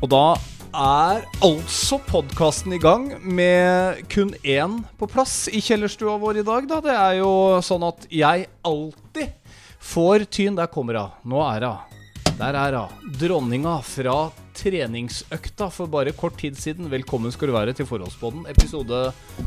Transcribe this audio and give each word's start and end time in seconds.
Og 0.00 0.08
da 0.08 0.32
er 0.70 1.26
altså 1.44 1.98
podkasten 2.08 2.72
i 2.72 2.80
gang 2.80 3.10
med 3.20 4.00
kun 4.08 4.30
én 4.40 4.78
på 4.96 5.08
plass 5.10 5.42
i 5.52 5.60
kjellerstua 5.60 6.14
vår 6.22 6.40
i 6.40 6.44
dag, 6.46 6.68
da. 6.70 6.78
Det 6.80 6.94
er 6.94 7.18
jo 7.18 7.32
sånn 7.64 7.84
at 7.84 8.06
jeg 8.08 8.46
alltid 8.64 9.34
får 9.76 10.24
tyn. 10.32 10.56
Der 10.56 10.70
kommer 10.72 10.96
hun. 10.96 11.18
Nå 11.28 11.42
er 11.44 11.66
hun. 11.68 11.98
Der 12.38 12.56
er 12.56 12.78
hun. 12.78 13.10
Dronninga 13.20 13.74
fra 13.84 14.14
treningsøkta 14.56 15.68
for 15.72 15.92
bare 15.92 16.16
kort 16.16 16.38
tid 16.40 16.56
siden. 16.56 16.88
Velkommen 16.92 17.32
skal 17.34 17.50
du 17.50 17.56
være 17.58 17.76
til 17.76 17.88
Forholdsboden, 17.88 18.46
episode 18.48 19.02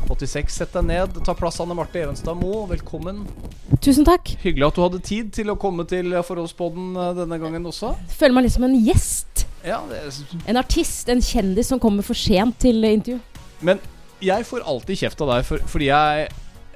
86. 0.06 0.54
Sett 0.54 0.78
deg 0.78 0.86
ned. 0.86 1.18
Ta 1.26 1.34
plass, 1.34 1.58
Anne 1.64 1.74
Marte 1.74 2.04
Evenstad 2.04 2.38
Moe. 2.38 2.68
Velkommen. 2.70 3.24
Tusen 3.82 4.06
takk. 4.06 4.36
Hyggelig 4.44 4.70
at 4.70 4.78
du 4.78 4.84
hadde 4.86 5.02
tid 5.02 5.34
til 5.34 5.50
å 5.50 5.58
komme 5.58 5.82
til 5.90 6.14
Forholdsboden 6.22 6.94
eh, 6.94 7.12
denne 7.18 7.42
gangen 7.42 7.66
også. 7.74 7.96
Føler 8.20 8.38
meg 8.38 8.46
litt 8.46 8.54
som 8.54 8.68
en 8.70 8.78
gjest. 8.86 9.43
Ja, 9.64 9.80
En 10.46 10.56
artist, 10.60 11.08
en 11.08 11.22
kjendis 11.24 11.70
som 11.72 11.80
kommer 11.80 12.04
for 12.04 12.14
sent 12.18 12.58
til 12.60 12.84
intervju. 12.84 13.20
Men 13.64 13.80
jeg 14.24 14.44
får 14.44 14.64
alltid 14.68 14.98
kjeft 15.04 15.22
av 15.24 15.30
deg, 15.34 15.46
for, 15.48 15.62
fordi 15.72 15.86
jeg, 15.88 16.26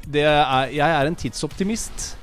det 0.09 0.25
er, 0.25 0.71
jeg 0.73 0.95
er 1.01 1.11
en 1.11 1.19
tidsoptimist. 1.19 2.15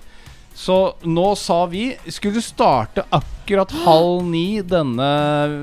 Så 0.55 0.75
nå 1.03 1.27
sa 1.37 1.65
vi 1.67 1.89
skulle 2.15 2.41
starte 2.41 3.03
akkurat 3.13 3.73
halv 3.83 4.21
ni 4.29 4.61
denne 4.63 5.07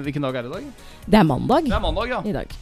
Hvilken 0.05 0.21
dag 0.27 0.37
er 0.37 0.45
det 0.45 0.51
i 0.51 0.55
dag? 0.59 0.67
Det 1.09 1.17
er 1.19 1.25
mandag 1.25 1.65
Det 1.71 1.73
er 1.79 1.81
mandag, 1.81 2.11
ja. 2.13 2.19
i 2.29 2.35
dag. 2.37 2.53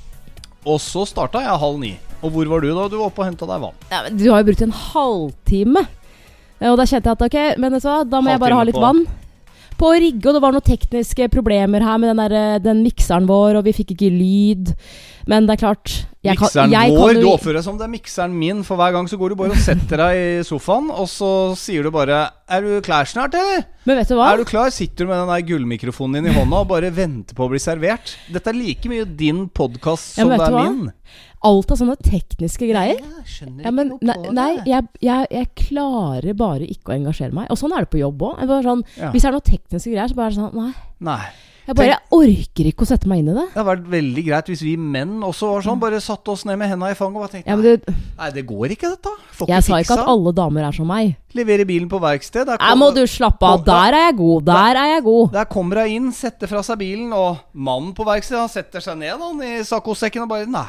Og 0.65 0.79
så 0.80 1.02
starta 1.09 1.43
jeg 1.43 1.61
halv 1.61 1.80
ni. 1.83 1.95
Og 2.23 2.30
hvor 2.33 2.47
var 2.52 2.63
du 2.63 2.69
da? 2.71 2.87
Du 2.93 2.99
var 3.01 3.09
oppe 3.11 3.25
og 3.25 3.29
henta 3.33 3.49
deg 3.51 3.63
vann. 3.65 3.77
Ja, 3.91 4.02
men 4.07 4.16
du 4.21 4.27
har 4.30 4.41
jo 4.45 4.49
brukt 4.52 4.63
en 4.65 4.77
halvtime. 4.77 5.83
Og 6.61 6.77
da 6.77 6.85
kjente 6.87 7.09
jeg 7.11 7.16
at 7.19 7.23
ok, 7.27 7.38
men 7.61 7.77
så, 7.80 7.99
da 8.05 8.21
må 8.21 8.30
jeg 8.35 8.43
bare 8.43 8.59
ha 8.61 8.65
litt 8.69 8.77
på- 8.77 8.85
vann. 8.85 9.02
På 9.80 9.95
å 9.95 9.96
rigge, 9.96 10.26
og 10.28 10.36
det 10.36 10.42
var 10.45 10.52
noen 10.52 10.66
tekniske 10.66 11.30
problemer 11.32 11.80
her 11.80 12.00
med 12.00 12.10
den, 12.12 12.20
der, 12.20 12.36
eh, 12.36 12.59
den 12.60 12.82
mikseren 12.84 13.28
vår, 13.30 13.56
og 13.56 13.64
vi 13.64 13.73
fikk 13.73 13.95
ikke 13.95 14.10
lyd. 14.12 14.74
Men 15.30 15.46
det 15.48 15.54
er 15.56 15.60
klart 15.62 15.95
jeg 16.20 16.36
Mikseren 16.36 16.73
jeg 16.74 16.92
kan 16.92 17.00
vår. 17.00 17.20
Du 17.23 17.28
oppfører 17.30 17.60
deg 17.60 17.64
som 17.64 17.78
det 17.80 17.86
er 17.86 17.92
mikseren 17.95 18.34
min, 18.36 18.60
for 18.66 18.76
hver 18.76 18.92
gang 18.92 19.08
så 19.08 19.16
går 19.16 19.32
du 19.32 19.38
bare 19.40 19.56
og 19.56 19.62
setter 19.64 20.02
deg 20.02 20.20
i 20.20 20.45
sofaen, 20.45 20.90
og 20.92 21.08
så 21.08 21.30
sier 21.56 21.86
du 21.86 21.90
bare 21.95 22.30
'Er 22.51 22.60
du 22.60 22.80
klar 22.84 23.08
snart, 23.08 23.32
eller?' 23.32 23.64
Men 23.86 23.96
vet 23.96 24.08
du 24.08 24.14
hva? 24.16 24.32
Er 24.32 24.36
du 24.36 24.45
klar? 24.45 24.68
Sitter 24.68 25.06
du 25.06 25.08
med 25.08 25.16
den 25.16 25.32
der 25.32 25.46
gullmikrofonen 25.48 26.20
din 26.20 26.26
i 26.28 26.36
hånda 26.36 26.60
og 26.60 26.68
bare 26.68 26.92
venter 26.92 27.34
på 27.34 27.46
å 27.46 27.48
bli 27.48 27.58
servert? 27.58 28.16
Dette 28.30 28.52
er 28.52 28.52
like 28.52 28.84
mye 28.84 29.04
din 29.04 29.48
podkast 29.48 30.16
som 30.20 30.28
det 30.28 30.40
er 30.40 30.51
min. 30.51 30.92
Alt 31.43 31.71
av 31.73 31.79
sånne 31.80 31.96
tekniske 32.05 32.66
greier. 32.69 32.99
Jeg 33.01 33.29
skjønner 33.35 33.65
Ja, 33.65 33.71
men 33.73 33.93
ikke 33.95 34.09
noe 34.10 34.24
på 34.27 34.33
nei 34.37 34.49
det. 34.59 34.66
jeg, 34.69 34.88
jeg, 35.01 35.29
jeg 35.30 35.51
klarer 35.57 36.35
bare 36.37 36.66
ikke 36.69 36.93
å 36.93 36.97
engasjere 36.99 37.32
meg. 37.32 37.47
Og 37.51 37.57
sånn 37.60 37.73
er 37.73 37.87
det 37.87 37.93
på 37.95 38.02
jobb 38.02 38.27
òg. 38.29 38.43
Sånn, 38.66 38.82
Ja. 39.01 39.10
Hvis 39.15 39.23
det 39.24 39.30
er 39.30 39.38
noen 39.38 39.47
tekniske 39.49 39.93
greier, 39.95 40.09
så 40.13 40.19
bare 40.19 40.27
er 40.27 40.35
det 40.37 40.43
sånn 40.43 40.59
Nei. 40.60 40.73
Nei. 41.01 41.23
Jeg 41.71 41.77
bare 41.77 41.97
orker 42.16 42.66
ikke 42.66 42.82
å 42.82 42.88
sette 42.88 43.07
meg 43.07 43.21
inn 43.21 43.29
i 43.30 43.35
det. 43.37 43.45
Det 43.52 43.60
hadde 43.60 43.69
vært 43.69 43.85
veldig 43.93 44.23
greit 44.27 44.49
hvis 44.51 44.63
vi 44.65 44.73
menn 44.80 45.21
også 45.23 45.51
var 45.52 45.63
sånn. 45.63 45.79
Bare 45.79 46.01
satte 46.02 46.32
oss 46.32 46.43
ned 46.49 46.59
med 46.59 46.69
henda 46.73 46.88
i 46.91 46.97
fanget 46.99 47.21
og 47.21 47.23
bare 47.23 47.30
tenkte 47.37 47.52
Ja, 47.52 47.57
men 47.60 47.79
nei, 47.87 47.95
nei, 48.19 48.30
det 48.35 48.43
går 48.49 48.75
ikke, 48.75 48.91
dette. 48.97 49.13
Får 49.38 49.52
jeg 49.52 49.63
sa 49.69 49.79
ikke 49.85 49.99
at 50.01 50.10
alle 50.10 50.32
damer 50.35 50.66
er 50.66 50.73
som 50.75 50.88
meg. 50.91 51.13
Levere 51.37 51.65
bilen 51.69 51.87
på 51.93 52.01
verksted. 52.02 52.49
Der, 52.51 52.77
må 52.80 52.91
du 52.97 53.04
slappe 53.07 53.47
av. 53.47 53.63
Der 53.69 53.95
er 53.95 54.07
jeg 54.09 54.16
god. 54.19 54.45
Der 54.51 54.80
er 54.82 54.91
jeg 54.97 55.04
god. 55.07 55.32
der 55.37 55.45
kommer 55.52 55.85
hun 55.85 55.95
inn, 55.95 56.13
setter 56.16 56.51
fra 56.51 56.65
seg 56.66 56.80
bilen, 56.82 57.13
og 57.15 57.38
mannen 57.54 57.95
på 57.95 58.09
verkstedet 58.09 58.51
setter 58.51 58.80
seg 58.82 58.99
ned 58.99 59.15
han, 59.21 59.41
i 59.47 59.63
saccosekken 59.63 60.27
og 60.27 60.32
bare 60.32 60.51
Nei, 60.51 60.66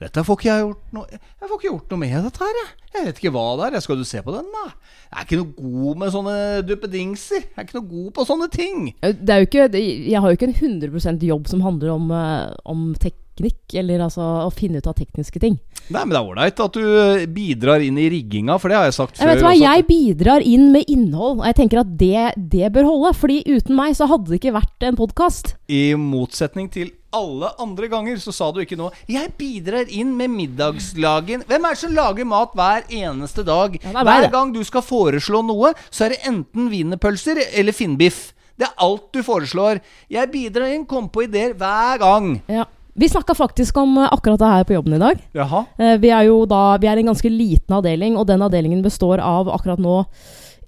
dette 0.00 0.24
får 0.26 0.38
ikke 0.38 0.50
jeg 0.50 0.64
gjort 0.66 0.94
noe 0.96 1.06
Jeg 1.12 1.48
får 1.48 1.56
ikke 1.58 1.70
gjort 1.70 1.92
noe 1.94 2.02
med 2.02 2.16
dette 2.28 2.44
her, 2.44 2.60
jeg. 2.62 2.70
Jeg 2.92 3.06
vet 3.08 3.20
ikke 3.22 3.32
hva 3.32 3.44
det 3.56 3.68
er. 3.70 3.80
Skal 3.80 3.96
du 4.02 4.04
se 4.04 4.20
på 4.22 4.34
den? 4.34 4.50
da? 4.52 4.64
Jeg 5.12 5.16
er 5.16 5.26
ikke 5.26 5.40
noe 5.40 5.56
god 5.56 6.00
med 6.02 6.12
sånne 6.12 6.36
duppedingser. 6.68 7.42
Jeg 7.48 7.56
er 7.56 7.66
ikke 7.66 7.78
noe 7.80 7.88
god 7.90 8.12
på 8.18 8.26
sånne 8.28 8.48
ting. 8.52 8.86
Det 9.00 9.32
er 9.32 9.42
jo 9.42 9.48
ikke, 9.48 9.66
jeg 9.78 10.20
har 10.20 10.28
jo 10.30 10.38
ikke 10.38 10.48
en 10.50 10.56
100% 10.82 11.26
jobb 11.28 11.48
som 11.50 11.64
handler 11.64 11.94
om, 11.94 12.10
eh, 12.12 12.52
om 12.68 12.86
teknikk, 13.00 13.76
eller 13.80 14.04
altså 14.04 14.20
å 14.44 14.52
finne 14.52 14.82
ut 14.82 14.88
av 14.90 14.96
tekniske 14.98 15.40
ting. 15.40 15.56
Nei, 15.88 16.04
men 16.04 16.12
det 16.12 16.20
er 16.20 16.28
ålreit 16.30 16.60
at 16.62 16.76
du 16.76 16.84
eh, 16.84 17.24
bidrar 17.32 17.80
inn 17.84 17.96
i 17.98 18.08
rigginga, 18.12 18.58
for 18.60 18.68
det 18.68 18.76
har 18.78 18.88
jeg 18.90 18.98
sagt 19.00 19.16
Jeg 19.18 19.24
før. 19.24 19.34
vet 19.34 19.46
hva, 19.48 19.54
jeg 19.56 19.86
bidrar 19.88 20.44
inn 20.46 20.68
med 20.76 20.84
innhold, 20.92 21.40
og 21.40 21.46
jeg 21.48 21.58
tenker 21.62 21.80
at 21.82 21.96
det, 21.98 22.26
det 22.36 22.72
bør 22.76 22.90
holde. 22.92 23.14
Fordi 23.18 23.40
uten 23.48 23.76
meg 23.78 23.96
så 23.98 24.08
hadde 24.10 24.28
det 24.30 24.42
ikke 24.42 24.56
vært 24.60 24.88
en 24.88 25.00
podkast. 25.00 25.54
I 25.72 25.84
motsetning 25.96 26.68
til 26.72 26.92
alle 27.12 27.50
andre 27.62 27.88
ganger 27.88 28.16
så 28.22 28.32
sa 28.32 28.50
du 28.52 28.60
ikke 28.60 28.76
noe 28.78 28.90
'Jeg 29.08 29.32
bidrar 29.38 29.88
inn 29.88 30.16
med 30.16 30.30
middagslagen'. 30.30 31.44
Hvem 31.46 31.64
er 31.64 31.70
det 31.70 31.78
som 31.78 31.94
lager 31.94 32.24
mat 32.24 32.52
hver 32.54 32.82
eneste 32.88 33.44
dag? 33.44 33.76
Er 33.84 34.04
hver 34.04 34.30
gang 34.30 34.52
du 34.52 34.62
skal 34.64 34.82
foreslå 34.82 35.42
noe, 35.44 35.74
så 35.90 36.06
er 36.06 36.08
det 36.10 36.22
enten 36.26 36.70
wienerpølser 36.70 37.36
eller 37.54 37.72
finnbiff. 37.72 38.32
Det 38.58 38.68
er 38.68 38.74
alt 38.78 39.12
du 39.12 39.22
foreslår. 39.22 39.80
Jeg 40.10 40.30
bidrar 40.30 40.74
inn, 40.74 40.86
kom 40.86 41.08
på 41.08 41.24
ideer 41.24 41.54
hver 41.54 41.98
gang. 41.98 42.42
Ja. 42.48 42.64
Vi 42.94 43.08
snakka 43.08 43.34
faktisk 43.34 43.76
om 43.80 43.96
eh, 43.98 44.08
akkurat 44.12 44.38
det 44.38 44.50
her 44.52 44.64
på 44.64 44.74
jobben 44.74 44.94
i 44.94 44.98
dag. 45.00 45.18
Jaha. 45.34 45.64
Eh, 45.78 45.96
Vi 45.96 46.10
er 46.10 46.26
jo 46.28 46.44
da 46.44 46.76
Vi 46.76 46.86
er 46.86 46.98
en 46.98 47.06
ganske 47.06 47.30
liten 47.30 47.72
avdeling, 47.74 48.16
og 48.16 48.26
den 48.26 48.42
avdelingen 48.42 48.82
består 48.82 49.18
av 49.18 49.48
akkurat 49.48 49.78
nå 49.80 50.04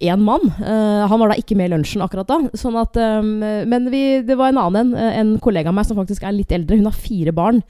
én 0.02 0.22
mann. 0.22 0.44
Uh, 0.58 1.04
han 1.08 1.20
var 1.20 1.30
da 1.30 1.38
ikke 1.38 1.56
med 1.58 1.70
i 1.70 1.74
lunsjen 1.74 2.02
akkurat 2.04 2.28
da. 2.28 2.38
Sånn 2.58 2.76
at, 2.80 2.98
um, 2.98 3.38
men 3.40 3.88
vi, 3.92 4.22
det 4.26 4.36
var 4.38 4.52
en 4.52 4.60
annen 4.62 4.92
en, 4.92 4.98
eh, 4.98 5.18
en 5.20 5.34
kollega 5.42 5.70
av 5.70 5.76
meg 5.78 5.88
som 5.88 5.98
faktisk 5.98 6.24
er 6.26 6.34
litt 6.36 6.52
eldre. 6.54 6.78
Hun 6.80 6.90
har 6.90 6.98
fire 6.98 7.34
barn. 7.34 7.62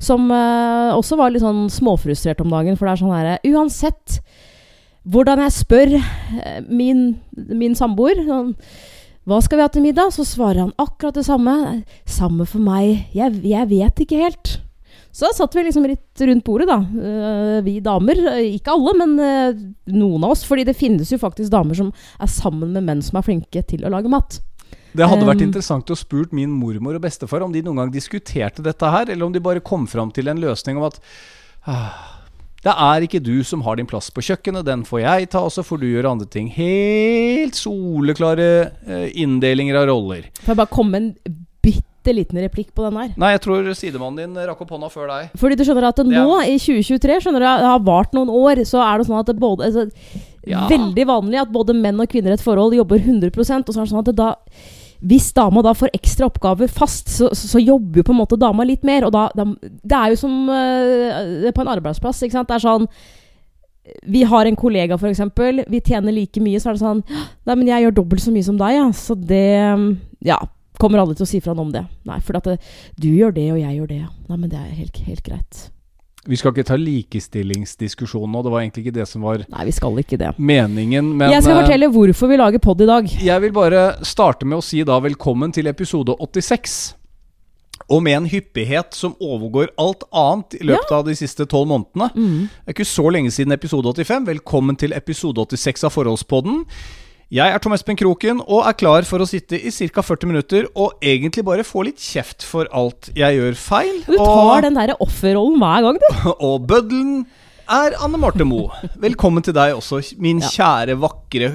Som 0.00 0.30
uh, 0.32 0.92
også 0.96 1.18
var 1.20 1.32
litt 1.32 1.44
sånn 1.44 1.68
småfrustrert 1.72 2.40
om 2.44 2.52
dagen. 2.52 2.78
For 2.78 2.88
det 2.88 2.94
er 2.94 3.02
sånn 3.02 3.16
herre 3.16 3.36
Uansett 3.48 4.20
hvordan 5.10 5.40
jeg 5.46 5.56
spør 5.56 5.94
uh, 5.96 6.56
min, 6.68 7.20
min 7.32 7.76
samboer 7.78 8.20
sånn, 8.26 8.54
hva 9.28 9.38
skal 9.44 9.60
vi 9.60 9.64
ha 9.64 9.70
til 9.72 9.84
middag? 9.84 10.14
Så 10.16 10.24
svarer 10.26 10.64
han 10.64 10.74
akkurat 10.80 11.16
det 11.16 11.26
samme. 11.28 11.54
Samme 12.08 12.48
for 12.48 12.62
meg. 12.64 13.06
Jeg, 13.16 13.40
jeg 13.46 13.70
vet 13.70 14.04
ikke 14.04 14.24
helt. 14.24 14.58
Så 15.12 15.26
da 15.26 15.32
satt 15.34 15.56
vi 15.58 15.64
liksom 15.66 15.86
litt 15.90 16.22
rundt 16.22 16.44
bordet, 16.46 16.68
da. 16.70 16.76
Eh, 16.80 17.56
vi 17.66 17.80
damer. 17.82 18.20
eh, 18.36 18.54
Ikke 18.54 18.76
alle, 18.76 18.94
men 19.00 19.16
eh, 19.18 19.62
noen 19.90 20.24
av 20.24 20.36
oss. 20.36 20.44
Fordi 20.46 20.64
det 20.68 20.76
finnes 20.78 21.10
jo 21.10 21.18
faktisk 21.18 21.50
damer 21.50 21.74
som 21.74 21.90
er 22.20 22.30
sammen 22.30 22.70
med 22.76 22.86
menn 22.86 23.02
som 23.02 23.18
er 23.18 23.26
flinke 23.26 23.64
til 23.66 23.84
å 23.84 23.90
lage 23.90 24.12
mat. 24.12 24.38
Det 24.94 25.06
hadde 25.06 25.26
vært 25.26 25.42
interessant 25.42 25.90
å 25.90 25.98
spurt 25.98 26.32
min 26.34 26.50
mormor 26.50 26.96
og 26.98 27.02
bestefar 27.02 27.44
om 27.46 27.52
de 27.54 27.62
noen 27.62 27.78
gang 27.78 27.92
diskuterte 27.94 28.62
dette 28.62 28.88
her, 28.90 29.10
eller 29.10 29.26
om 29.26 29.34
de 29.34 29.42
bare 29.42 29.62
kom 29.62 29.86
fram 29.86 30.10
til 30.10 30.30
en 30.30 30.40
løsning 30.42 30.80
om 30.80 30.88
at 30.88 30.98
ah, 31.70 32.16
det 32.66 32.74
er 32.74 33.06
ikke 33.06 33.22
du 33.22 33.44
som 33.46 33.62
har 33.62 33.78
din 33.78 33.86
plass 33.86 34.10
på 34.10 34.24
kjøkkenet, 34.26 34.66
den 34.66 34.82
får 34.86 35.02
jeg 35.04 35.30
ta, 35.30 35.44
og 35.46 35.54
så 35.54 35.62
får 35.62 35.78
du 35.78 35.86
gjøre 35.92 36.10
andre 36.10 36.26
ting. 36.26 36.50
Helt 36.54 37.54
soleklare 37.54 38.50
inndelinger 39.14 39.78
av 39.78 39.86
roller. 39.92 40.26
Får 40.42 40.56
jeg 40.56 40.60
bare 40.64 40.74
komme 40.74 40.90
med 40.90 41.06
en 41.06 41.38
bitte 42.00 42.14
liten 42.16 42.40
replikk 42.40 42.72
på 42.74 42.86
den 42.86 42.96
der. 42.96 43.12
Nei, 43.20 43.32
jeg 43.36 43.42
tror 43.44 43.68
sidemannen 43.76 44.34
din 44.34 44.48
rakk 44.48 44.64
opp 44.64 44.72
hånda 44.72 44.90
før 44.92 45.10
deg. 45.10 45.30
Fordi 45.40 45.58
du 45.58 45.64
skjønner 45.64 45.88
at 45.90 46.00
Det 46.00 46.08
nå, 46.08 46.40
i 46.48 46.56
2023, 46.56 47.20
skjønner 47.24 47.44
du, 47.44 47.46
det 47.46 47.70
har 47.70 47.86
vart 47.86 48.12
noen 48.16 48.32
år, 48.32 48.64
så 48.68 48.82
er 48.84 48.98
det 48.98 49.08
sånn 49.08 49.20
at 49.20 49.30
det 49.30 49.38
både 49.40 49.68
altså, 49.68 49.88
Ja. 50.48 50.64
Veldig 50.70 51.04
vanlig 51.04 51.36
at 51.36 51.50
både 51.52 51.74
menn 51.76 52.00
og 52.00 52.08
kvinner 52.08 52.32
i 52.32 52.38
et 52.38 52.42
forhold 52.42 52.72
jobber 52.72 52.96
100 52.96 53.28
og 53.28 53.44
så 53.44 53.58
er 53.58 53.60
det 53.84 53.90
sånn 53.90 54.00
at 54.00 54.08
det 54.08 54.16
da 54.16 54.30
hvis 55.00 55.30
dama 55.32 55.62
da 55.64 55.72
får 55.76 55.94
ekstra 55.96 56.26
oppgaver 56.28 56.68
fast, 56.68 57.08
så, 57.08 57.30
så, 57.32 57.48
så 57.54 57.60
jobber 57.60 58.00
jo 58.00 58.04
på 58.04 58.12
en 58.12 58.18
måte 58.18 58.36
dama 58.40 58.66
litt 58.68 58.82
mer. 58.84 59.06
Og 59.08 59.14
da, 59.14 59.30
da 59.32 59.46
Det 59.64 59.96
er 59.96 60.12
jo 60.12 60.18
som 60.20 60.34
uh, 60.52 61.48
på 61.56 61.64
en 61.64 61.72
arbeidsplass. 61.72 62.20
Ikke 62.26 62.36
sant? 62.36 62.50
Det 62.50 62.58
er 62.58 62.64
sånn 62.66 62.88
Vi 64.12 64.26
har 64.28 64.44
en 64.44 64.58
kollega, 64.60 64.98
f.eks. 65.00 65.22
Vi 65.72 65.80
tjener 65.80 66.12
like 66.12 66.44
mye. 66.44 66.60
Så 66.60 66.68
er 66.68 66.76
det 66.76 66.84
sånn 66.84 67.00
Nei, 67.08 67.54
men 67.54 67.68
jeg 67.70 67.86
gjør 67.86 67.96
dobbelt 68.02 68.24
så 68.24 68.34
mye 68.34 68.44
som 68.44 68.60
deg, 68.60 68.76
ja. 68.76 68.88
Så 68.92 69.16
det 69.16 69.44
Ja. 70.20 70.40
Kommer 70.80 71.02
alle 71.02 71.16
til 71.18 71.26
å 71.26 71.28
si 71.28 71.42
fra 71.44 71.52
om 71.52 71.74
det? 71.74 71.84
Nei, 72.08 72.20
for 72.24 72.38
at 72.40 72.48
det, 72.48 72.56
du 73.00 73.10
gjør 73.12 73.36
det, 73.36 73.50
og 73.52 73.60
jeg 73.60 73.76
gjør 73.76 73.92
det. 73.92 74.00
Nei, 74.30 74.38
men 74.38 74.48
det 74.48 74.58
er 74.60 74.72
helt, 74.78 75.02
helt 75.06 75.22
greit. 75.26 75.66
Vi 76.28 76.36
skal 76.36 76.52
ikke 76.52 76.66
ta 76.68 76.76
likestillingsdiskusjonen 76.76 78.34
nå, 78.34 78.42
det 78.44 78.50
var 78.52 78.60
egentlig 78.60 78.82
ikke 78.84 78.96
det 78.98 79.06
som 79.08 79.22
var 79.24 79.40
Nei, 79.46 79.62
vi 79.64 79.72
skal 79.72 79.96
ikke 80.02 80.18
det. 80.20 80.34
meningen, 80.36 81.14
men 81.16 81.32
jeg 81.32 81.46
skal 81.46 81.56
eh, 81.56 81.62
fortelle 81.62 81.88
hvorfor 81.94 82.28
vi 82.28 82.36
lager 82.36 82.60
pod 82.60 82.82
i 82.84 82.88
dag. 82.90 83.08
Jeg 83.24 83.44
vil 83.46 83.54
bare 83.56 83.84
starte 84.04 84.48
med 84.48 84.60
å 84.60 84.64
si 84.64 84.82
da 84.84 84.98
velkommen 85.00 85.54
til 85.56 85.70
episode 85.72 86.12
86. 86.20 86.76
Og 87.90 88.02
med 88.04 88.18
en 88.18 88.28
hyppighet 88.28 88.92
som 88.94 89.16
overgår 89.16 89.72
alt 89.80 90.04
annet 90.12 90.58
i 90.60 90.66
løpet 90.68 90.92
av 90.94 91.06
de 91.08 91.16
siste 91.16 91.46
tolv 91.48 91.72
månedene. 91.72 92.10
Mm. 92.12 92.42
Det 92.52 92.68
er 92.68 92.76
ikke 92.76 92.90
så 92.92 93.06
lenge 93.10 93.32
siden 93.34 93.56
episode 93.56 93.88
85. 93.96 94.28
Velkommen 94.28 94.76
til 94.78 94.92
episode 94.94 95.40
86 95.48 95.88
av 95.88 95.96
Forholdspodden. 95.96 96.66
Jeg 97.30 97.46
er 97.54 97.60
Tom 97.62 97.70
Espen 97.76 97.94
Kroken 97.94 98.40
og 98.42 98.64
er 98.66 98.74
klar 98.74 99.06
for 99.06 99.22
å 99.22 99.26
sitte 99.28 99.54
i 99.54 99.70
ca. 99.70 100.02
40 100.02 100.26
minutter 100.26 100.64
og 100.74 100.96
egentlig 100.98 101.44
bare 101.46 101.62
få 101.62 101.84
litt 101.86 102.02
kjeft 102.02 102.42
for 102.42 102.66
alt 102.74 103.12
jeg 103.14 103.36
gjør 103.36 103.54
feil. 103.54 104.00
Du 104.02 104.16
tar 104.18 104.64
den 104.64 104.74
derre 104.74 104.96
offerrollen 104.98 105.62
hver 105.62 105.84
gang, 105.86 106.00
du. 106.02 106.08
og, 106.24 106.42
og 106.48 106.66
bøddelen 106.66 107.20
er 107.70 107.94
Anne 108.02 108.18
Marte 108.20 108.44
Moe. 108.46 108.70
Velkommen 109.00 109.44
til 109.46 109.54
deg 109.56 109.72
også, 109.76 110.00
min 110.18 110.40
Ja. 110.42 110.48
kjære, 110.50 110.96
vakre 110.98 111.48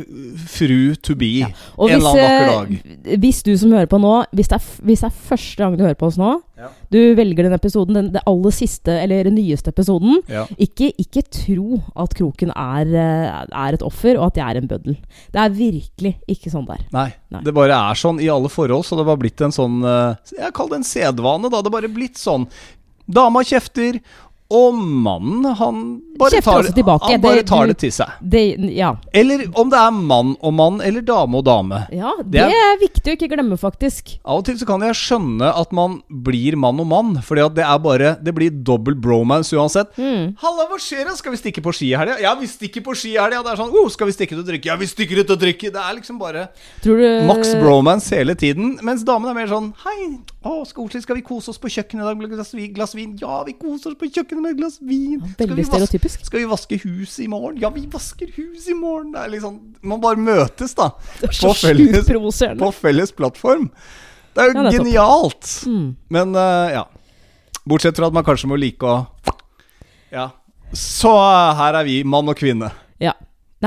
fru 0.48 0.96
to 1.04 1.16
be. 1.16 1.44
Og 1.78 1.90
en 1.90 2.00
hvis, 2.00 2.06
eller 2.06 2.10
annen 2.10 2.26
vakker 2.26 2.48
dag. 2.52 3.02
eh, 3.06 3.18
hvis 3.20 3.44
du 3.44 3.52
som 3.58 3.72
hører 3.72 3.88
på 3.92 4.00
nå 4.00 4.26
Hvis 4.34 4.48
det 4.48 4.56
er, 4.62 4.66
hvis 4.88 5.02
det 5.02 5.10
er 5.12 5.18
første 5.30 5.58
gang 5.58 5.78
du 5.78 5.84
hører 5.84 5.98
på 6.00 6.08
oss 6.08 6.18
nå 6.18 6.42
Ja. 6.58 6.70
Du 6.90 6.98
velger 7.16 7.44
den 7.44 7.54
episoden, 7.54 7.94
den, 7.94 8.12
den 8.14 8.22
aller 8.26 8.52
siste 8.56 8.88
eller 9.04 9.24
den 9.28 9.36
nyeste 9.36 9.68
episoden 9.74 10.22
Ja. 10.30 10.46
ikke, 10.58 10.94
ikke 10.98 11.24
tro 11.30 11.82
at 11.98 12.16
Kroken 12.16 12.52
er, 12.56 12.86
eh, 12.96 13.46
er 13.52 13.74
et 13.74 13.82
offer, 13.84 14.16
og 14.18 14.28
at 14.28 14.36
jeg 14.40 14.56
er 14.56 14.62
en 14.62 14.68
bøddel. 14.68 14.96
Det 15.34 15.42
er 15.42 15.50
virkelig 15.50 16.16
ikke 16.30 16.50
sånn 16.52 16.66
der. 16.66 16.80
Nei, 16.94 17.14
Nei. 17.32 17.42
det 17.44 17.54
bare 17.54 17.76
er 17.76 17.94
sånn 18.00 18.22
i 18.24 18.30
alle 18.32 18.48
forhold, 18.48 18.86
så 18.86 18.96
det 18.96 19.06
var 19.06 19.18
blitt 19.18 19.42
en 19.42 19.52
sånn 19.52 19.84
eh, 19.84 20.16
Jeg 20.40 20.54
kaller 20.54 20.70
det 20.78 20.78
en 20.78 20.84
sedvane, 20.84 21.52
da. 21.52 21.62
Det 21.62 21.72
bare 21.72 21.90
blitt 21.92 22.16
sånn. 22.16 22.48
Dama 23.08 23.42
kjefter, 23.46 24.00
og 24.54 24.76
mannen, 24.78 25.46
han 25.58 25.80
bare 26.20 26.40
tar. 26.42 26.64
Han 26.70 27.22
bare 27.22 27.36
Det- 27.42 27.48
tar 27.48 27.66
det 27.68 27.78
til 27.80 27.90
seg. 27.92 28.12
Det, 28.22 28.60
ja. 28.76 28.96
Eller 29.14 29.46
om 29.58 29.70
det 29.70 29.80
er 29.80 29.92
mann 29.92 30.36
og 30.40 30.54
mann, 30.54 30.82
eller 30.82 31.02
dame 31.02 31.36
og 31.38 31.46
dame. 31.46 31.88
ja, 31.92 32.12
Det 32.18 32.32
det 32.32 32.42
er- 32.54 32.78
viktig 32.80 33.04
å 33.04 33.16
ikke 33.18 33.30
glemme, 33.36 33.58
faktisk. 33.58 34.20
Av 34.24 34.38
og 34.38 34.46
til 34.46 34.56
så 34.56 34.66
kan 34.68 34.82
jeg 34.82 34.94
skjønne 34.94 35.50
at 35.60 35.72
man 35.74 36.02
blir 36.10 36.56
mann 36.56 36.80
og 36.80 36.88
mann, 36.88 37.16
fordi 37.24 37.44
at 37.46 37.56
det 37.56 37.66
er 37.66 37.80
bare 37.80 38.18
Det 38.24 38.34
blir 38.36 38.52
dobbel 38.64 38.94
bromance 38.96 39.52
uansett. 39.54 39.96
Mm. 39.98 40.36
Halla, 40.38 40.68
hva 40.70 40.78
skjer? 40.78 41.06
da? 41.06 41.16
Skal 41.16 41.32
vi 41.32 41.38
stikke 41.38 41.62
på 41.64 41.74
ski 41.74 41.92
i 41.94 41.98
helga? 41.98 42.20
Ja, 42.22 42.36
vi 42.36 42.46
stikker 42.46 42.82
på 42.84 42.96
ski 42.96 43.16
i 43.16 43.20
helga. 43.22 43.42
Det 43.44 43.52
er 43.54 43.64
sånn 43.64 43.74
oh, 43.74 43.90
Skal 43.90 44.08
vi 44.08 44.14
stikke 44.14 44.34
ut 44.34 44.40
og 44.40 44.46
drikke? 44.46 44.66
Ja, 44.66 44.76
vi 44.76 44.86
stikker 44.86 45.20
ut 45.20 45.30
og 45.30 45.40
drikker. 45.40 45.72
Det 45.74 45.82
er 45.82 45.96
liksom 45.96 46.20
bare 46.20 46.50
du 46.84 46.96
Max 47.28 47.54
bromance 47.56 48.10
hele 48.16 48.36
tiden. 48.36 48.78
Mens 48.84 49.04
damen 49.04 49.28
er 49.30 49.34
mer 49.34 49.48
sånn 49.48 49.74
Hei, 49.84 50.20
å, 50.46 50.62
så. 50.68 50.86
Skal 51.02 51.18
vi 51.18 51.24
kose 51.26 51.52
oss 51.52 51.60
på 51.62 51.70
kjøkkenet 51.74 52.04
i 52.04 52.08
dag 52.08 52.20
med 52.20 52.32
glass, 52.32 52.52
glass 52.76 52.94
vin? 52.98 53.16
Ja, 53.22 53.40
vi 53.48 53.56
koser 53.58 53.92
oss 53.92 53.98
på 54.00 54.10
kjøkkenet 54.10 54.44
med 54.44 54.54
et 54.54 54.60
glass 54.62 54.78
vin. 54.82 55.24
Skal 55.36 55.56
vi, 55.58 55.66
vaske, 55.66 56.12
skal 56.30 56.42
vi 56.44 56.48
vaske 56.52 56.80
huset 56.86 57.26
i 57.26 57.30
morgen? 57.32 57.58
Ja, 57.62 57.72
vi 57.74 57.86
vasker 57.92 58.30
huset 58.38 58.72
i 58.74 58.78
morgen. 58.78 59.12
Det 59.16 59.24
er 59.24 59.34
liksom 59.34 59.58
Man 59.86 60.04
bare 60.04 60.22
møtes, 60.22 60.76
da. 60.78 60.92
Er 61.26 61.34
På 61.42 61.54
felles, 61.58 62.10
på 62.62 62.72
felles 62.78 63.16
plattform. 63.18 63.70
Det 64.36 64.44
er 64.44 64.52
jo 64.52 64.56
Ja, 64.56 64.64
nettopp. 64.68 64.80
genialt. 64.86 65.52
Mm. 65.66 65.90
Men 66.12 66.36
uh, 66.36 66.70
ja. 66.74 66.86
Bortsett 67.66 67.98
fra 67.98 68.10
at 68.12 68.16
man 68.16 68.26
kanskje 68.28 68.50
må 68.52 68.58
like 68.60 68.86
å 68.86 68.98
Ja. 70.14 70.30
Så 70.76 71.10
uh, 71.14 71.56
her 71.58 71.80
er 71.82 71.88
vi, 71.88 72.02
mann 72.04 72.30
og 72.30 72.38
kvinne. 72.38 72.70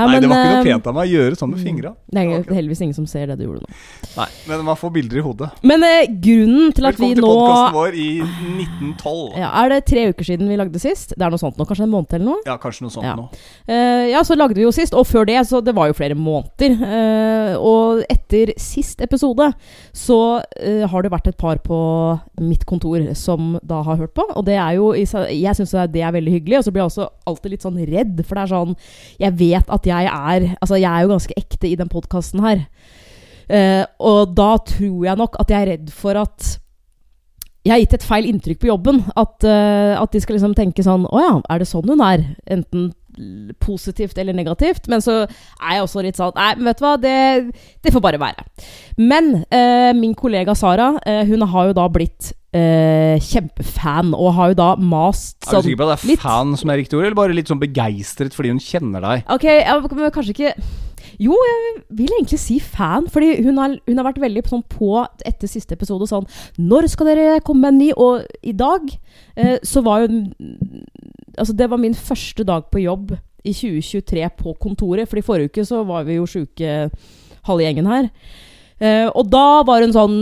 Nei, 0.07 0.19
det 0.21 0.29
var 0.29 0.39
ikke 0.39 0.51
noe 0.53 0.59
eh, 0.59 0.67
pent 0.69 0.89
av 0.89 0.95
meg 0.97 1.09
å 1.09 1.13
gjøre 1.17 1.39
sånn 1.39 1.51
med 1.51 1.63
fingra. 1.63 1.93
Det 2.09 2.23
er 2.23 2.53
heldigvis 2.57 2.81
ingen 2.85 2.95
som 2.97 3.07
ser 3.09 3.29
det 3.31 3.39
du 3.39 3.45
gjorde 3.47 3.63
nå. 3.63 3.79
Nei, 4.15 4.27
men 4.49 4.63
man 4.67 4.77
får 4.79 4.93
bilder 4.95 5.19
i 5.19 5.23
hodet. 5.25 5.49
Men 5.67 5.83
eh, 5.85 6.09
grunnen 6.09 6.73
til 6.75 6.89
at 6.89 6.99
vi 6.99 7.11
nå 7.11 7.19
Velkommen 7.19 7.19
til 7.19 7.27
podkasten 7.27 7.77
vår 7.77 7.97
i 7.99 8.07
1912. 8.23 9.23
Ja, 9.35 9.43
ja, 9.43 9.49
Er 9.61 9.73
det 9.73 9.79
tre 9.89 10.05
uker 10.11 10.29
siden 10.29 10.51
vi 10.51 10.59
lagde 10.59 10.81
sist? 10.81 11.13
Det 11.15 11.25
er 11.25 11.33
noe 11.33 11.41
sånt 11.41 11.59
nå? 11.59 11.67
Kanskje 11.69 11.85
en 11.87 11.93
måned 11.93 12.15
eller 12.17 12.27
noe? 12.27 12.43
Ja, 12.47 12.57
kanskje 12.61 12.85
noe 12.85 12.93
sånt 12.93 13.07
Ja. 13.07 13.15
nå. 13.17 13.27
Uh, 13.69 14.05
ja, 14.11 14.23
så 14.25 14.37
lagde 14.37 14.57
vi 14.57 14.65
jo 14.65 14.73
sist, 14.75 14.95
og 14.97 15.07
før 15.09 15.27
det, 15.29 15.39
så 15.49 15.61
det 15.63 15.75
var 15.77 15.89
jo 15.89 15.97
flere 15.97 16.17
måneder. 16.17 16.75
Uh, 16.79 17.53
og 17.59 18.03
etter 18.11 18.53
sist 18.59 19.01
episode 19.05 19.51
så 19.95 20.19
uh, 20.39 20.85
har 20.91 21.05
det 21.05 21.13
vært 21.13 21.31
et 21.31 21.39
par 21.39 21.61
på 21.63 21.79
mitt 22.41 22.65
kontor 22.69 23.03
som 23.17 23.57
da 23.65 23.81
har 23.85 23.99
hørt 24.01 24.15
på. 24.17 24.25
Og 24.35 24.45
det 24.47 24.57
er 24.59 24.77
jo 24.77 24.91
Jeg 24.93 25.55
syns 25.57 25.75
det 25.91 26.01
er 26.03 26.15
veldig 26.15 26.33
hyggelig, 26.37 26.59
og 26.59 26.67
så 26.67 26.73
blir 26.73 26.83
jeg 26.83 26.91
også 26.91 27.09
alltid 27.29 27.53
litt 27.53 27.65
sånn 27.65 27.79
redd, 27.89 28.23
for 28.25 28.37
det 28.37 28.43
er 28.45 28.53
sånn 28.53 28.75
Jeg 29.21 29.37
vet 29.39 29.69
at 29.69 29.88
jeg 29.89 30.07
er 30.09 30.55
Altså, 30.61 30.77
jeg 30.79 30.89
er 30.89 31.03
jo 31.03 31.13
ganske 31.13 31.37
ekte 31.37 31.69
i 31.69 31.77
den 31.79 31.91
podkasten 31.91 32.43
her. 32.45 32.65
Uh, 33.49 33.83
og 34.05 34.35
da 34.37 34.51
tror 34.61 35.05
jeg 35.07 35.17
nok 35.17 35.39
at 35.41 35.49
jeg 35.49 35.63
er 35.63 35.71
redd 35.73 35.87
for 35.89 36.17
at 36.21 36.51
jeg 37.65 37.73
har 37.73 37.81
gitt 37.81 37.95
et 37.97 38.05
feil 38.05 38.27
inntrykk 38.29 38.61
på 38.61 38.69
jobben. 38.69 39.01
At, 39.17 39.41
uh, 39.43 39.97
at 39.99 40.13
de 40.13 40.21
skal 40.21 40.37
liksom 40.37 40.55
tenke 40.57 40.85
sånn 40.85 41.07
Å 41.09 41.23
ja, 41.23 41.35
er 41.49 41.61
det 41.61 41.69
sånn 41.69 41.89
hun 41.89 42.03
er? 42.05 42.25
Enten 42.49 42.91
positivt 43.59 44.17
eller 44.21 44.37
negativt. 44.37 44.85
Men 44.87 45.01
så 45.03 45.23
er 45.25 45.73
jeg 45.75 45.83
også 45.83 46.03
litt 46.05 46.19
sånn 46.19 46.37
Nei, 46.37 46.53
men 46.55 46.69
vet 46.69 46.79
du 46.79 46.85
hva, 46.85 46.93
det, 47.01 47.15
det 47.83 47.93
får 47.95 48.05
bare 48.05 48.21
være. 48.21 48.45
Men 49.01 49.33
uh, 49.41 49.91
min 49.97 50.15
kollega 50.17 50.55
Sara, 50.55 50.93
hun 51.27 51.49
har 51.51 51.71
jo 51.71 51.79
da 51.81 51.89
blitt 51.91 52.31
eh, 52.53 53.19
kjempefan, 53.21 54.13
og 54.17 54.33
har 54.37 54.51
jo 54.51 54.57
da 54.57 54.69
mast 54.75 55.45
Er 55.45 55.51
du 55.51 55.55
sånn 55.55 55.65
sikker 55.67 55.81
på 55.81 55.87
at 55.87 55.99
det 55.99 56.03
er 56.03 56.11
litt- 56.13 56.23
fan 56.23 56.55
som 56.57 56.69
er 56.69 56.77
riktig 56.81 56.97
ord, 56.97 57.05
eller 57.05 57.15
bare 57.19 57.35
litt 57.37 57.47
sånn 57.51 57.61
begeistret 57.61 58.33
fordi 58.33 58.49
hun 58.53 58.59
kjenner 58.63 59.01
deg? 59.01 59.23
Ok, 59.29 59.43
ja, 59.43 59.79
men 59.79 60.11
kanskje 60.11 60.35
ikke 60.35 60.53
Jo, 61.19 61.35
jeg 61.35 61.83
vil 61.91 62.13
egentlig 62.15 62.39
si 62.39 62.59
fan, 62.59 63.07
fordi 63.11 63.43
hun 63.43 63.57
har, 63.57 63.77
hun 63.87 63.97
har 63.97 64.07
vært 64.07 64.21
veldig 64.23 64.43
sånn 64.47 64.63
på 64.71 65.05
etter 65.25 65.47
siste 65.47 65.75
episode 65.75 66.07
sånn 66.07 66.27
Når 66.57 66.89
skal 66.89 67.11
dere 67.11 67.39
komme 67.41 67.61
med 67.61 67.73
en 67.73 67.79
ny? 67.79 67.91
Og 67.95 68.25
i 68.43 68.53
dag 68.53 68.87
uh, 69.37 69.57
så 69.63 69.83
var 69.83 70.05
jo 70.05 70.25
Altså, 71.37 71.53
det 71.55 71.69
var 71.69 71.77
min 71.79 71.93
første 71.95 72.43
dag 72.43 72.65
på 72.69 72.81
jobb 72.83 73.13
i 73.45 73.53
2023 73.53 74.25
på 74.35 74.53
kontoret, 74.59 75.07
fordi 75.07 75.23
forrige 75.23 75.47
uke 75.53 75.63
så 75.63 75.85
var 75.87 76.03
vi 76.03 76.17
jo 76.17 76.25
sjuke, 76.27 76.89
halve 77.47 77.63
gjengen 77.63 77.87
her. 77.87 78.09
Uh, 78.81 79.07
og 79.15 79.29
da 79.31 79.63
var 79.63 79.85
hun 79.85 79.95
sånn 79.95 80.17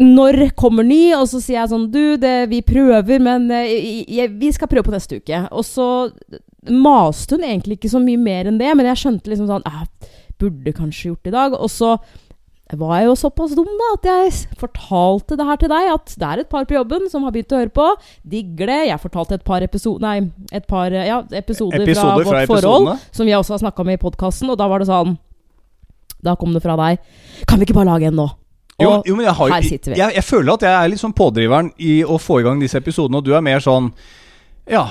når 0.00 0.50
kommer 0.58 0.86
ny? 0.86 1.12
Og 1.18 1.26
så 1.30 1.42
sier 1.42 1.60
jeg 1.60 1.72
sånn 1.72 1.90
Du, 1.92 2.16
det, 2.20 2.48
vi 2.52 2.62
prøver, 2.66 3.20
men 3.22 3.50
eh, 3.54 3.68
jeg, 3.68 4.06
jeg, 4.20 4.32
vi 4.40 4.52
skal 4.56 4.70
prøve 4.70 4.88
på 4.88 4.96
neste 4.96 5.20
uke. 5.20 5.44
Og 5.50 5.66
så 5.66 5.88
maste 6.70 7.36
hun 7.36 7.46
egentlig 7.46 7.78
ikke 7.78 7.92
så 7.92 8.00
mye 8.02 8.20
mer 8.20 8.48
enn 8.50 8.60
det, 8.60 8.72
men 8.76 8.88
jeg 8.90 9.04
skjønte 9.04 9.32
liksom 9.32 9.50
sånn 9.50 9.68
ah, 9.68 9.84
Burde 10.40 10.72
kanskje 10.72 11.10
gjort 11.10 11.24
det 11.26 11.32
i 11.32 11.36
dag. 11.36 11.56
Og 11.56 11.68
så 11.68 11.98
var 12.78 13.00
jeg 13.00 13.08
jo 13.08 13.14
såpass 13.18 13.52
dum 13.58 13.68
da 13.80 13.88
at 13.96 14.06
jeg 14.06 14.56
fortalte 14.60 15.36
det 15.36 15.46
her 15.46 15.58
til 15.60 15.72
deg. 15.72 15.88
At 15.92 16.12
det 16.14 16.28
er 16.28 16.42
et 16.44 16.50
par 16.52 16.68
på 16.68 16.76
jobben 16.78 17.08
som 17.12 17.26
har 17.26 17.34
begynt 17.34 17.52
å 17.52 17.60
høre 17.60 17.74
på. 17.76 17.88
Digger 18.32 18.70
det. 18.70 18.80
Jeg 18.88 19.02
fortalte 19.02 19.36
et 19.36 19.44
par, 19.46 19.64
episo 19.66 19.96
nei, 20.02 20.16
et 20.54 20.68
par 20.70 20.94
ja, 20.94 21.20
episoder, 21.28 21.82
Episoder 21.82 22.24
fra 22.24 22.30
fra 22.30 22.44
vårt 22.44 22.52
forhold, 22.54 22.92
som 23.16 23.28
vi 23.28 23.36
også 23.36 23.58
har 23.58 23.64
snakka 23.66 23.84
om 23.84 23.92
i 23.92 24.00
podkasten, 24.00 24.52
og 24.52 24.60
da 24.60 24.70
var 24.70 24.80
det 24.80 24.88
sånn 24.88 25.18
Da 26.24 26.36
kom 26.40 26.54
det 26.56 26.62
fra 26.64 26.76
deg. 26.80 27.02
Kan 27.48 27.60
vi 27.60 27.68
ikke 27.68 27.80
bare 27.80 27.92
lage 27.92 28.08
en 28.08 28.20
nå? 28.22 28.30
Jo, 28.80 28.90
Og 28.96 29.06
jo, 29.08 29.18
men 29.18 29.28
jeg, 29.28 29.36
har, 29.38 29.52
her 29.54 29.68
sitter 29.68 29.92
vi. 29.92 30.00
Jeg, 30.00 30.16
jeg 30.16 30.26
føler 30.26 30.54
at 30.54 30.66
jeg 30.66 30.72
er 30.78 30.90
litt 30.92 31.02
sånn 31.02 31.16
pådriveren 31.16 31.70
i 31.78 32.00
å 32.04 32.18
få 32.20 32.40
i 32.40 32.48
gang 32.48 32.60
disse 32.62 32.80
episodene, 32.80 33.20
og 33.20 33.28
du 33.28 33.32
er 33.36 33.44
mer 33.44 33.62
sånn 33.64 33.92
Ja. 34.70 34.88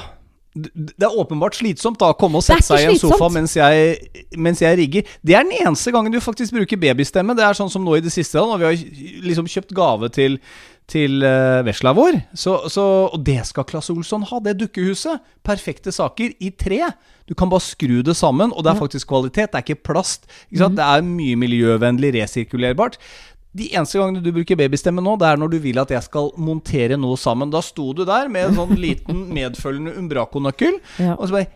Det 0.60 1.06
er 1.06 1.14
åpenbart 1.14 1.56
slitsomt 1.56 2.00
da 2.02 2.10
å 2.10 2.16
komme 2.18 2.40
og 2.40 2.44
sette 2.44 2.66
seg 2.66 2.82
i 2.82 2.88
en 2.90 2.98
sofa 3.00 3.28
mens 3.32 3.54
jeg, 3.56 4.24
mens 4.36 4.64
jeg 4.64 4.80
rigger. 4.80 5.12
Det 5.22 5.36
er 5.38 5.46
den 5.46 5.54
eneste 5.62 5.94
gangen 5.94 6.12
du 6.12 6.18
faktisk 6.20 6.56
bruker 6.58 6.80
babystemme. 6.82 7.36
Det 7.38 7.46
er 7.46 7.56
sånn 7.56 7.70
som 7.72 7.86
nå 7.86 7.94
i 7.96 8.02
det 8.04 8.12
siste, 8.12 8.42
da, 8.42 8.48
når 8.50 8.60
vi 8.60 8.68
har 8.68 9.30
liksom 9.30 9.48
kjøpt 9.48 9.76
gave 9.78 10.10
til 10.16 10.40
til 10.90 11.24
uh, 11.26 11.62
vesla 11.66 11.94
vår. 11.96 12.20
Så, 12.38 12.56
så, 12.72 12.84
og 13.14 13.22
det 13.26 13.40
skal 13.50 13.68
Klasse 13.70 13.94
Olsson 13.94 14.26
ha, 14.30 14.42
det 14.44 14.58
dukkehuset. 14.60 15.22
Perfekte 15.46 15.94
saker 15.96 16.34
i 16.42 16.52
tre. 16.58 16.82
Du 17.30 17.36
kan 17.38 17.52
bare 17.52 17.64
skru 17.66 18.00
det 18.06 18.18
sammen, 18.18 18.54
og 18.54 18.66
det 18.66 18.74
er 18.74 18.80
faktisk 18.80 19.10
kvalitet. 19.12 19.52
Det 19.52 19.62
er 19.62 19.68
ikke 19.68 19.84
plast. 19.92 20.26
Ikke 20.50 20.64
sant? 20.64 20.80
Det 20.80 20.86
er 20.86 21.06
mye 21.06 21.38
miljøvennlig, 21.40 22.14
resirkulerbart. 22.18 22.98
De 23.60 23.68
eneste 23.76 24.00
gangene 24.00 24.24
du 24.24 24.32
bruker 24.32 24.56
babystemme 24.60 25.04
nå, 25.04 25.18
det 25.20 25.28
er 25.28 25.40
når 25.42 25.52
du 25.52 25.58
vil 25.64 25.80
at 25.82 25.92
jeg 25.92 26.06
skal 26.06 26.30
montere 26.40 26.96
noe 27.00 27.18
sammen. 27.20 27.52
Da 27.52 27.60
sto 27.66 27.90
du 27.98 28.06
der 28.08 28.30
med 28.32 28.50
en 28.50 28.58
sånn 28.62 28.76
liten 28.80 29.26
medfølgende 29.36 29.98
Umbraco-nøkkel, 30.00 30.80
Ja. 31.04 31.18
og 31.20 31.28
så 31.28 31.36
bare 31.42 31.50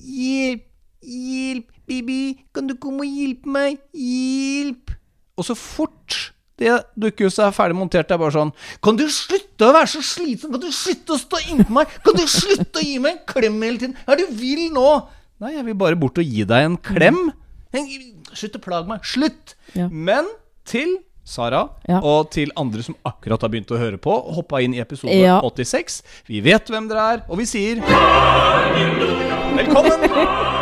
Hjelp, 0.00 0.62
hjelp, 1.04 1.66
baby, 1.90 2.18
kan 2.56 2.66
du 2.70 2.74
komme 2.80 3.04
og 3.04 3.10
hjelpe 3.20 3.50
meg? 3.52 3.76
Hjelp! 3.92 4.94
Og 5.36 5.44
så 5.44 5.56
fort 5.56 6.16
det 6.60 6.74
dukkehuset 7.00 7.40
er 7.46 7.54
ferdig 7.56 7.76
montert, 7.78 8.08
det 8.10 8.12
er 8.16 8.20
bare 8.20 8.34
sånn 8.34 8.50
Kan 8.84 8.98
du 9.00 9.06
slutte 9.08 9.64
å 9.64 9.72
være 9.72 9.88
så 9.94 10.02
slitsom? 10.04 10.50
Kan 10.52 10.60
du 10.60 10.68
slutte 10.76 11.14
å 11.16 11.20
stå 11.20 11.38
innpå 11.54 11.72
meg? 11.78 11.92
Kan 12.04 12.18
du 12.18 12.24
slutte 12.28 12.80
å 12.82 12.84
gi 12.84 12.98
meg 13.00 13.14
en 13.16 13.22
klem 13.30 13.56
hele 13.64 13.80
tiden? 13.80 13.94
Ja, 14.08 14.16
du 14.20 14.26
vil 14.40 14.66
nå! 14.74 14.88
Nei, 15.40 15.54
jeg 15.54 15.64
vil 15.70 15.78
bare 15.80 15.96
bort 16.00 16.20
og 16.20 16.26
gi 16.28 16.44
deg 16.44 16.66
en 16.68 16.76
klem. 16.84 17.20
Slutt 18.36 18.58
å 18.58 18.60
plage 18.64 18.90
meg. 18.92 19.06
Slutt! 19.08 19.54
Ja. 19.72 19.86
Men 19.88 20.28
til 20.68 20.98
Sara 21.24 21.68
Ja. 21.88 22.00
og 22.02 22.30
til 22.30 22.50
andre 22.56 22.82
som 22.82 22.96
akkurat 23.06 23.40
har 23.42 23.48
begynt 23.52 23.70
å 23.70 23.78
høre 23.78 23.98
på, 23.98 24.10
hoppa 24.34 24.60
inn 24.62 24.74
i 24.74 24.80
episode 24.80 25.14
Ja. 25.14 25.40
86. 25.40 26.02
Vi 26.26 26.40
vet 26.40 26.66
hvem 26.66 26.88
dere 26.88 27.12
er, 27.14 27.22
og 27.28 27.38
vi 27.38 27.44
sier 27.46 27.80
Velkommen! 29.56 30.59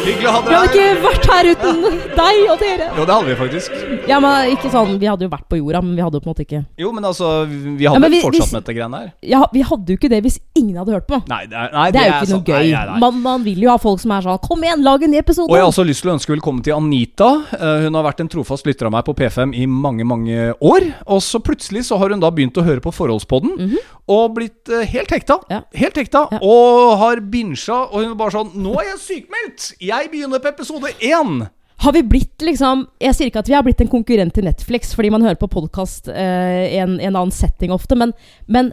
Hyggelig 0.00 0.28
å 0.28 0.32
ha 0.32 0.40
Vi 0.40 0.48
dere 0.48 0.60
hadde 0.60 0.78
ikke 0.80 1.02
vært 1.04 1.26
her 1.30 1.48
uten 1.50 1.80
deg 2.16 2.38
og 2.50 2.60
dere. 2.62 2.86
Jo, 2.96 3.04
det 3.08 3.14
hadde 3.14 3.28
vi 3.28 3.34
faktisk. 3.38 3.74
Ja, 4.08 4.18
men 4.22 4.52
ikke 4.54 4.70
sånn 4.72 4.94
Vi 5.00 5.08
hadde 5.10 5.26
jo 5.26 5.30
vært 5.32 5.46
på 5.50 5.58
jorda, 5.60 5.82
men 5.84 5.94
vi 5.98 6.02
hadde 6.04 6.16
jo 6.18 6.22
på 6.24 6.28
en 6.30 6.32
måte 6.34 6.44
ikke 6.46 6.60
Jo, 6.80 6.92
men 6.96 7.04
altså, 7.08 7.28
vi 7.48 7.84
hadde 7.88 8.00
ja, 8.00 8.10
vi- 8.14 8.22
fortsatt 8.24 8.40
hvis- 8.46 8.52
med 8.54 8.62
dette 8.64 8.76
greiene 8.78 9.00
her. 9.02 9.12
Ja, 9.22 9.40
vi 9.52 9.62
hadde 9.62 9.92
jo 9.92 9.96
ikke 10.00 10.10
det 10.12 10.22
hvis 10.24 10.38
ingen 10.56 10.76
hadde 10.80 10.92
hørt 10.96 11.06
på. 11.10 11.20
Nei, 11.28 11.42
det 11.46 11.56
er, 11.56 11.70
nei, 11.72 11.90
Det 11.90 12.00
er 12.00 12.06
jo 12.06 12.12
ikke 12.12 12.30
noe 12.30 12.38
sånn, 12.38 12.44
gøy. 12.44 12.70
Nei, 12.72 12.84
nei. 12.90 12.98
Man, 13.04 13.20
man 13.22 13.44
vil 13.44 13.60
jo 13.66 13.70
ha 13.70 13.76
folk 13.78 14.00
som 14.00 14.10
er 14.16 14.22
sånn 14.22 14.40
Kom 14.40 14.62
igjen, 14.64 14.82
lag 14.82 15.02
en 15.02 15.10
ny 15.10 15.18
episode! 15.20 15.50
Og 15.50 15.56
jeg 15.56 15.64
har 15.64 15.70
også 15.70 15.86
lyst 15.86 16.02
til 16.02 16.10
å 16.10 16.14
ønske 16.16 16.34
velkommen 16.34 16.62
til 16.64 16.74
Anita. 16.74 17.30
Eh, 17.60 17.84
hun 17.84 17.94
har 17.94 18.04
vært 18.08 18.20
en 18.24 18.28
trofast 18.32 18.66
lytter 18.66 18.86
av 18.86 18.92
meg 18.92 19.04
på 19.04 19.14
P5 19.14 19.54
i 19.54 19.66
mange, 19.66 20.04
mange 20.06 20.54
år. 20.60 20.88
Og 21.06 21.20
så 21.20 21.40
plutselig 21.44 21.84
så 21.90 21.98
har 22.00 22.08
hun 22.14 22.20
da 22.20 22.30
begynt 22.30 22.56
å 22.56 22.64
høre 22.64 22.80
på 22.80 22.92
Forholdspodden, 22.94 23.76
og 24.08 24.34
blitt 24.34 24.68
eh, 24.72 24.86
helt 24.86 25.10
hekta. 25.10 25.38
Ja. 25.50 25.60
Helt 25.74 25.96
hekta. 26.00 26.24
Og 26.40 26.96
har 26.98 27.20
binsja, 27.20 27.84
og 27.92 28.00
hun 28.02 28.10
er 28.12 28.18
bare 28.18 28.30
sånn 28.34 28.50
Nå 28.60 28.74
er 28.80 28.90
jeg 28.94 28.98
sykmeldt! 29.04 29.68
Jeg 29.80 29.89
begynner 30.10 30.42
på 30.42 30.48
episode 30.48 30.92
én! 31.00 31.46
Har 31.80 31.94
vi 31.96 32.02
blitt 32.04 32.42
liksom 32.44 32.82
Jeg 33.00 33.16
sier 33.16 33.30
ikke 33.30 33.40
at 33.40 33.48
vi 33.48 33.54
har 33.56 33.64
blitt 33.64 33.80
en 33.80 33.88
konkurrent 33.88 34.34
til 34.36 34.44
Netflix, 34.44 34.92
fordi 34.96 35.10
man 35.14 35.24
hører 35.24 35.38
på 35.40 35.48
podkast 35.48 36.10
eh, 36.12 36.66
i 36.74 36.78
en, 36.82 36.98
en 37.00 37.16
annen 37.16 37.32
setting 37.32 37.72
ofte, 37.72 37.96
men, 37.96 38.12
men 38.46 38.72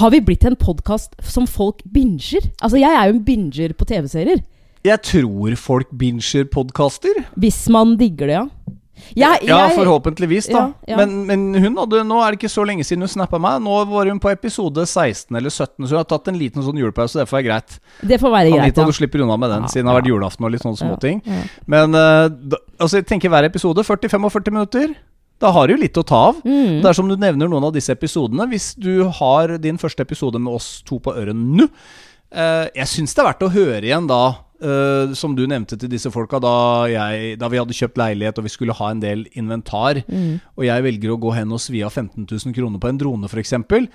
Har 0.00 0.10
vi 0.10 0.20
blitt 0.24 0.44
en 0.48 0.58
podkast 0.58 1.14
som 1.22 1.46
folk 1.46 1.84
binger? 1.94 2.50
Altså, 2.60 2.80
jeg 2.80 2.90
er 2.90 3.06
jo 3.06 3.14
en 3.14 3.24
binger 3.24 3.76
på 3.78 3.86
TV-serier. 3.86 4.42
Jeg 4.84 5.00
tror 5.06 5.54
folk 5.56 5.92
binger 5.96 6.48
podkaster. 6.50 7.22
Hvis 7.38 7.62
man 7.72 7.94
digger 8.00 8.26
det, 8.26 8.40
ja. 8.40 8.74
Jeg, 9.14 9.46
Ja, 9.48 9.68
forhåpentligvis, 9.74 10.48
da. 10.50 10.66
Ja, 10.86 10.94
ja. 10.94 10.98
Men, 11.00 11.24
men 11.28 11.62
hun 11.62 11.78
hadde, 11.82 12.02
nå 12.06 12.20
er 12.22 12.34
det 12.34 12.40
ikke 12.40 12.52
så 12.52 12.64
lenge 12.66 12.86
siden 12.86 13.04
hun 13.04 13.10
snappa 13.10 13.40
meg. 13.42 13.62
Nå 13.64 13.78
var 13.90 14.10
hun 14.10 14.20
på 14.22 14.30
episode 14.32 14.86
16 14.86 15.34
eller 15.34 15.50
17, 15.50 15.86
så 15.86 15.90
hun 15.90 16.00
har 16.00 16.08
tatt 16.10 16.30
en 16.30 16.38
liten 16.38 16.64
sånn 16.64 16.78
julepause. 16.80 17.18
Det 17.20 17.28
får 17.30 17.40
være 17.40 17.48
greit. 17.48 17.78
Det 18.02 18.20
får 18.22 18.34
være 18.34 18.52
greit, 18.52 18.68
Anita, 18.68 18.84
ja. 18.84 18.90
du 18.90 18.98
slipper 19.00 19.24
unna 19.26 19.38
med 19.40 19.52
den, 19.54 19.66
siden 19.72 19.88
det 19.88 19.94
har 19.94 20.00
vært 20.00 20.12
julaften 20.12 20.46
og 20.46 20.54
litt 20.54 20.64
sånne 20.64 20.80
småting. 20.80 21.24
Men 21.70 21.98
uh, 21.98 22.28
da, 22.30 22.62
altså, 22.78 23.00
jeg 23.00 23.08
tenker 23.10 23.32
hver 23.32 23.48
episode 23.50 23.84
40-45 23.86 24.54
minutter. 24.54 24.94
Da 25.42 25.50
har 25.52 25.66
du 25.66 25.74
jo 25.74 25.82
litt 25.82 25.98
å 25.98 26.06
ta 26.06 26.20
av. 26.30 26.40
Mm. 26.46 26.80
Det 26.80 26.88
er 26.88 26.96
som 26.96 27.10
du 27.10 27.16
nevner 27.18 27.50
noen 27.50 27.66
av 27.68 27.74
disse 27.74 27.92
episodene. 27.92 28.46
Hvis 28.50 28.72
du 28.80 29.06
har 29.18 29.56
din 29.62 29.80
første 29.80 30.06
episode 30.06 30.40
med 30.40 30.54
oss 30.54 30.78
to 30.86 31.00
på 31.02 31.14
øret 31.14 31.34
nå 31.34 31.66
uh, 31.66 32.66
Jeg 32.70 32.86
syns 32.90 33.14
det 33.14 33.24
er 33.24 33.30
verdt 33.32 33.46
å 33.46 33.52
høre 33.52 33.82
igjen 33.84 34.08
da, 34.10 34.22
eh, 34.62 35.14
som 35.14 35.34
du 35.36 35.42
nevnte 35.50 35.76
til 35.80 35.88
disse 35.90 36.10
folka, 36.14 36.38
da, 36.42 36.52
jeg, 36.90 37.38
da 37.40 37.48
vi 37.52 37.58
hadde 37.60 37.74
kjøpt 37.76 37.98
leilighet 38.00 38.38
og 38.38 38.44
vi 38.46 38.52
skulle 38.54 38.76
ha 38.78 38.90
en 38.94 39.00
del 39.02 39.26
inventar, 39.34 40.02
Mm. 40.08 40.40
og 40.56 40.64
jeg 40.66 40.82
velger 40.84 41.10
å 41.14 41.18
gå 41.20 41.34
hen 41.34 41.52
og 41.52 41.60
svi 41.60 41.82
av 41.84 41.92
15 41.92 42.26
000 42.30 42.54
kroner 42.54 42.78
på 42.82 42.88
en 42.88 42.98
drone, 42.98 43.28
f.eks. 43.30 43.52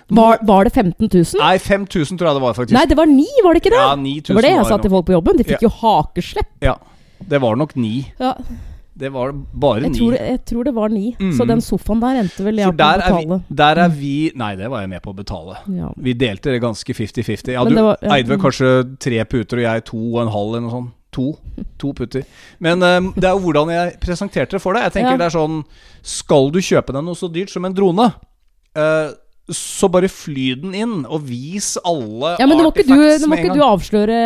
Var, 0.10 0.39
var 0.44 0.63
det 0.68 0.74
15 0.74 1.10
000? 1.10 1.39
Nei, 1.42 1.58
5000 1.58 2.18
tror 2.20 2.30
jeg 2.32 2.39
det 2.39 2.44
var, 2.46 2.54
faktisk. 2.58 2.75
Nei, 2.78 2.86
det 2.89 2.98
var 2.98 3.06
9, 3.12 3.25
var 3.46 3.54
det 3.54 3.63
ikke 3.63 3.74
det? 3.75 3.84
ja, 3.84 3.96
9000 3.96 4.28
det 4.30 4.36
var 4.39 4.48
det 4.48 4.56
jeg 4.56 4.66
sa 4.72 4.78
til 4.84 4.92
folk 4.96 5.06
på 5.10 5.16
jobben. 5.18 5.38
De 5.39 5.48
fikk 5.48 5.63
jo 5.68 5.72
hakeslepp. 5.82 6.51
Ja, 6.63 6.75
det 7.30 7.42
var 7.44 7.56
nok 7.60 7.75
9. 7.75 7.94
Ja, 8.20 8.34
Det 9.00 9.10
var 9.13 9.32
bare 9.34 9.86
jeg, 9.86 9.94
ni. 9.94 10.00
tror, 10.01 10.15
jeg 10.18 10.39
tror 10.50 10.68
det 10.68 10.74
var 10.75 10.91
ni. 10.91 11.15
Mm. 11.20 11.32
Så 11.38 11.48
den 11.48 11.62
sofaen 11.63 12.01
der 12.03 12.20
endte 12.20 12.44
vel 12.44 12.60
jeg 12.60 12.75
der 12.79 13.00
å 13.00 13.08
betale. 13.08 13.39
vi, 13.39 13.58
der 13.62 13.82
er 13.86 13.94
vi 13.96 14.13
Nei, 14.39 14.53
det 14.60 14.68
var 14.72 14.84
jeg 14.84 14.91
med 14.91 15.03
på 15.06 15.13
å 15.13 15.18
betale. 15.18 15.60
Ja. 15.72 15.91
Vi 15.96 16.15
delte 16.20 16.51
det 16.51 16.62
ganske 16.63 16.96
50-50. 16.98 17.53
Ja, 17.56 17.63
du 17.63 17.75
var- 17.77 17.98
ja, 18.01 18.18
eide 18.18 18.34
vel 18.34 18.39
mm. 18.39 18.44
kanskje 18.44 18.72
tre 19.00 19.22
puter, 19.25 19.62
og 19.62 19.63
jeg 19.63 19.86
to 19.88 20.01
og 20.01 20.22
en 20.25 20.34
halv, 20.34 20.56
eller 20.56 20.65
noe 20.68 20.75
sånt. 20.75 20.96
To. 21.15 21.32
To 21.82 21.94
putter. 21.98 22.25
Men 22.62 22.84
um, 22.86 23.08
det 23.15 23.25
er 23.25 23.34
jo 23.34 23.41
hvordan 23.48 23.72
jeg 23.74 23.96
presenterte 24.03 24.58
det 24.58 24.62
for 24.62 24.77
deg. 24.77 24.86
Jeg 24.89 25.00
tenker 25.00 25.18
det 25.18 25.25
er 25.25 25.34
sånn 25.34 25.63
Skal 26.06 26.51
du 26.53 26.60
kjøpe 26.62 26.94
deg 26.94 27.08
noe 27.08 27.18
så 27.18 27.32
dyrt 27.34 27.50
som 27.50 27.65
en 27.65 27.74
drone, 27.74 28.06
eh, 28.77 29.10
så 29.56 29.89
bare 29.91 30.10
fly 30.12 30.48
den 30.62 30.74
inn, 30.77 30.96
og 31.10 31.24
vis 31.27 31.72
alle 31.82 32.36
ja, 32.39 32.46
men 32.48 32.60
artifacts 32.62 32.63
må 32.63 32.70
ikke 32.70 32.86
du, 32.86 32.94
artifacts 32.94 33.24
nå 33.24 33.29
må 33.32 33.38
ikke 33.39 33.56
du 33.58 33.63
avsløre 33.65 34.18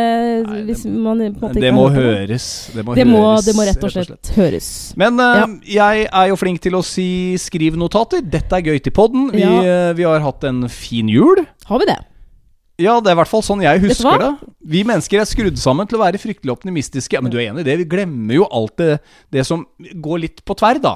Nei, 0.47 0.61
hvis 0.67 0.85
man 0.85 1.21
på 1.23 1.27
en 1.27 1.35
måte 1.39 1.53
Det 1.59 1.63
ikke 1.63 1.75
må 1.77 1.87
har 1.87 1.97
høres. 1.99 2.47
Det 2.73 2.85
må, 2.85 2.95
Det 2.97 3.05
må, 3.07 3.21
høres, 3.23 3.45
det 3.47 3.55
må 3.57 3.67
rett 3.69 3.83
og 3.87 3.93
slett 3.95 4.31
høres. 4.37 4.69
Men 4.99 5.19
eh, 5.23 5.43
jeg 5.75 6.07
er 6.09 6.31
jo 6.31 6.39
flink 6.39 6.61
til 6.63 6.75
å 6.79 6.83
si 6.85 7.07
'skriv 7.39 7.77
notater'. 7.79 8.23
Dette 8.23 8.57
er 8.59 8.65
gøy 8.71 8.79
til 8.83 8.91
podden. 8.95 9.29
Vi, 9.31 9.41
Ja. 9.41 9.59
eh, 9.63 9.93
vi 9.93 10.03
har 10.03 10.19
hatt 10.19 10.43
en 10.43 10.67
fin 10.69 11.07
jul. 11.09 11.45
Har 11.65 11.79
vi 11.79 11.85
det? 11.91 11.99
Ja, 12.81 12.99
det 12.99 13.11
er 13.11 13.15
i 13.15 13.19
hvert 13.21 13.29
fall 13.29 13.43
sånn 13.45 13.61
jeg 13.61 13.81
husker 13.83 14.17
det. 14.19 14.31
Vi 14.65 14.81
mennesker 14.83 15.21
er 15.21 15.29
skrudd 15.29 15.59
sammen 15.61 15.87
til 15.87 15.99
å 15.99 16.03
være 16.03 16.17
fryktelig 16.17 16.55
optimistiske. 16.55 17.13
Ja, 17.13 17.21
Men 17.21 17.31
du 17.31 17.37
er 17.37 17.51
enig 17.51 17.61
i 17.61 17.69
det? 17.69 17.77
Vi 17.83 17.85
glemmer 17.85 18.33
jo 18.33 18.47
alt 18.49 18.75
det, 18.81 18.99
det 19.31 19.45
som 19.45 19.65
går 19.79 20.23
litt 20.25 20.41
på 20.43 20.55
tverr, 20.57 20.81
da. 20.81 20.95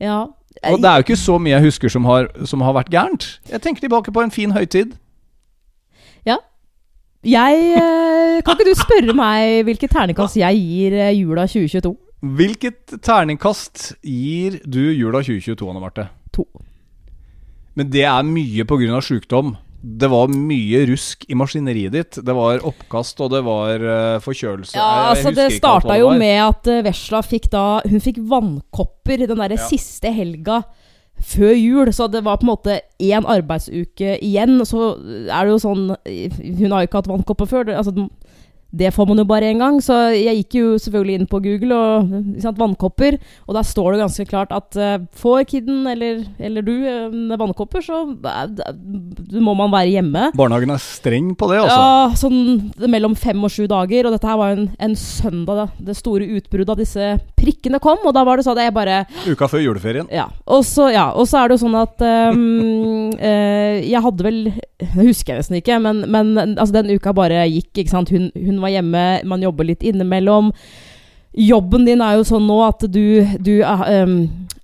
Ja. 0.00 0.26
Og 0.66 0.80
det 0.82 0.88
er 0.90 0.98
jo 0.98 1.06
ikke 1.06 1.16
så 1.16 1.38
mye 1.38 1.54
jeg 1.54 1.68
husker 1.68 1.88
som 1.88 2.04
har, 2.04 2.26
som 2.44 2.60
har 2.60 2.74
vært 2.76 2.90
gærent. 2.92 3.28
Jeg 3.50 3.62
tenker 3.62 3.86
tilbake 3.86 4.12
på 4.12 4.24
en 4.24 4.34
fin 4.34 4.52
høytid. 4.52 4.96
Jeg 7.20 7.56
eh, 7.76 8.40
Kan 8.40 8.56
ikke 8.56 8.70
du 8.70 8.78
spørre 8.78 9.12
meg 9.12 9.66
hvilket 9.68 9.92
terningkast 9.92 10.38
jeg 10.40 10.56
gir 10.56 10.94
eh, 10.96 11.12
jula 11.18 11.44
2022? 11.44 11.92
Hvilket 12.20 12.94
terningkast 13.04 13.90
gir 14.00 14.56
du 14.64 14.80
jula 14.88 15.20
2022, 15.20 15.68
Anne 15.68 15.82
Marte? 15.84 16.06
To. 16.32 16.46
Men 17.76 17.92
det 17.92 18.06
er 18.08 18.24
mye 18.24 18.64
pga. 18.64 19.00
sjukdom. 19.04 19.56
Det 19.82 20.10
var 20.12 20.28
mye 20.28 20.82
rusk 20.90 21.24
i 21.28 21.36
maskineriet 21.38 21.92
ditt. 21.94 22.18
Det 22.24 22.34
var 22.36 22.60
oppkast, 22.68 23.20
og 23.24 23.30
det 23.32 23.40
var 23.46 23.80
uh, 23.80 24.18
forkjølelse. 24.20 24.76
Ja, 24.76 25.10
altså 25.14 25.32
Det 25.32 25.46
starta 25.56 25.96
jo 25.96 26.10
med 26.20 26.36
at 26.44 26.68
uh, 26.68 26.82
Vesla 26.84 27.22
fikk 27.24 27.48
da 27.52 27.80
Hun 27.88 28.00
fikk 28.04 28.20
vannkopper 28.28 29.24
den 29.24 29.40
derre 29.40 29.56
Ja. 29.56 29.68
siste 29.70 30.12
helga 30.12 30.62
før 31.20 31.52
jul. 31.56 31.92
Så 31.96 32.10
det 32.12 32.22
var 32.24 32.36
på 32.40 32.46
en 32.46 32.52
måte 32.52 32.80
én 33.00 33.24
arbeidsuke 33.24 34.18
igjen. 34.20 34.60
Så 34.68 34.92
er 35.28 35.48
det 35.48 35.54
jo 35.56 35.62
sånn 35.64 35.86
Hun 35.96 36.70
har 36.72 36.84
jo 36.84 36.88
ikke 36.90 37.00
hatt 37.00 37.10
vannkopper 37.10 37.48
før. 37.48 37.64
det- 37.64 37.76
Altså, 37.80 37.92
det 38.70 38.92
får 38.94 39.06
man 39.10 39.18
jo 39.18 39.26
bare 39.26 39.50
én 39.50 39.58
gang. 39.58 39.80
Så 39.82 39.96
jeg 40.14 40.42
gikk 40.42 40.56
jo 40.60 40.66
selvfølgelig 40.78 41.18
inn 41.18 41.28
på 41.30 41.40
Google 41.42 41.76
og 41.76 42.12
sant, 42.42 42.58
vannkopper. 42.60 43.18
Og 43.48 43.56
der 43.56 43.66
står 43.66 43.92
det 43.92 44.02
ganske 44.04 44.26
klart 44.30 44.54
at 44.54 44.78
uh, 44.78 45.02
får 45.18 45.44
kiden 45.50 45.88
eller, 45.90 46.22
eller 46.38 46.66
du 46.66 46.72
uh, 46.86 47.38
vannkopper, 47.40 47.82
så 47.82 48.02
uh, 48.06 49.40
må 49.42 49.56
man 49.58 49.72
være 49.74 49.96
hjemme. 49.96 50.30
Barnehagen 50.38 50.74
er 50.74 50.82
streng 50.82 51.32
på 51.38 51.50
det, 51.50 51.62
altså. 51.64 51.80
Ja, 51.80 52.14
sånn 52.18 52.90
mellom 52.90 53.16
fem 53.18 53.42
og 53.42 53.52
sju 53.52 53.66
dager. 53.70 54.06
Og 54.06 54.14
dette 54.14 54.30
her 54.30 54.38
var 54.40 54.54
en, 54.54 54.70
en 54.78 54.96
søndag 54.98 55.64
da 55.64 55.66
det 55.90 55.98
store 55.98 56.28
utbruddet 56.38 56.70
av 56.70 56.80
disse 56.80 57.12
prikkene 57.40 57.82
kom. 57.82 57.98
Og 58.06 58.14
da 58.14 58.24
var 58.26 58.38
det 58.38 58.46
sånn 58.46 58.58
at 58.58 58.68
jeg 58.68 58.76
bare 58.76 59.02
Uka 59.26 59.50
før 59.50 59.64
juleferien. 59.64 60.08
Ja. 60.14 60.28
Og 60.46 60.62
så, 60.68 60.90
ja, 60.94 61.08
og 61.10 61.26
så 61.28 61.40
er 61.40 61.50
det 61.50 61.58
jo 61.58 61.64
sånn 61.64 61.78
at 61.78 62.02
um, 62.34 63.10
Jeg 63.90 64.02
hadde 64.04 64.24
vel 64.24 64.38
Det 64.80 64.88
husker 64.94 65.34
jeg 65.34 65.42
nesten 65.42 65.58
ikke, 65.58 65.76
men, 65.82 66.02
men 66.10 66.32
altså, 66.38 66.72
den 66.78 66.94
uka 66.94 67.12
bare 67.16 67.42
gikk. 67.50 67.72
Ikke 67.82 67.92
sant? 67.92 68.12
Hun, 68.14 68.30
hun 68.36 68.59
var 68.62 68.72
hjemme, 68.74 69.04
man 69.24 69.42
jobber 69.44 69.68
litt 69.68 69.82
innimellom. 69.86 70.52
Jobben 71.36 71.86
din 71.86 72.02
er 72.02 72.18
jo 72.18 72.26
sånn 72.26 72.46
nå 72.48 72.58
at 72.66 72.86
du, 72.90 73.22
du, 73.38 73.60
ehm, 73.62 74.16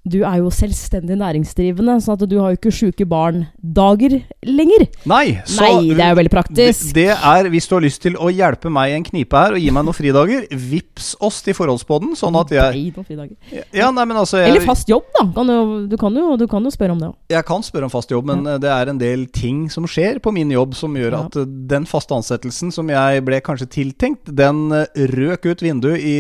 du 0.06 0.20
er 0.22 0.38
jo 0.38 0.50
selvstendig 0.54 1.16
næringsdrivende, 1.18 1.96
sånn 2.04 2.14
at 2.14 2.24
du 2.30 2.36
har 2.38 2.52
jo 2.52 2.58
ikke 2.60 2.72
sjuke 2.74 3.06
barn-dager 3.10 4.20
lenger. 4.46 4.86
Nei, 5.08 5.40
så 5.48 5.66
Nei, 5.66 5.94
det 5.96 6.04
er 6.04 6.12
jo 6.12 6.18
veldig 6.20 6.32
praktisk. 6.32 6.84
Det, 6.94 7.08
det 7.10 7.16
er, 7.16 7.48
Hvis 7.50 7.66
du 7.66 7.74
har 7.74 7.82
lyst 7.82 8.02
til 8.04 8.18
å 8.18 8.30
hjelpe 8.30 8.70
meg 8.72 8.92
i 8.92 8.96
en 9.00 9.06
knipe 9.06 9.40
her 9.40 9.56
og 9.56 9.62
gi 9.62 9.72
meg 9.74 9.86
noen 9.88 9.96
fridager, 9.96 10.46
vips 10.50 11.14
oss 11.26 11.40
til 11.46 11.56
forholdspodden, 11.58 12.14
sånn 12.18 12.38
at 12.38 12.54
jeg 12.54 12.76
Nei, 12.76 12.84
noen 12.94 13.08
fridager. 13.08 13.64
Ja, 13.74 13.90
nei, 13.90 14.06
men 14.06 14.20
altså 14.20 14.38
jeg, 14.42 14.52
Eller 14.52 14.66
fast 14.66 14.90
jobb, 14.90 15.08
da. 15.18 15.26
Kan 15.34 15.50
du, 15.50 15.56
du, 15.90 15.98
kan 16.00 16.20
jo, 16.22 16.36
du 16.38 16.46
kan 16.50 16.62
jo 16.62 16.72
spørre 16.74 16.94
om 16.94 17.02
det 17.02 17.10
òg. 17.10 17.18
Jeg 17.34 17.48
kan 17.50 17.66
spørre 17.66 17.90
om 17.90 17.94
fast 17.96 18.14
jobb, 18.14 18.30
men 18.30 18.46
ja. 18.46 18.56
det 18.62 18.72
er 18.76 18.92
en 18.92 19.02
del 19.02 19.26
ting 19.34 19.66
som 19.72 19.90
skjer 19.90 20.22
på 20.22 20.34
min 20.36 20.54
jobb 20.54 20.78
som 20.78 20.94
gjør 20.96 21.18
at 21.24 21.40
ja. 21.40 21.48
den 21.74 21.90
faste 21.90 22.14
ansettelsen 22.14 22.70
som 22.74 22.94
jeg 22.94 23.26
ble 23.26 23.42
kanskje 23.42 23.70
tiltenkt, 23.80 24.30
den 24.38 24.70
eh, 24.76 25.04
røk 25.16 25.50
ut 25.50 25.66
vinduet 25.66 25.98
i 26.06 26.16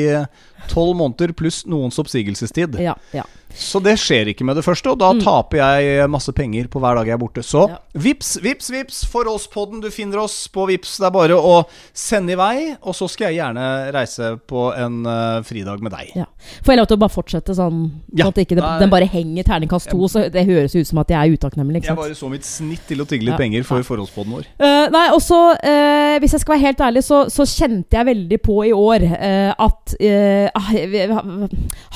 tolv 0.70 0.96
måneder 0.98 1.34
pluss 1.36 1.62
noens 1.68 1.98
oppsigelsestid. 2.02 2.80
Ja, 2.82 2.96
ja. 3.14 3.26
Så 3.56 3.80
det 3.82 3.94
skjer 3.98 4.28
ikke 4.34 4.44
med 4.44 4.56
det 4.58 4.64
første, 4.66 4.90
og 4.92 4.98
da 5.00 5.12
Mm. 5.14 5.20
taper 5.24 5.56
jeg 5.56 6.10
masse 6.10 6.32
penger 6.36 6.68
på 6.68 6.78
hver 6.78 6.94
dag 6.98 7.06
jeg 7.06 7.14
er 7.14 7.18
borte. 7.22 7.42
Så 7.42 7.68
Ja. 7.70 7.78
vips, 7.96 8.36
vips, 8.42 8.68
vips 8.70 9.04
for 9.06 9.24
oss 9.28 9.46
podden. 9.46 9.80
Du 9.80 9.88
finner 9.90 10.18
oss 10.20 10.46
på 10.48 10.66
Vips. 10.68 10.98
Det 10.98 11.06
er 11.06 11.10
bare 11.10 11.30
å 11.40 11.64
sende 11.94 12.32
i 12.32 12.36
vei, 12.36 12.76
og 12.82 12.92
så 12.94 13.08
skal 13.08 13.32
jeg 13.32 13.40
gjerne 13.40 13.92
reise 13.94 14.38
på 14.46 14.76
en 14.76 15.06
uh, 15.06 15.40
fridag 15.42 15.80
med 15.80 15.92
deg. 15.92 16.12
Ja. 16.16 16.24
Får 16.62 16.74
jeg 16.74 16.78
lov 16.78 16.86
til 16.88 16.96
å 16.96 17.00
bare 17.00 17.14
fortsette 17.16 17.54
sånn, 17.56 17.90
Ja. 18.14 18.24
sånn 18.26 18.28
at 18.28 18.34
ikke 18.44 18.56
det, 18.56 18.62
Nei. 18.62 18.78
den 18.80 18.90
bare 18.90 19.06
henger 19.08 19.42
terningkast 19.44 19.88
to? 19.90 19.96
Så 20.08 20.30
det 20.30 20.46
høres 20.46 20.74
ut 20.76 20.86
som 20.86 20.98
at 20.98 21.08
jeg 21.08 21.16
er 21.16 21.36
utakknemlig. 21.36 21.82
Jeg 21.84 21.96
bare 21.96 22.14
så 22.14 22.28
mitt 22.30 22.44
snitt 22.44 22.86
til 22.86 22.98
å 22.98 23.06
tigge 23.06 23.24
litt 23.24 23.32
Ja. 23.32 23.36
penger 23.38 23.64
for 23.64 23.80
forholdspodden 23.82 24.32
vår. 24.32 24.44
Uh, 24.60 24.88
nei, 24.90 25.08
og 25.10 25.20
så, 25.22 25.56
eh, 25.62 26.18
hvis 26.18 26.32
jeg 26.32 26.40
skal 26.40 26.56
være 26.58 26.66
helt 26.66 26.78
ærlig, 26.78 27.02
så, 27.04 27.24
så 27.30 27.42
kjente 27.46 27.90
jeg 27.96 28.06
veldig 28.06 28.38
på 28.42 28.66
i 28.66 28.72
år 28.72 29.02
eh, 29.02 29.54
at 29.58 29.94
eh, 30.00 30.50
ah, 30.54 30.72
jeg 30.72 31.08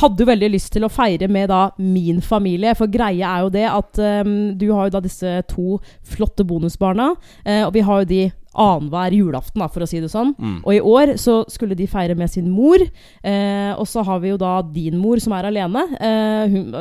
hadde 0.00 0.18
jo 0.18 0.26
veldig 0.26 0.50
lyst 0.50 0.72
til 0.72 0.82
å 0.86 0.90
feire 0.90 1.28
med 1.28 1.50
da 1.50 1.62
min 1.78 2.23
familie. 2.25 2.76
For 2.78 2.90
greia 2.90 3.35
er 3.35 3.47
jo 3.47 3.54
det 3.54 3.66
at 3.69 4.02
um, 4.26 4.35
du 4.59 4.69
har 4.73 4.88
jo 4.88 4.97
da 4.97 5.04
disse 5.04 5.40
to 5.50 5.80
flotte 6.07 6.47
bonusbarna, 6.47 7.12
Uh, 7.40 7.64
og 7.66 7.73
vi 7.75 7.83
har 7.85 8.02
jo 8.02 8.09
de 8.09 8.23
annenhver 8.59 9.14
julaften, 9.14 9.62
da, 9.62 9.69
for 9.71 9.85
å 9.85 9.88
si 9.88 10.00
det 10.02 10.11
sånn. 10.11 10.33
Mm. 10.35 10.57
Og 10.64 10.75
i 10.75 10.80
år 10.83 11.14
så 11.21 11.40
skulle 11.50 11.76
de 11.78 11.87
feire 11.90 12.16
med 12.19 12.33
sin 12.33 12.49
mor. 12.50 12.83
Eh, 12.83 13.71
og 13.76 13.87
så 13.88 14.02
har 14.07 14.21
vi 14.23 14.33
jo 14.33 14.40
da 14.40 14.59
din 14.66 14.99
mor 14.99 15.23
som 15.23 15.35
er 15.37 15.49
alene. 15.50 15.85
Eh, 16.00 16.50
hun, 16.50 16.75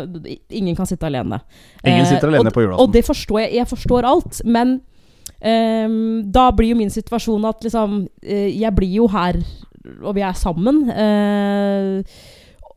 ingen 0.50 0.78
kan 0.78 0.90
sitte 0.90 1.06
alene. 1.10 1.42
Ingen 1.84 2.10
sitter 2.10 2.32
alene 2.32 2.50
og, 2.50 2.56
på 2.56 2.66
julaften. 2.66 2.82
Og 2.84 2.96
det 2.96 3.06
forstår 3.06 3.44
jeg. 3.44 3.54
Jeg 3.60 3.70
forstår 3.70 4.10
alt. 4.10 4.42
Men 4.50 4.80
ehm, 5.46 6.26
da 6.34 6.50
blir 6.56 6.74
jo 6.74 6.82
min 6.82 6.94
situasjon 6.94 7.46
at 7.50 7.62
liksom 7.66 8.02
eh, 8.24 8.50
Jeg 8.58 8.74
blir 8.76 8.98
jo 9.04 9.10
her, 9.14 9.38
og 10.02 10.18
vi 10.18 10.26
er 10.26 10.42
sammen. 10.42 10.88
Eh, 10.90 12.20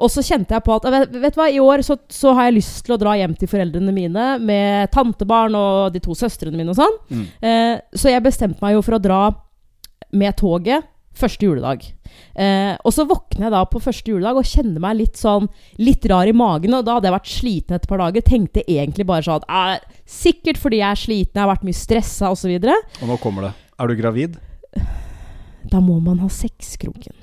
og 0.03 0.11
så 0.11 0.25
kjente 0.27 0.57
jeg 0.57 0.65
på 0.67 0.75
at 0.75 0.87
vet, 0.91 1.17
vet 1.23 1.39
hva, 1.39 1.49
I 1.49 1.61
år 1.63 1.85
så, 1.87 1.97
så 2.11 2.35
har 2.37 2.49
jeg 2.49 2.59
lyst 2.59 2.83
til 2.87 2.97
å 2.97 3.01
dra 3.01 3.15
hjem 3.21 3.37
til 3.39 3.51
foreldrene 3.51 3.95
mine 3.95 4.29
med 4.43 4.91
tantebarn 4.95 5.55
og 5.59 5.95
de 5.95 6.03
to 6.03 6.17
søstrene 6.19 6.59
mine 6.59 6.75
og 6.75 6.81
sånn. 6.81 6.99
Mm. 7.13 7.27
Eh, 7.49 7.75
så 7.95 8.11
jeg 8.11 8.25
bestemte 8.25 8.63
meg 8.65 8.77
jo 8.77 8.83
for 8.85 8.99
å 8.99 9.03
dra 9.03 9.23
med 10.13 10.37
toget 10.41 10.89
første 11.17 11.45
juledag. 11.45 11.85
Eh, 12.35 12.73
og 12.83 12.93
så 12.95 13.05
våkner 13.09 13.47
jeg 13.47 13.55
da 13.55 13.63
på 13.69 13.81
første 13.85 14.13
juledag 14.13 14.39
og 14.41 14.49
kjenner 14.49 14.83
meg 14.83 14.99
litt 14.99 15.21
sånn 15.21 15.49
litt 15.81 16.07
rar 16.11 16.29
i 16.29 16.37
magen. 16.37 16.75
Og 16.79 16.87
da 16.87 16.97
hadde 16.97 17.11
jeg 17.11 17.17
vært 17.19 17.33
sliten 17.33 17.79
et 17.79 17.89
par 17.89 18.03
dager. 18.03 18.25
Tenkte 18.27 18.65
egentlig 18.65 19.07
bare 19.09 19.27
sånn 19.27 19.47
eh, 19.47 19.77
Sikkert 20.09 20.61
fordi 20.61 20.83
jeg 20.83 20.89
er 20.89 21.03
sliten, 21.03 21.37
jeg 21.37 21.45
har 21.45 21.53
vært 21.53 21.67
mye 21.69 21.79
stressa 21.79 22.33
osv. 22.33 22.57
Og 22.59 23.11
nå 23.11 23.19
kommer 23.23 23.49
det. 23.49 23.53
Er 23.81 23.91
du 23.91 23.99
gravid? 23.99 24.39
Da 25.69 25.81
må 25.85 25.99
man 26.03 26.21
ha 26.25 26.31
sex, 26.33 26.77
Kroken. 26.81 27.22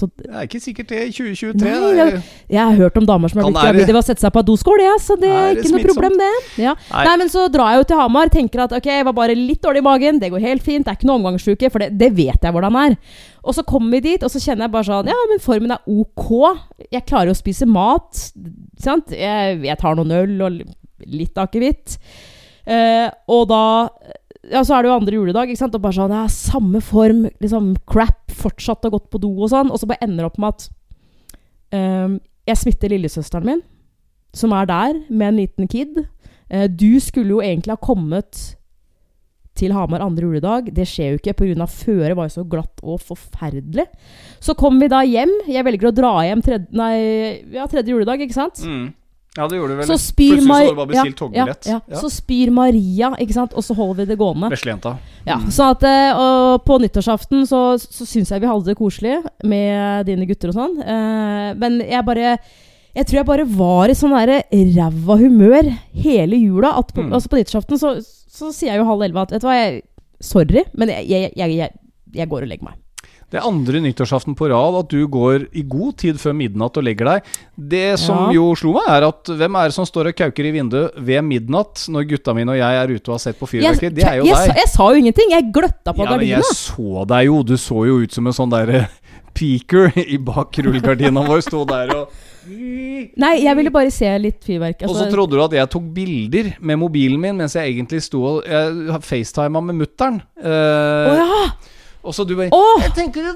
Så 0.00 0.08
Det 0.16 0.30
er 0.30 0.46
ikke 0.46 0.60
sikkert 0.64 0.92
det 0.92 1.00
i 1.04 1.10
2023. 1.12 1.60
Nei, 1.60 1.90
er- 2.04 2.22
jeg 2.48 2.60
har 2.60 2.76
hørt 2.78 2.96
om 2.96 3.06
damer 3.08 3.28
som 3.32 3.42
har 3.42 3.50
blitt 3.50 3.60
gravide 3.60 3.92
ved 3.92 4.00
å 4.00 4.04
sette 4.06 4.24
seg 4.24 4.32
på 4.32 4.42
doskål, 4.48 4.80
ja, 4.86 4.94
så 5.02 5.16
det 5.20 5.28
er 5.28 5.50
Er 5.50 5.54
det 5.54 5.64
ikke 5.64 5.74
noe 5.76 5.88
problem, 5.90 6.16
det. 6.20 6.30
Ja. 6.64 6.74
Nei. 6.90 7.04
Nei. 7.04 7.16
men 7.20 7.32
så 7.32 7.44
drar 7.52 7.74
jeg 7.74 7.82
jo 7.82 7.88
til 7.90 8.00
Hamar, 8.00 8.32
tenker 8.32 8.64
at 8.64 8.72
ok, 8.72 8.88
jeg 8.90 9.04
var 9.10 9.16
bare 9.20 9.36
litt 9.36 9.60
dårlig 9.62 9.84
i 9.84 9.86
magen, 9.90 10.18
det 10.22 10.32
går 10.32 10.40
helt 10.40 10.64
fint, 10.64 10.86
det 10.86 10.94
er 10.94 10.98
ikke 10.98 11.10
noe 11.10 11.20
omgangssjuke, 11.20 11.70
for 11.70 11.84
det, 11.84 11.92
det 12.00 12.10
vet 12.16 12.40
jeg 12.40 12.52
hvordan 12.56 12.72
det 12.78 12.86
er. 12.90 12.96
Og 13.44 13.54
så 13.56 13.64
kommer 13.64 13.90
vi 13.96 14.00
dit, 14.10 14.22
og 14.24 14.30
så 14.32 14.40
kjenner 14.40 14.66
jeg 14.66 14.72
bare 14.74 14.88
sånn 14.88 15.08
Ja, 15.08 15.20
men 15.30 15.40
formen 15.40 15.72
er 15.72 15.80
ok. 15.88 16.58
Jeg 16.90 17.06
klarer 17.08 17.32
å 17.32 17.38
spise 17.38 17.68
mat. 17.68 18.32
Sant? 18.80 19.12
Jeg, 19.16 19.60
jeg 19.64 19.78
tar 19.80 19.96
noen 19.96 20.12
øl 20.12 20.42
og 20.44 20.60
litt 21.06 21.40
akevitt. 21.40 21.96
Uh, 22.68 23.08
og 23.32 23.48
da 23.50 23.62
Ja, 24.48 24.62
så 24.64 24.76
er 24.76 24.82
det 24.82 24.88
jo 24.88 24.96
andre 24.96 25.18
juledag, 25.18 25.50
ikke 25.50 25.60
sant? 25.60 25.74
Og 25.76 25.82
bare 25.84 25.96
sånn 25.98 26.14
Ja, 26.14 26.24
samme 26.32 26.80
form, 26.84 27.26
liksom 27.42 27.74
crap, 27.90 28.22
fortsatt 28.32 28.86
og 28.88 28.96
gått 28.96 29.10
på 29.12 29.20
do 29.20 29.32
og 29.36 29.50
sånn. 29.52 29.72
Og 29.72 29.80
så 29.80 29.88
bare 29.90 30.00
ender 30.06 30.24
det 30.24 30.30
opp 30.30 30.40
med 30.40 30.54
at 30.54 30.70
um, 31.76 32.14
jeg 32.48 32.62
smitter 32.62 32.94
lillesøsteren 32.94 33.50
min, 33.50 33.60
som 34.32 34.54
er 34.56 34.70
der 34.70 35.02
med 35.10 35.28
en 35.28 35.42
liten 35.42 35.68
kid. 35.70 36.00
Uh, 36.48 36.64
du 36.70 36.96
skulle 37.04 37.36
jo 37.36 37.44
egentlig 37.44 37.76
ha 37.76 37.84
kommet 37.84 38.40
til 39.60 39.74
Hamar 39.76 40.00
andre 40.04 40.24
juledag. 40.24 40.70
Det 40.72 40.86
skjer 40.88 41.12
jo 41.12 41.20
ikke 41.20 41.36
pga. 41.42 41.66
føret 41.68 42.16
var 42.16 42.30
jo 42.30 42.36
så 42.38 42.46
glatt 42.48 42.80
og 42.80 43.02
forferdelig. 43.04 43.84
Så 44.40 44.56
kommer 44.56 44.86
vi 44.86 44.92
da 44.94 45.02
hjem. 45.04 45.34
Jeg 45.50 45.66
velger 45.66 45.90
å 45.90 45.94
dra 45.94 46.14
hjem 46.24 46.44
tredje, 46.46 46.70
nei, 46.72 46.94
ja, 47.52 47.66
tredje 47.68 47.92
juledag, 47.92 48.24
ikke 48.24 48.38
sant? 48.38 48.62
Mm. 48.64 48.88
Ja, 49.36 49.44
det 49.46 49.60
gjorde 49.60 49.74
du 49.76 49.78
vel. 49.78 49.86
Så 49.86 49.96
spyr 50.02 50.32
Plutselig 50.40 50.46
så 50.48 50.54
hadde 50.58 50.70
du 50.74 50.78
bare 50.80 50.90
bestilt 50.90 51.14
ja, 51.14 51.18
togbillett. 51.20 51.66
Ja, 51.70 51.76
ja. 51.86 51.98
Så 52.00 52.08
spyr 52.10 52.50
Maria, 52.50 53.12
ikke 53.22 53.36
sant? 53.36 53.52
og 53.54 53.62
så 53.62 53.76
holder 53.78 54.00
vi 54.02 54.06
det 54.10 54.16
gående. 54.18 54.48
Veslejenta. 54.50 54.96
Ja, 55.28 55.36
så 55.54 55.68
at, 55.76 55.84
eh, 55.86 56.18
og 56.18 56.64
på 56.66 56.80
nyttårsaften 56.82 57.46
så, 57.46 57.60
så 57.78 58.06
syns 58.08 58.32
jeg 58.34 58.42
vi 58.42 58.50
hadde 58.50 58.66
det 58.72 58.74
koselig 58.80 59.20
med 59.46 60.06
dine 60.10 60.26
gutter 60.26 60.50
og 60.50 60.58
sånn. 60.58 60.74
Eh, 60.82 61.52
men 61.62 61.78
jeg 61.86 62.04
bare 62.08 62.32
Jeg 62.90 63.06
tror 63.06 63.20
jeg 63.20 63.26
bare 63.28 63.44
var 63.46 63.86
i 63.92 63.94
sånn 63.94 64.10
derre 64.16 64.40
ræva 64.50 65.16
humør 65.20 65.68
hele 65.94 66.34
jula. 66.40 66.72
At 66.80 66.90
på, 66.90 67.04
Mm. 67.06 67.12
altså 67.14 67.28
på 67.30 67.38
nyttårsaften 67.38 67.78
så, 67.78 67.92
så 68.02 68.50
sier 68.50 68.72
jeg 68.72 68.80
jo 68.82 68.88
halv 68.88 69.02
elleve 69.06 69.22
at 69.22 69.30
Vet 69.36 69.42
du 69.42 69.46
hva, 69.46 69.54
jeg, 69.54 69.82
sorry, 70.20 70.64
men 70.74 70.88
jeg, 70.90 71.06
jeg, 71.06 71.30
jeg, 71.38 71.54
jeg, 71.60 71.70
jeg 72.18 72.28
går 72.28 72.42
og 72.42 72.50
legger 72.50 72.66
meg. 72.66 72.80
Det 73.30 73.38
er 73.38 73.46
andre 73.46 73.78
nyttårsaften 73.84 74.34
på 74.34 74.48
rad 74.50 74.74
at 74.80 74.88
du 74.90 75.04
går 75.06 75.44
i 75.54 75.62
god 75.62 75.96
tid 76.02 76.16
før 76.18 76.34
midnatt 76.34 76.76
og 76.80 76.82
legger 76.84 77.06
deg. 77.12 77.28
Det 77.56 77.98
som 78.02 78.26
Ja. 78.26 78.32
jo 78.40 78.48
slo 78.58 78.72
meg, 78.74 78.88
er 78.90 79.06
at 79.06 79.24
hvem 79.30 79.54
er 79.60 79.68
det 79.70 79.74
som 79.76 79.86
står 79.86 80.08
og 80.10 80.16
kauker 80.18 80.48
i 80.48 80.50
vinduet 80.56 80.96
ved 80.98 81.22
midnatt 81.24 81.84
når 81.88 82.08
gutta 82.10 82.34
mine 82.34 82.50
og 82.50 82.58
jeg 82.58 82.80
er 82.82 82.88
ute 82.96 83.08
og 83.08 83.14
har 83.14 83.22
sett 83.22 83.38
på 83.38 83.46
fyrverkeri? 83.46 83.92
Det 83.94 84.04
er 84.04 84.16
jo 84.18 84.24
jeg, 84.26 84.48
deg. 84.48 84.56
jeg 84.56 84.68
sa 84.72 84.88
jo 84.90 84.98
ingenting. 85.04 85.30
Jeg 85.30 85.52
gløtta 85.54 85.94
på 85.94 86.02
Ja, 86.04 86.10
gardina. 86.10 86.40
jeg 86.40 86.42
så 86.58 87.06
deg 87.06 87.26
jo. 87.30 87.42
Du 87.42 87.54
så 87.56 87.86
jo 87.86 88.00
ut 88.02 88.12
som 88.12 88.26
en 88.26 88.32
sånn 88.32 88.50
derre 88.50 88.88
peaker 89.32 89.92
i 89.96 90.16
bak 90.18 90.58
rullegardina 90.58 91.22
vår. 91.26 91.40
Sto 91.46 91.64
der 91.64 91.94
og 91.94 92.08
Nei, 92.50 93.34
jeg 93.44 93.54
ville 93.54 93.70
bare 93.70 93.90
se 93.92 94.08
litt 94.18 94.40
fyrverkeri. 94.42 94.88
Og 94.88 94.96
så 94.96 95.04
Altså, 95.04 95.12
trodde 95.14 95.36
du 95.36 95.42
at 95.44 95.52
jeg 95.52 95.68
tok 95.70 95.84
bilder 95.94 96.48
med 96.60 96.78
mobilen 96.80 97.20
min 97.20 97.36
mens 97.36 97.54
jeg 97.54 97.74
egentlig 97.76 98.00
sto 98.02 98.22
og 98.24 98.44
Jeg 98.48 99.00
facetima 99.06 99.60
med 99.62 99.76
mutter'n. 99.76 100.18
Å 100.42 101.14
ja! 101.20 101.50
Og 102.02 102.14
så 102.16 102.24
du 102.24 102.34
bare 102.38 102.48
oh! 102.56 102.80
jeg 102.80 102.94
tenker 102.96 103.26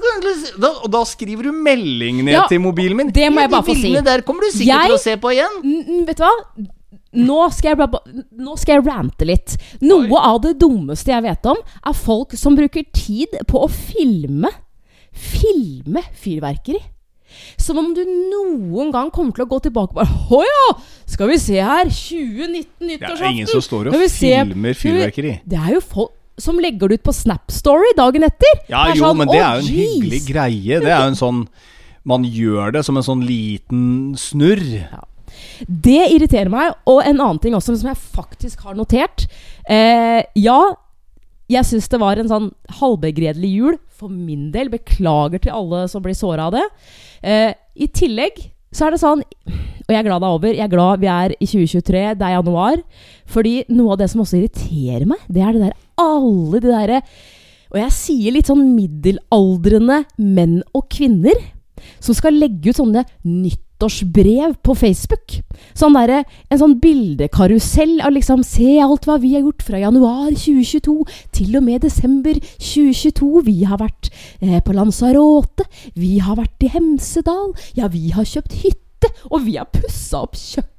da, 0.57 0.69
Og 0.83 0.87
da 0.91 1.03
skriver 1.05 1.43
du 1.45 1.51
melding 1.53 2.23
ned 2.25 2.33
Ja, 2.33 2.45
til 2.49 2.59
mobilen 2.63 2.97
min. 2.97 3.11
det 3.13 3.27
må 3.31 3.43
jeg 3.43 3.51
bare 3.53 3.67
få 3.67 3.75
si. 3.77 3.91
der 4.07 4.23
kommer 4.25 4.41
du 4.47 4.49
sikkert 4.55 4.67
Jeg- 4.73 4.89
til 4.89 4.95
å 4.97 5.03
se 5.03 5.17
på 5.21 5.33
igjen. 5.35 5.59
Vet 6.07 6.17
du 6.17 6.23
hva? 6.25 6.33
Nå 7.15 7.37
skal, 7.55 7.69
jeg 7.71 7.77
bare, 7.79 8.23
nå 8.43 8.57
skal 8.59 8.75
jeg 8.81 8.85
rante 8.89 9.23
litt. 9.25 9.53
Noe 9.85 10.03
Oi. 10.09 10.17
av 10.19 10.41
det 10.43 10.57
dummeste 10.59 11.13
jeg 11.13 11.23
vet 11.23 11.45
om, 11.47 11.61
er 11.87 11.93
folk 11.95 12.33
som 12.35 12.57
bruker 12.57 12.83
tid 12.91 13.37
på 13.47 13.61
å 13.63 13.69
filme 13.71 14.51
Filme 15.15 16.01
fyrverkeri. 16.19 16.81
Som 17.57 17.77
om 17.79 17.93
du 17.95 18.01
noen 18.03 18.91
gang 18.91 19.09
kommer 19.11 19.31
til 19.35 19.45
å 19.45 19.47
gå 19.47 19.61
tilbake 19.63 19.95
og 19.95 20.01
bare 20.01 20.11
Å 20.35 20.41
ja! 20.43 20.67
Skal 21.07 21.29
vi 21.31 21.37
se 21.39 21.55
her. 21.59 21.87
2019 21.87 22.99
Det 22.99 22.99
er 23.01 23.25
ingen 23.31 23.47
som 23.47 23.63
står 23.63 23.87
og 23.89 23.95
Skal 23.95 24.03
vi 24.03 24.11
se- 24.11 24.35
filmer 24.43 24.73
fyrverkeri. 24.75 25.33
Det 25.47 25.57
er 25.59 25.73
jo 25.77 25.81
folk 25.81 26.11
som 26.41 26.59
legger 26.59 26.91
det 26.91 26.99
ut 26.99 27.07
på 27.07 27.13
Snap 27.15 27.51
Story 27.53 27.93
dagen 27.97 28.25
etter. 28.27 28.61
Ja, 28.71 28.85
jo, 28.91 29.05
sånn, 29.05 29.19
men 29.21 29.31
det 29.31 29.39
er 29.39 29.59
jo 29.59 29.63
en 29.63 29.69
geez. 29.71 29.91
hyggelig 29.95 30.21
greie. 30.27 30.79
Det 30.83 30.91
er 30.91 31.03
jo 31.05 31.11
en 31.13 31.19
sånn 31.19 31.43
Man 32.05 32.21
gjør 32.21 32.75
det 32.75 32.83
som 32.85 32.97
en 32.99 33.05
sånn 33.05 33.23
liten 33.25 34.13
snurr. 34.19 34.61
Det 35.65 36.03
irriterer 36.13 36.51
meg. 36.53 36.75
Og 36.85 36.99
en 37.01 37.17
annen 37.17 37.39
ting 37.41 37.55
også, 37.57 37.73
som 37.79 37.89
jeg 37.89 37.97
faktisk 37.97 38.61
har 38.67 38.75
notert. 38.77 39.25
Eh, 39.65 40.21
ja, 40.37 40.59
jeg 41.49 41.65
syns 41.65 41.89
det 41.89 41.99
var 42.01 42.21
en 42.21 42.29
sånn 42.29 42.51
halvbegredelig 42.77 43.49
jul 43.55 43.79
for 43.89 44.13
min 44.13 44.51
del. 44.53 44.69
Beklager 44.73 45.41
til 45.41 45.55
alle 45.55 45.87
som 45.89 46.03
blir 46.05 46.17
såra 46.17 46.51
av 46.51 46.53
det. 46.59 46.65
Eh, 47.25 47.55
I 47.81 47.89
tillegg 47.89 48.51
så 48.75 48.85
er 48.85 48.93
det 48.93 49.01
sånn 49.01 49.21
Og 49.23 49.91
jeg 49.93 49.97
er 50.01 50.05
glad 50.07 50.21
det 50.21 50.27
er 50.27 50.35
over. 50.35 50.53
Jeg 50.53 50.65
er 50.65 50.71
glad 50.71 51.01
vi 51.01 51.09
er 51.09 51.33
i 51.37 51.45
2023. 51.45 52.05
Det 52.19 52.25
er 52.25 52.37
januar. 52.37 52.79
Fordi 53.29 53.55
noe 53.69 53.93
av 53.93 53.99
det 54.01 54.11
som 54.13 54.23
også 54.23 54.39
irriterer 54.39 55.05
meg, 55.09 55.21
det 55.29 55.43
er 55.45 55.53
det 55.53 55.61
der 55.67 55.75
alle 56.01 56.61
de 56.61 56.71
derre 56.71 57.01
Og 57.73 57.79
jeg 57.81 57.95
sier 57.95 58.35
litt 58.35 58.49
sånn 58.51 58.63
middelaldrende 58.75 60.03
menn 60.21 60.61
og 60.75 60.89
kvinner 60.91 61.37
som 62.03 62.15
skal 62.17 62.37
legge 62.37 62.71
ut 62.71 62.79
sånne 62.79 63.03
nyttårsbrev 63.25 64.55
på 64.65 64.75
Facebook. 64.77 65.39
Sånn 65.77 65.97
der, 65.97 66.23
En 66.49 66.61
sånn 66.61 66.77
bildekarusell 66.81 67.99
av 68.01 68.13
liksom 68.15 68.43
Se 68.47 68.79
alt 68.81 69.05
hva 69.05 69.17
vi 69.21 69.33
har 69.35 69.43
gjort 69.45 69.65
fra 69.65 69.81
januar 69.81 70.31
2022 70.31 70.95
til 71.35 71.57
og 71.57 71.65
med 71.65 71.81
desember 71.85 72.39
2022. 72.57 73.43
Vi 73.45 73.57
har 73.63 73.81
vært 73.81 74.11
eh, 74.41 74.61
på 74.61 74.73
Lanzarote. 74.73 75.67
Vi 75.95 76.19
har 76.19 76.39
vært 76.39 76.63
i 76.63 76.71
Hemsedal. 76.73 77.53
Ja, 77.75 77.87
vi 77.87 78.11
har 78.15 78.25
kjøpt 78.25 78.61
hytte. 78.63 79.11
Og 79.31 79.45
vi 79.45 79.57
har 79.59 79.69
pussa 79.69 80.23
opp 80.25 80.35
kjøkkenet. 80.39 80.74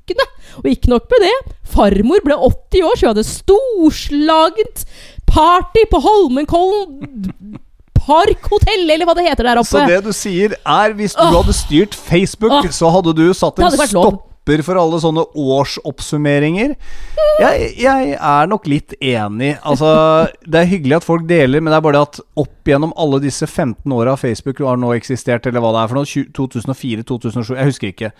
Og 0.56 0.70
ikke 0.70 0.88
nok 0.92 1.08
med 1.12 1.24
det. 1.26 1.34
Farmor 1.68 2.22
ble 2.24 2.36
80 2.36 2.86
år, 2.86 2.96
så 2.96 3.06
hun 3.06 3.12
hadde 3.12 3.26
storslagent 3.28 4.84
party 5.26 5.84
på 5.90 6.00
Holmenkollen 6.00 7.58
Parkhotell, 8.06 8.86
eller 8.86 9.08
hva 9.08 9.16
det 9.18 9.26
heter 9.26 9.48
der 9.48 9.60
oppe. 9.60 9.72
Så 9.72 9.82
det 9.88 9.98
du 10.06 10.12
sier 10.14 10.54
er, 10.62 10.94
hvis 10.96 11.16
du 11.16 11.24
Åh. 11.24 11.34
hadde 11.40 11.56
styrt 11.56 11.96
Facebook, 11.98 12.54
Åh. 12.54 12.70
så 12.74 12.90
hadde 12.94 13.16
du 13.18 13.26
satt 13.34 13.58
en 13.58 13.74
stopper 13.82 14.62
for 14.62 14.78
alle 14.78 15.00
sånne 15.02 15.24
årsoppsummeringer. 15.42 16.76
Jeg, 17.42 17.70
jeg 17.82 18.12
er 18.14 18.46
nok 18.46 18.68
litt 18.70 18.94
enig. 19.02 19.56
Altså, 19.66 19.90
det 20.46 20.60
er 20.60 20.70
hyggelig 20.70 21.00
at 21.00 21.08
folk 21.08 21.26
deler, 21.26 21.58
men 21.58 21.74
det 21.74 21.80
er 21.80 21.86
bare 21.88 21.98
det 21.98 22.04
at 22.06 22.20
opp 22.44 22.70
gjennom 22.70 22.94
alle 22.94 23.18
disse 23.24 23.48
15 23.48 23.96
åra 23.98 24.14
Facebook 24.20 24.62
har 24.62 24.78
nå 24.78 24.94
eksistert, 24.94 25.50
eller 25.50 25.64
hva 25.64 25.74
det 25.74 25.82
er 25.82 25.90
for 25.90 25.98
noe, 25.98 26.26
2004-2007, 26.38 27.56
jeg 27.56 27.72
husker 27.72 27.90
ikke. 27.90 28.12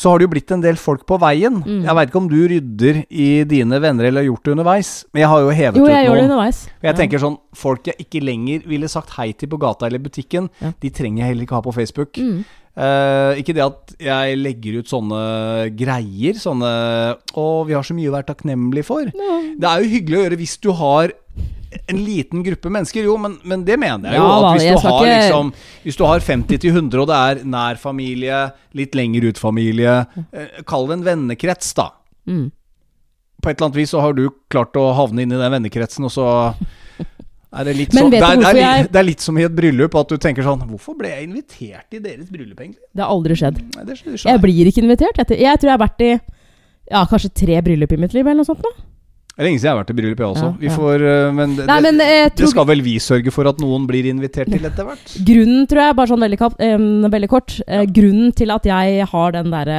Så 0.00 0.08
har 0.08 0.20
det 0.20 0.24
jo 0.24 0.32
blitt 0.32 0.52
en 0.54 0.62
del 0.64 0.78
folk 0.80 1.02
på 1.04 1.18
veien. 1.20 1.58
Mm. 1.60 1.82
Jeg 1.84 1.96
veit 1.98 2.08
ikke 2.08 2.20
om 2.22 2.28
du 2.30 2.38
rydder 2.48 3.02
i 3.12 3.26
dine 3.44 3.80
venner 3.84 4.06
eller 4.08 4.22
har 4.22 4.30
gjort 4.30 4.46
det 4.48 4.54
underveis, 4.54 4.92
men 5.12 5.20
jeg 5.20 5.28
har 5.28 5.42
jo 5.44 5.50
hevet 5.58 5.76
Jo, 5.76 5.84
ut 5.84 5.92
jeg 5.92 6.06
gjør 6.06 6.16
det 6.16 6.24
underveis. 6.24 6.60
Og 6.70 6.86
jeg 6.88 6.94
Ja. 6.94 6.98
tenker 7.02 7.18
sånn, 7.20 7.38
Folk 7.52 7.84
jeg 7.84 7.96
ikke 7.98 8.22
lenger 8.24 8.62
ville 8.66 8.88
sagt 8.88 9.10
hei 9.18 9.32
til 9.32 9.48
på 9.50 9.58
gata 9.60 9.84
eller 9.86 9.98
butikken, 9.98 10.48
Ja. 10.62 10.72
de 10.80 10.88
trenger 10.90 11.18
jeg 11.18 11.26
heller 11.34 11.44
ikke 11.44 11.58
ha 11.58 11.60
på 11.60 11.74
Facebook. 11.74 12.12
Mm. 12.16 12.44
Uh, 12.78 13.34
ikke 13.36 13.52
det 13.52 13.64
at 13.66 13.94
jeg 13.98 14.36
legger 14.38 14.78
ut 14.78 14.86
sånne 14.86 15.74
greier, 15.76 16.34
sånne 16.38 17.16
'Å, 17.34 17.66
vi 17.66 17.74
har 17.74 17.82
så 17.82 17.92
mye 17.94 18.08
å 18.08 18.14
være 18.14 18.30
takknemlig 18.30 18.84
for'. 18.86 19.10
Det 19.58 19.68
er 19.68 19.82
jo 19.82 19.90
hyggelig 19.90 20.16
å 20.16 20.24
gjøre 20.24 20.38
hvis 20.38 20.60
du 20.62 20.72
har 20.72 21.10
en 21.86 21.98
liten 22.04 22.42
gruppe 22.42 22.70
mennesker, 22.72 23.04
jo, 23.06 23.16
men, 23.20 23.36
men 23.46 23.64
det 23.64 23.76
mener 23.78 24.10
jeg 24.10 24.18
jo. 24.18 24.26
Ja, 24.26 24.52
hvis 24.56 24.64
du, 24.82 24.88
har, 24.88 25.04
liksom, 25.06 25.52
hvis 25.84 25.98
du 26.00 26.04
har 26.08 26.20
50 26.26 26.58
til 26.64 26.70
100, 26.74 27.02
og 27.04 27.06
det 27.10 27.18
er 27.28 27.42
nær 27.46 27.78
familie, 27.78 28.40
litt 28.74 28.94
lenger 28.98 29.28
ut 29.30 29.38
familie, 29.38 29.98
eh, 30.32 30.62
kall 30.66 30.88
det 30.90 30.98
en 30.98 31.04
vennekrets, 31.06 31.70
da. 31.78 31.90
Mm. 32.26 32.48
På 33.40 33.48
et 33.50 33.56
eller 33.56 33.70
annet 33.70 33.78
vis 33.80 33.94
så 33.94 34.02
har 34.04 34.12
du 34.18 34.26
klart 34.52 34.74
å 34.76 34.88
havne 34.98 35.22
inn 35.24 35.32
i 35.32 35.38
den 35.40 35.54
vennekretsen, 35.54 36.04
og 36.04 36.12
så 36.12 36.26
er 37.50 37.64
det 37.66 37.72
litt 37.78 37.94
sånn 37.96 38.10
det 38.12 38.20
er, 38.22 38.36
det, 38.38 38.50
er, 38.50 38.58
jeg- 38.60 38.90
det 38.92 39.00
er 39.00 39.06
litt 39.08 39.24
som 39.24 39.38
i 39.40 39.46
et 39.46 39.54
bryllup, 39.56 39.94
at 39.98 40.12
du 40.12 40.18
tenker 40.22 40.44
sånn 40.46 40.60
Hvorfor 40.68 40.94
ble 40.98 41.08
jeg 41.10 41.24
invitert 41.26 41.96
i 41.96 42.02
deres 42.02 42.28
bryllup, 42.30 42.60
egentlig? 42.60 42.84
Det 42.94 43.02
har 43.02 43.10
aldri 43.10 43.34
skjedd. 43.38 43.58
Nei, 43.78 43.86
Jeg 43.96 44.42
blir 44.44 44.70
ikke 44.70 44.84
invitert. 44.84 45.18
Jeg, 45.22 45.40
jeg 45.40 45.58
tror 45.62 45.70
jeg 45.72 45.78
har 45.78 45.82
vært 45.86 46.04
i 46.06 46.10
ja, 46.90 47.04
kanskje 47.10 47.30
tre 47.46 47.58
bryllup 47.62 47.92
i 47.94 47.98
mitt 48.02 48.14
liv, 48.14 48.26
eller 48.26 48.42
noe 48.42 48.50
sånt. 48.50 48.62
nå. 48.66 48.70
Det 49.40 49.46
er 49.46 49.48
lenge 49.48 49.60
siden 49.62 49.70
jeg 49.70 49.72
har 49.72 49.78
vært 49.80 49.90
i 49.90 49.94
bryllup, 49.96 50.18
jeg 50.20 50.32
også. 50.34 50.48
Ja, 50.50 50.56
vi 50.60 50.66
ja. 50.68 50.72
får, 50.76 51.02
øh, 51.08 51.30
men 51.32 51.52
det, 51.56 51.64
Nei, 51.70 51.76
men 51.86 52.00
jeg 52.04 52.32
det 52.36 52.48
skal 52.52 52.66
vel 52.68 52.82
vi 52.84 52.98
sørge 53.00 53.32
for 53.32 53.48
at 53.48 53.62
noen 53.62 53.86
blir 53.88 54.04
invitert 54.10 54.50
til 54.52 54.66
etter 54.68 54.84
hvert? 54.84 55.14
Grunnen, 55.30 55.62
tror 55.70 55.80
jeg, 55.80 55.96
bare 55.96 56.10
sånn 56.10 56.26
veldig, 56.26 56.38
kap, 56.42 56.58
eh, 56.60 56.82
veldig 57.14 57.30
kort 57.32 57.54
eh, 57.64 57.86
Grunnen 57.88 58.34
til 58.36 58.52
at 58.52 58.68
jeg 58.68 59.06
har 59.14 59.32
den 59.38 59.48
derre 59.54 59.78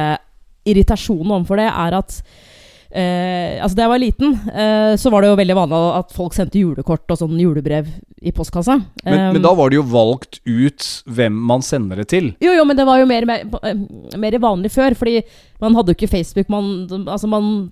irritasjonen 0.66 1.36
overfor 1.36 1.62
det, 1.62 1.68
er 1.70 1.96
at 2.00 2.16
uh, 2.18 3.62
Altså, 3.62 3.76
da 3.76 3.84
jeg 3.84 3.92
var 3.92 4.02
liten, 4.02 4.34
uh, 4.50 4.94
så 4.98 5.14
var 5.14 5.22
det 5.22 5.30
jo 5.30 5.38
veldig 5.44 5.58
vanlig 5.58 5.80
at 6.00 6.18
folk 6.18 6.34
sendte 6.34 6.58
julekort 6.58 7.14
og 7.14 7.22
sånn 7.22 7.38
julebrev 7.38 7.86
i 8.22 8.32
postkassa. 8.34 8.78
Men, 9.04 9.20
Um, 9.22 9.36
men 9.36 9.44
da 9.44 9.52
var 9.54 9.70
det 9.70 9.78
jo 9.78 9.84
valgt 9.86 10.40
ut 10.46 10.86
hvem 11.10 11.34
man 11.50 11.62
sender 11.64 12.00
det 12.00 12.08
til. 12.12 12.32
Jo, 12.42 12.54
jo, 12.56 12.64
men 12.68 12.78
det 12.78 12.86
var 12.88 13.00
jo 13.00 13.08
mer, 13.10 13.26
mer, 13.28 13.44
mer 14.18 14.36
vanlig 14.42 14.72
før, 14.74 14.96
fordi 14.98 15.20
man 15.62 15.76
hadde 15.78 15.92
jo 15.92 15.98
ikke 15.98 16.10
Facebook, 16.10 16.50
man, 16.50 17.06
altså 17.06 17.30
man 17.30 17.70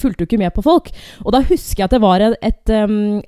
fulgte 0.00 0.24
jo 0.24 0.28
ikke 0.28 0.40
med 0.40 0.54
på 0.56 0.64
folk. 0.64 0.90
Og 1.24 1.34
da 1.34 1.42
husker 1.44 1.82
jeg 1.82 1.88
at 1.88 1.96
det 1.96 2.02
var 2.04 2.24
et, 2.24 2.36
et, 2.44 2.74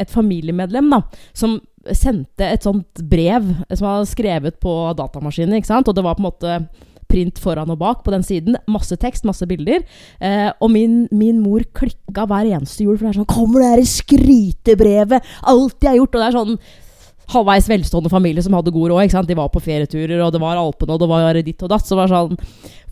et 0.00 0.12
familiemedlem 0.12 0.92
da, 0.92 1.02
som 1.36 1.58
sendte 1.94 2.46
et 2.46 2.64
sånt 2.66 3.04
brev 3.10 3.46
som 3.70 3.86
var 3.86 4.08
skrevet 4.10 4.58
på 4.62 4.74
datamaskinen, 4.98 5.58
ikke 5.58 5.70
sant? 5.70 5.88
og 5.88 5.96
det 5.96 6.04
var 6.06 6.18
på 6.18 6.24
en 6.24 6.30
måte 6.30 6.58
print 7.10 7.38
foran 7.42 7.70
og 7.72 7.80
bak 7.80 8.02
på 8.04 8.14
den 8.14 8.24
siden. 8.26 8.58
Masse 8.70 8.96
tekst, 9.00 9.26
masse 9.28 9.46
bilder. 9.48 9.84
Eh, 10.20 10.50
og 10.60 10.72
min, 10.72 11.04
min, 11.10 11.38
mor 11.42 11.64
klikka 11.76 12.26
hver 12.26 12.50
eneste 12.56 12.84
jul, 12.84 12.96
for 12.96 13.06
det 13.06 13.14
er 13.14 13.20
sånn 13.20 13.30
'Kommer 13.30 13.62
det 13.62 13.72
her 13.74 13.84
skrytebrevet?' 13.92 15.22
Alt 15.42 15.80
jeg 15.80 15.90
har 15.90 16.00
gjort. 16.00 16.14
Og 16.14 16.20
det 16.20 16.26
er 16.26 16.38
sånn 16.38 16.58
halvveis 17.26 17.68
velstående 17.68 18.10
familie 18.10 18.42
som 18.42 18.54
hadde 18.54 18.74
god 18.74 18.90
råd. 18.90 19.26
De 19.26 19.34
var 19.34 19.48
på 19.50 19.62
ferieturer, 19.62 20.20
og 20.22 20.32
det 20.32 20.40
var 20.40 20.56
Alpene, 20.56 20.94
og 20.94 21.00
det 21.00 21.08
var 21.08 21.42
ditt 21.42 21.62
og 21.62 21.70
datt. 21.70 21.86
Så 21.86 21.96
var 21.98 22.06
det 22.06 22.14
sånn 22.14 22.38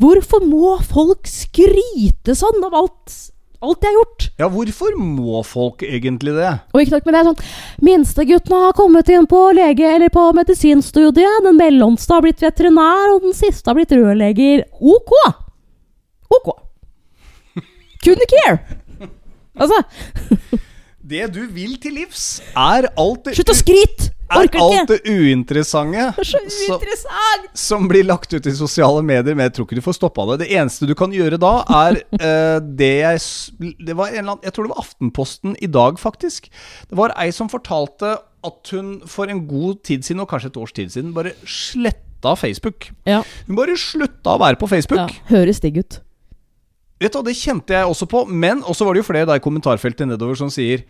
Hvorfor 0.03 0.43
må 0.43 0.79
folk 0.83 1.29
skryte 1.31 2.35
sånn 2.35 2.65
av 2.67 2.75
alt 2.75 3.34
alt 3.65 3.85
jeg 3.87 3.91
har 3.93 3.99
gjort. 3.99 4.27
Ja, 4.41 4.49
hvorfor 4.53 4.97
må 5.01 5.41
folk 5.47 5.85
egentlig 5.87 6.35
det? 6.37 6.53
Og 6.75 6.83
ikke 6.83 6.97
nok 6.99 7.09
med 7.09 7.17
det, 7.17 7.23
sånn 7.29 7.87
Minstegutten 7.89 8.57
har 8.65 8.77
kommet 8.79 9.11
inn 9.13 9.27
på 9.31 9.41
lege- 9.57 9.95
eller 9.97 10.13
på 10.15 10.27
medisinstudiet. 10.37 11.43
Den 11.47 11.59
mellomste 11.59 12.17
har 12.17 12.25
blitt 12.25 12.45
veterinær, 12.45 13.15
og 13.17 13.27
den 13.29 13.37
siste 13.37 13.71
har 13.71 13.79
blitt 13.79 13.95
rørlegger. 13.95 14.65
Ok! 14.81 15.15
Ok. 16.35 16.53
Couldn't 18.05 18.33
care. 18.37 18.59
Altså. 19.55 19.79
det 21.05 21.29
du 21.35 21.45
vil 21.55 21.77
til 21.81 21.95
livs, 22.01 22.41
er 22.57 22.89
alt 22.99 23.25
det 23.29 23.37
Slutt 23.39 23.53
å 23.55 23.57
skryte! 23.59 24.11
Er 24.35 24.59
alt 24.61 24.91
det 24.91 25.01
uinteressante 25.09 26.11
så 26.25 26.41
uinteressant. 26.43 27.49
Som, 27.53 27.57
som, 27.65 27.89
blir 27.91 28.07
lagt 28.07 28.35
ut 28.35 28.47
i 28.47 28.55
sosiale 28.57 29.03
medier. 29.07 29.37
Men 29.37 29.49
jeg 29.49 29.57
tror 29.57 29.69
ikke 29.69 29.79
du 29.79 29.85
får 29.85 29.99
stoppa 29.99 30.27
det. 30.33 30.41
Det 30.45 30.51
eneste 30.59 30.89
du 30.91 30.95
kan 30.99 31.15
gjøre 31.15 31.39
da, 31.41 31.55
er 31.85 32.01
uh, 32.19 32.59
det 32.83 32.95
jeg 33.01 33.75
det 33.85 33.97
var 33.97 34.13
en 34.13 34.21
eller 34.21 34.37
annen, 34.37 34.45
Jeg 34.45 34.55
tror 34.55 34.67
det 34.67 34.75
var 34.75 34.85
Aftenposten 34.85 35.59
i 35.63 35.71
dag, 35.71 36.01
faktisk. 36.01 36.49
Det 36.91 36.99
var 36.99 37.15
ei 37.21 37.31
som 37.35 37.51
fortalte 37.53 38.17
at 38.45 38.73
hun 38.75 38.97
for 39.09 39.31
en 39.31 39.45
god 39.49 39.83
tid 39.89 40.05
siden, 40.05 40.23
og 40.25 40.29
kanskje 40.31 40.53
et 40.53 40.59
års 40.61 40.75
tid 40.77 40.93
siden, 40.93 41.15
bare 41.17 41.33
sletta 41.49 42.35
Facebook. 42.37 42.91
Ja. 43.09 43.23
Hun 43.49 43.57
bare 43.59 43.77
slutta 43.81 44.37
å 44.37 44.43
være 44.43 44.61
på 44.61 44.69
Facebook. 44.69 45.01
Ja, 45.01 45.29
Høres 45.33 45.63
digg 45.65 45.81
ut. 45.81 46.01
Vet 47.03 47.13
du, 47.13 47.23
Det 47.27 47.37
kjente 47.37 47.75
jeg 47.75 47.89
også 47.89 48.09
på. 48.11 48.25
Men 48.29 48.63
også 48.63 48.87
var 48.87 48.95
det 48.95 49.05
jo 49.05 49.11
flere 49.11 49.29
der 49.29 49.41
i 49.41 49.45
kommentarfeltet 49.45 50.09
nedover 50.09 50.39
som 50.39 50.53
sier 50.53 50.85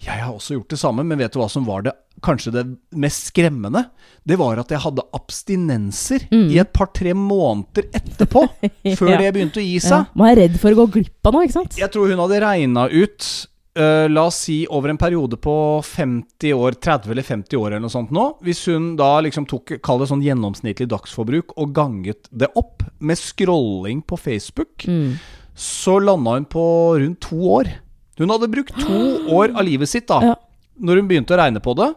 jeg 0.00 0.22
har 0.22 0.32
også 0.32 0.56
gjort 0.56 0.72
det 0.72 0.78
samme, 0.80 1.04
men 1.04 1.20
vet 1.20 1.34
du 1.34 1.40
hva 1.42 1.48
som 1.52 1.66
var 1.68 1.84
det 1.84 1.92
kanskje 2.24 2.52
det 2.54 2.64
mest 2.96 3.30
skremmende? 3.30 3.84
Det 4.24 4.38
var 4.40 4.60
at 4.62 4.72
jeg 4.72 4.80
hadde 4.80 5.04
abstinenser 5.16 6.24
mm. 6.30 6.48
i 6.54 6.58
et 6.62 6.72
par-tre 6.72 7.12
måneder 7.16 7.90
etterpå. 7.96 8.46
før 9.00 9.12
ja. 9.12 9.20
det 9.20 9.32
begynte 9.36 9.60
å 9.60 9.64
gi 9.64 9.76
seg. 9.82 10.06
Ja. 10.06 10.16
Man 10.16 10.32
er 10.32 10.44
redd 10.44 10.56
for 10.62 10.72
å 10.72 10.82
gå 10.82 10.86
glipp 10.96 11.28
av 11.28 11.36
noe, 11.36 11.44
ikke 11.44 11.58
sant? 11.58 11.76
Jeg 11.80 11.92
tror 11.92 12.08
hun 12.08 12.22
hadde 12.22 12.40
regna 12.46 12.86
ut 12.88 13.28
uh, 13.76 14.06
La 14.08 14.24
oss 14.30 14.40
si 14.46 14.62
over 14.72 14.92
en 14.92 15.00
periode 15.00 15.36
på 15.42 15.56
50 15.84 16.56
år, 16.56 16.80
30 16.80 17.12
eller 17.12 17.28
50 17.28 17.60
år 17.60 17.68
eller 17.68 17.84
noe 17.84 17.92
sånt 17.92 18.14
nå. 18.16 18.26
Hvis 18.46 18.64
hun 18.72 18.94
da 19.00 19.12
liksom 19.26 19.48
tok, 19.50 19.76
kall 19.84 20.00
det 20.00 20.08
sånn 20.14 20.24
gjennomsnittlig 20.24 20.88
dagsforbruk, 20.94 21.58
og 21.60 21.76
ganget 21.76 22.32
det 22.32 22.48
opp 22.56 22.86
med 23.04 23.20
scrolling 23.20 24.00
på 24.00 24.16
Facebook, 24.20 24.88
mm. 24.88 25.12
så 25.52 26.00
landa 26.00 26.38
hun 26.38 26.48
på 26.48 26.66
rundt 27.04 27.20
to 27.28 27.44
år. 27.60 27.74
Hun 28.20 28.32
hadde 28.34 28.50
brukt 28.52 28.76
to 28.84 29.02
år 29.32 29.54
av 29.56 29.64
livet 29.66 29.90
sitt 29.90 30.08
da 30.10 30.20
ja. 30.32 30.34
Når 30.80 31.00
hun 31.00 31.08
begynte 31.10 31.36
å 31.36 31.40
regne 31.40 31.60
på 31.60 31.74
det, 31.76 31.90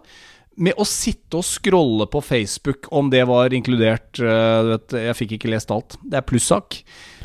med 0.62 0.78
å 0.78 0.86
sitte 0.86 1.40
og 1.40 1.48
scrolle 1.48 2.08
på 2.12 2.22
Facebook, 2.22 2.90
om 2.94 3.10
det 3.14 3.24
var 3.30 3.54
inkludert 3.56 4.20
uh, 4.22 4.74
vet, 4.74 4.96
Jeg 5.08 5.18
fikk 5.22 5.36
ikke 5.40 5.52
lest 5.54 5.74
alt. 5.74 5.98
Det 6.04 6.20
er 6.20 6.28
plussak. 6.28 6.82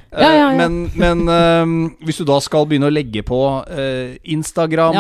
Uh, 0.09 0.23
ja, 0.23 0.31
ja, 0.39 0.49
men, 0.57 0.87
men 0.97 1.27
uh, 1.29 1.93
hvis 2.07 2.23
du 2.23 2.25
da 2.29 2.39
skal 2.45 2.69
begynne 2.69 2.89
å 2.89 2.95
legge 2.95 3.25
på 3.27 3.43
Instagram, 4.25 4.97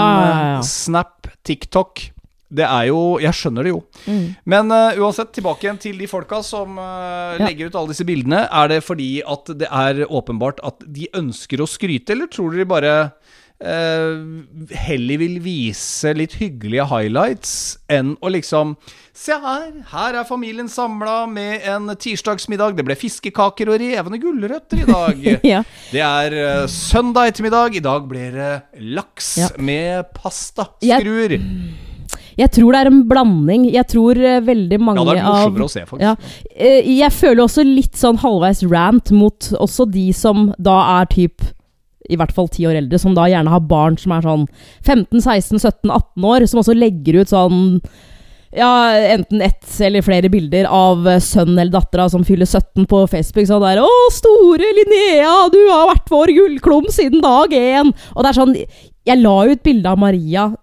Snap, 0.67 1.31
TikTok 1.47 2.11
det 2.49 2.65
er 2.65 2.87
jo 2.89 3.19
Jeg 3.21 3.37
skjønner 3.37 3.67
det 3.67 3.73
jo. 3.75 3.81
Mm. 4.09 4.29
Men 4.49 4.73
uansett, 4.73 5.35
tilbake 5.37 5.67
igjen 5.67 5.81
til 5.83 5.99
de 6.01 6.07
folka 6.09 6.39
som 6.41 6.79
legger 7.43 7.69
ut 7.69 7.77
alle 7.77 7.93
disse 7.93 8.07
bildene. 8.09 8.47
Er 8.49 8.71
det 8.73 8.79
fordi 8.87 9.19
at 9.21 9.53
det 9.61 9.69
er 9.69 10.01
åpenbart 10.09 10.63
at 10.65 10.81
de 10.81 11.11
ønsker 11.13 11.61
å 11.61 11.69
skryte, 11.69 12.17
eller 12.17 12.33
tror 12.33 12.57
dere 12.57 12.71
bare 12.71 12.95
uh, 13.64 14.75
heller 14.87 15.21
vil 15.23 15.38
vise 15.44 16.14
litt 16.16 16.38
hyggelige 16.38 16.87
highlights 16.90 17.53
enn 17.90 18.16
å 18.21 18.33
liksom 18.35 18.77
Se 19.18 19.35
her, 19.35 19.73
her 19.90 20.14
er 20.21 20.27
familien 20.29 20.68
samla 20.71 21.25
med 21.27 21.64
en 21.66 21.90
tirsdagsmiddag. 21.99 22.77
Det 22.79 22.85
ble 22.87 22.94
fiskekaker 22.94 23.73
og 23.73 23.83
revne 23.83 24.21
gulrøtter 24.23 24.85
i 24.85 24.87
dag. 24.87 25.27
ja. 25.53 25.64
Det 25.90 26.05
er 26.07 26.37
uh, 26.38 26.68
søndag 26.71 27.33
ettermiddag. 27.33 27.75
I 27.75 27.83
dag 27.83 28.07
blir 28.07 28.38
det 28.38 28.53
laks 28.94 29.33
ja. 29.40 29.51
med 29.59 30.12
pastaskruer. 30.14 31.35
Jeg, 31.35 32.14
jeg 32.38 32.53
tror 32.55 32.77
det 32.77 32.85
er 32.85 32.92
en 32.92 33.03
blanding. 33.11 33.66
Jeg 33.75 33.90
tror 33.90 34.23
uh, 34.23 34.38
veldig 34.47 34.79
mange 34.87 35.03
av 35.03 35.11
Ja, 35.11 35.18
det 35.18 35.25
er 35.25 35.29
morsommere 35.33 35.66
å 35.66 35.75
se, 35.75 35.85
faktisk. 35.90 36.07
Ja, 36.07 36.14
uh, 36.62 36.94
jeg 37.03 37.16
føler 37.18 37.44
også 37.49 37.66
litt 37.66 37.99
sånn 37.99 38.23
halvveis 38.23 38.62
rant 38.71 39.11
mot 39.18 39.51
også 39.59 39.90
de 39.99 40.12
som 40.14 40.53
da 40.62 40.79
er 41.01 41.11
type 41.11 41.58
i 42.09 42.18
hvert 42.18 42.35
fall 42.35 42.51
ti 42.53 42.66
år 42.68 42.81
eldre, 42.83 43.01
som 43.01 43.16
da 43.16 43.29
gjerne 43.31 43.53
har 43.53 43.66
barn 43.68 43.99
som 44.01 44.14
er 44.16 44.27
sånn 44.27 44.47
15-16-17-18 44.87 46.29
år, 46.33 46.47
som 46.49 46.62
også 46.62 46.77
legger 46.77 47.21
ut 47.23 47.33
sånn 47.33 47.59
ja, 48.57 48.97
enten 48.97 49.42
ett 49.42 49.81
eller 49.81 50.03
flere 50.03 50.29
bilder 50.33 50.64
av 50.73 51.05
sønnen 51.21 51.59
eller 51.59 51.73
dattera 51.73 52.09
som 52.09 52.25
fyller 52.25 52.47
17 52.47 52.87
på 52.88 53.03
Facebook. 53.07 53.47
Sånn 53.47 53.64
der 53.64 53.83
'Å, 53.83 53.90
store 54.12 54.71
Linnea, 54.79 55.49
du 55.53 55.61
har 55.68 55.90
vært 55.92 56.09
vår 56.09 56.33
gullklump 56.33 56.88
siden 56.88 57.21
dag 57.21 57.53
én!' 57.53 57.92
Og 58.16 58.23
det 58.23 58.29
er 58.29 58.40
sånn 58.40 58.57
Jeg 59.09 59.23
la 59.23 59.47
ut 59.49 59.62
bilde 59.62 59.88
av 59.88 59.97
Maria 59.97 60.55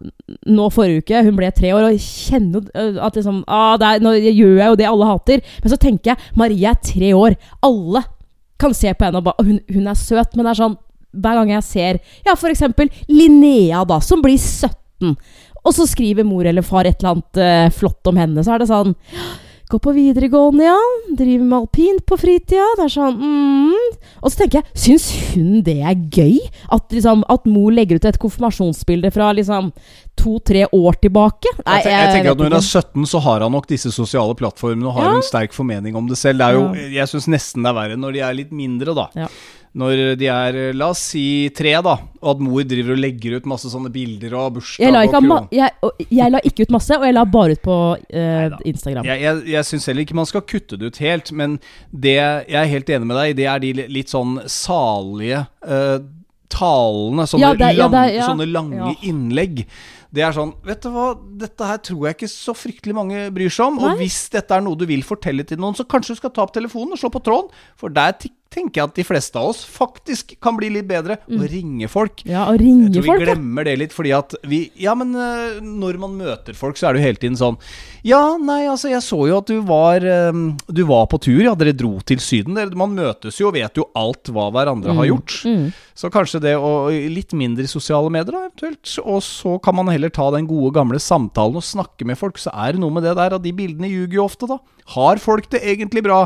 nå 0.45 0.69
forrige 0.69 1.01
uke. 1.01 1.23
Hun 1.23 1.36
ble 1.36 1.51
tre 1.51 1.71
år, 1.73 1.89
og 1.89 1.97
kjenner 1.97 2.62
at 3.01 3.15
liksom 3.15 3.43
ah, 3.47 3.73
er, 3.73 3.99
Nå 3.99 4.13
gjør 4.13 4.60
jeg 4.60 4.67
jo 4.69 4.75
det 4.75 4.86
alle 4.86 5.05
hater. 5.05 5.41
Men 5.63 5.71
så 5.71 5.77
tenker 5.77 6.12
jeg 6.12 6.17
Maria 6.36 6.69
er 6.69 6.75
tre 6.75 7.13
år. 7.13 7.36
Alle 7.63 8.03
kan 8.60 8.73
se 8.73 8.93
på 8.93 9.03
henne 9.03 9.17
og 9.17 9.23
bare 9.23 9.43
hun, 9.43 9.60
hun 9.73 9.88
er 9.88 9.97
søt, 9.97 10.36
men 10.36 10.45
det 10.45 10.51
er 10.53 10.62
sånn 10.62 10.77
hver 11.15 11.41
gang 11.41 11.56
jeg 11.56 11.67
ser 11.67 12.01
ja, 12.28 12.36
f.eks. 12.36 12.65
Linnea, 13.12 13.86
da, 13.88 14.01
som 14.04 14.21
blir 14.23 14.38
17, 14.38 15.15
og 15.65 15.73
så 15.73 15.88
skriver 15.89 16.28
mor 16.28 16.45
eller 16.45 16.65
far 16.65 16.86
et 16.86 16.99
eller 16.99 17.15
annet 17.15 17.41
uh, 17.41 17.73
flott 17.73 18.12
om 18.12 18.21
henne, 18.21 18.45
så 18.45 18.56
er 18.56 18.63
det 18.63 18.71
sånn 18.71 18.93
Gå 19.65 19.80
på 19.82 19.95
videregående, 19.95 20.62
ja. 20.67 20.78
Driver 21.17 21.45
med 21.45 21.58
alpint 21.58 22.04
på 22.06 22.17
fritida. 22.21 22.65
Det 22.78 22.84
er 22.86 22.91
sånn 22.93 23.15
mm. 23.17 23.95
Og 24.21 24.30
så 24.30 24.43
tenker 24.43 24.60
jeg, 24.60 24.78
syns 24.78 25.08
hun 25.32 25.63
det 25.65 25.80
er 25.82 25.95
gøy? 26.13 26.38
At, 26.69 26.86
liksom, 26.93 27.23
at 27.34 27.49
mor 27.49 27.73
legger 27.73 27.97
ut 27.97 28.06
et 28.06 28.19
konfirmasjonsbilde 28.21 29.10
fra 29.15 29.32
liksom 29.38 29.71
to-tre 30.21 30.67
år 30.69 31.01
tilbake? 31.01 31.56
Nei, 31.63 31.80
jeg, 31.82 31.95
jeg, 31.95 32.13
tenker 32.13 32.36
at 32.36 32.43
Når 32.43 32.51
hun 32.51 32.60
er 32.60 32.69
17, 32.69 33.10
så 33.10 33.23
har 33.25 33.47
han 33.47 33.56
nok 33.58 33.67
disse 33.73 33.89
sosiale 33.95 34.38
plattformene 34.38 34.86
og 34.91 34.99
har 34.99 35.10
ja. 35.10 35.17
en 35.17 35.25
sterk 35.25 35.58
formening 35.58 35.97
om 35.97 36.13
det 36.13 36.21
selv. 36.21 36.45
Det 36.45 36.60
jo. 36.60 36.89
Jeg 36.99 37.13
syns 37.15 37.30
nesten 37.34 37.65
det 37.65 37.73
er 37.73 37.80
verre 37.82 37.99
når 37.99 38.17
de 38.19 38.25
er 38.28 38.41
litt 38.43 38.54
mindre, 38.54 38.93
da. 38.97 39.10
Ja 39.25 39.32
når 39.75 40.01
de 40.15 40.27
er, 40.31 40.57
la 40.77 40.88
oss 40.93 41.01
si 41.11 41.25
tre, 41.55 41.73
da, 41.83 41.97
og 42.21 42.29
at 42.31 42.43
mor 42.43 42.63
driver 42.63 42.95
og 42.95 43.01
legger 43.03 43.38
ut 43.38 43.49
masse 43.51 43.67
sånne 43.71 43.91
bilder 43.91 44.35
og 44.39 44.55
bursdag 44.55 44.85
jeg 44.85 44.95
la, 44.95 45.01
og 45.03 45.55
jeg, 45.55 46.07
jeg 46.07 46.31
la 46.31 46.41
ikke 46.47 46.67
ut 46.67 46.75
masse, 46.77 46.95
og 46.95 47.03
jeg 47.03 47.17
la 47.17 47.25
bare 47.27 47.57
ut 47.57 47.63
på 47.65 47.77
uh, 47.99 48.55
Instagram. 48.71 49.07
Jeg, 49.09 49.23
jeg, 49.25 49.41
jeg 49.51 49.69
syns 49.69 49.89
heller 49.91 50.07
ikke 50.07 50.19
man 50.21 50.29
skal 50.29 50.45
kutte 50.47 50.79
det 50.79 50.93
ut 50.93 51.01
helt, 51.03 51.33
men 51.35 51.57
det 51.91 52.15
jeg 52.15 52.59
er 52.61 52.71
helt 52.71 52.93
enig 52.95 53.09
med 53.09 53.19
deg 53.19 53.33
i, 53.33 53.39
det 53.41 53.49
er 53.51 53.65
de 53.65 53.73
litt 53.97 54.13
sånn 54.13 54.38
salige 54.51 55.43
uh, 55.67 55.99
talene. 56.55 57.27
Sånne, 57.27 57.51
ja, 57.51 57.59
lang, 57.59 57.75
ja, 57.75 57.89
det, 57.91 58.05
ja. 58.15 58.29
sånne 58.31 58.47
lange 58.49 58.95
innlegg. 59.05 59.65
Det 60.15 60.23
er 60.23 60.31
sånn 60.35 60.53
Vet 60.63 60.85
du 60.85 60.91
hva, 60.93 61.09
dette 61.41 61.67
her 61.67 61.79
tror 61.83 62.07
jeg 62.07 62.15
ikke 62.15 62.31
så 62.31 62.55
fryktelig 62.55 62.95
mange 62.95 63.27
bryr 63.35 63.51
seg 63.51 63.67
om. 63.67 63.81
Nei. 63.81 63.91
Og 63.91 64.03
hvis 64.03 64.21
dette 64.31 64.55
er 64.55 64.63
noe 64.63 64.79
du 64.79 64.85
vil 64.88 65.03
fortelle 65.03 65.43
til 65.47 65.59
noen, 65.59 65.75
så 65.75 65.83
kanskje 65.83 66.15
du 66.15 66.21
skal 66.21 66.31
ta 66.35 66.45
opp 66.45 66.55
telefonen 66.55 66.95
og 66.95 67.01
slå 67.01 67.11
på 67.11 67.23
tråden. 67.25 67.51
For 67.79 67.91
der 67.91 68.15
tenker 68.53 68.81
jeg 68.81 68.89
at 68.89 68.97
de 68.99 69.05
fleste 69.05 69.39
av 69.39 69.49
oss 69.51 69.63
faktisk 69.67 70.36
kan 70.43 70.55
bli 70.58 70.69
litt 70.77 70.88
bedre 70.88 71.17
mm. 71.25 71.38
og 71.38 71.45
ringe 71.51 71.89
folk. 71.91 72.23
Ja, 72.27 72.45
og 72.51 72.60
ringe 72.62 72.88
jeg 72.88 72.95
tror 72.95 73.05
vi 73.05 73.12
folk, 73.12 73.23
glemmer 73.25 73.67
det 73.67 73.75
litt, 73.81 73.95
fordi 73.95 74.13
at 74.15 74.36
vi 74.47 74.62
Ja, 74.81 74.95
men 74.97 75.13
uh, 75.17 75.58
når 75.62 75.99
man 76.01 76.15
møter 76.19 76.58
folk, 76.58 76.79
så 76.79 76.89
er 76.89 76.95
det 76.95 77.01
jo 77.01 77.08
hele 77.10 77.21
tiden 77.21 77.39
sånn 77.39 77.58
Ja, 78.05 78.36
nei, 78.39 78.63
altså, 78.71 78.91
jeg 78.91 79.03
så 79.05 79.19
jo 79.29 79.39
at 79.41 79.49
du 79.49 79.60
var 79.65 80.05
um, 80.29 80.47
Du 80.69 80.86
var 80.88 81.10
på 81.12 81.19
tur, 81.25 81.41
ja. 81.43 81.55
Dere 81.55 81.75
dro 81.75 81.97
til 82.05 82.21
Syden. 82.23 82.58
Man 82.77 82.95
møtes 82.95 83.39
jo 83.39 83.49
og 83.49 83.58
vet 83.58 83.79
jo 83.79 83.88
alt 83.97 84.31
hva 84.34 84.47
hverandre 84.53 84.93
mm. 84.93 84.99
har 85.01 85.10
gjort. 85.10 85.36
Mm. 85.47 85.65
Så 85.95 86.12
kanskje 86.13 86.43
det 86.43 86.55
å 86.60 86.73
Litt 86.91 87.34
mindre 87.38 87.65
i 87.65 87.71
sosiale 87.71 88.12
medier, 88.13 88.36
da, 88.36 88.49
eventuelt. 88.49 88.95
Og 89.03 89.21
så 89.25 89.58
kan 89.63 89.77
man 89.77 89.89
heller 89.91 90.12
ta 90.13 90.27
den 90.36 90.47
gode, 90.49 90.73
gamle 90.75 90.99
samtalen 91.01 91.60
og 91.60 91.65
snakke 91.65 92.08
med 92.08 92.19
folk. 92.19 92.39
Så 92.41 92.53
er 92.53 92.75
det 92.75 92.84
noe 92.84 92.93
med 92.93 93.05
det 93.08 93.15
der 93.17 93.38
at 93.38 93.43
de 93.43 93.53
bildene 93.55 93.89
ljuger 93.91 94.19
jo 94.19 94.25
ofte, 94.27 94.49
da. 94.51 94.60
Har 94.93 95.17
folk 95.17 95.48
det 95.50 95.63
egentlig 95.65 96.04
bra? 96.06 96.19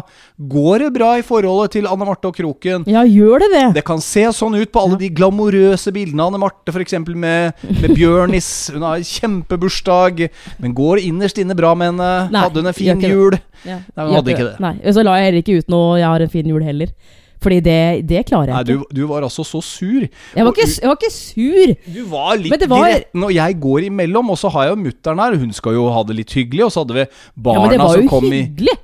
Går 0.52 0.84
det 0.84 0.90
bra 0.98 1.14
i 1.16 1.24
forholdet 1.24 1.78
til 1.78 1.86
Anne 1.88 2.04
Marte 2.04 2.28
og 2.28 2.36
Kroken? 2.36 2.84
Ja, 2.92 3.06
gjør 3.08 3.46
det 3.46 3.50
det? 3.54 3.62
Det 3.78 3.84
kan 3.88 4.02
se 4.04 4.26
sånn 4.36 4.58
ut 4.60 4.74
på 4.74 4.82
alle 4.84 4.98
de 5.00 5.08
glamorøse 5.16 5.94
bildene 5.96 6.26
av 6.26 6.34
Anne 6.34 6.42
Marte, 6.44 6.74
f.eks. 6.74 6.98
Med, 7.08 7.56
med 7.70 7.94
Bjørnis. 7.96 8.50
Hun 8.76 8.84
har 8.84 9.00
kjempebursdag. 9.00 10.26
Men 10.60 10.76
går 10.76 11.00
det 11.00 11.08
innerst 11.08 11.40
inne 11.40 11.56
bra 11.56 11.72
med 11.78 11.94
henne? 11.94 12.12
Nei, 12.36 12.44
hadde 12.44 12.60
hun 12.60 12.74
en 12.74 12.76
fin 12.76 13.08
jul? 13.08 13.40
Ja, 13.64 13.80
Nei, 13.96 14.04
hun 14.10 14.20
hadde 14.20 14.36
ikke 14.36 14.50
det. 14.50 14.60
Nei, 14.64 14.76
Så 14.92 15.08
la 15.08 15.16
jeg 15.20 15.30
heller 15.30 15.44
ikke 15.46 15.58
ut 15.64 15.72
noe 15.72 15.98
'jeg 16.00 16.08
har 16.12 16.22
en 16.22 16.36
fin 16.36 16.52
jul' 16.52 16.64
heller. 16.64 16.92
Fordi 17.40 17.60
det, 17.64 17.76
det 18.10 18.26
klarer 18.28 18.50
jeg 18.52 18.66
ikke. 18.68 18.82
ikke. 18.84 18.96
du 18.98 19.06
var 19.08 19.24
altså 19.24 19.46
så 19.48 19.62
sur. 19.64 20.02
Jeg 20.36 20.44
var 20.46 20.52
ikke, 20.52 20.68
jeg 20.82 20.90
var 20.90 20.98
ikke 21.00 21.12
sur! 21.16 21.74
Du 21.96 22.00
var 22.12 22.34
litt 22.36 22.52
Men 22.52 22.60
det 22.60 22.68
var- 22.70 22.84
gretten, 22.90 23.24
og 23.24 23.32
jeg 23.34 23.60
går 23.64 23.86
imellom. 23.88 24.30
Og 24.34 24.38
så 24.42 24.52
har 24.52 24.66
jeg 24.68 24.76
jo 24.76 24.82
mutter'n 24.84 25.22
her, 25.24 25.38
hun 25.40 25.54
skal 25.56 25.74
jo 25.78 25.86
ha 25.96 26.04
det 26.04 26.18
litt 26.18 26.34
hyggelig. 26.36 26.66
Og 26.68 26.72
så 26.76 26.84
hadde 26.84 26.98
vi 27.00 27.06
barna 27.48 27.74
ja, 27.78 27.88
som 27.96 28.08
kom 28.12 28.28
i, 28.36 28.42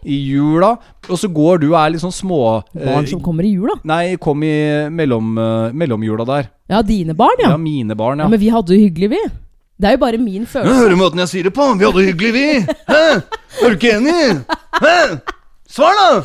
i 0.07 0.19
jula. 0.31 0.77
Og 1.09 1.19
så 1.19 1.27
går 1.27 1.59
du 1.65 1.67
og 1.73 1.79
er 1.83 1.89
litt 1.93 2.01
sånn 2.05 2.15
små 2.15 2.39
Barn 2.73 3.03
eh, 3.03 3.09
som 3.11 3.19
kommer 3.21 3.43
i 3.43 3.51
jula. 3.57 3.75
Nei, 3.83 4.15
kom 4.17 4.41
i 4.47 4.55
mellom, 4.89 5.35
eh, 5.37 5.75
mellomjula 5.75 6.25
der. 6.31 6.47
Ja, 6.71 6.79
dine 6.81 7.13
barn, 7.13 7.35
Ja, 7.43 7.51
ja. 7.51 7.57
mine 7.61 7.93
barn, 7.93 8.23
ja. 8.23 8.25
ja. 8.25 8.29
Men 8.31 8.39
vi 8.39 8.49
hadde 8.55 8.71
det 8.71 8.79
hyggelig, 8.87 9.09
vi. 9.17 9.23
Det 9.75 9.89
er 9.89 9.97
jo 9.97 10.03
bare 10.05 10.17
min 10.17 10.45
følelse. 10.47 10.79
Hører 10.79 10.95
måten 10.95 11.19
jeg 11.19 11.27
sier 11.33 11.43
det 11.49 11.53
på? 11.53 11.67
Vi 11.75 11.83
hadde 11.83 11.99
det 11.99 12.07
hyggelig, 12.13 12.31
vi. 12.33 12.75
Hæ? 12.87 13.03
Er 13.19 13.69
du 13.69 13.75
ikke 13.75 13.97
enig? 13.99 14.45
Hæ? 14.79 14.97
Svar, 15.67 15.91
da! 15.99 16.23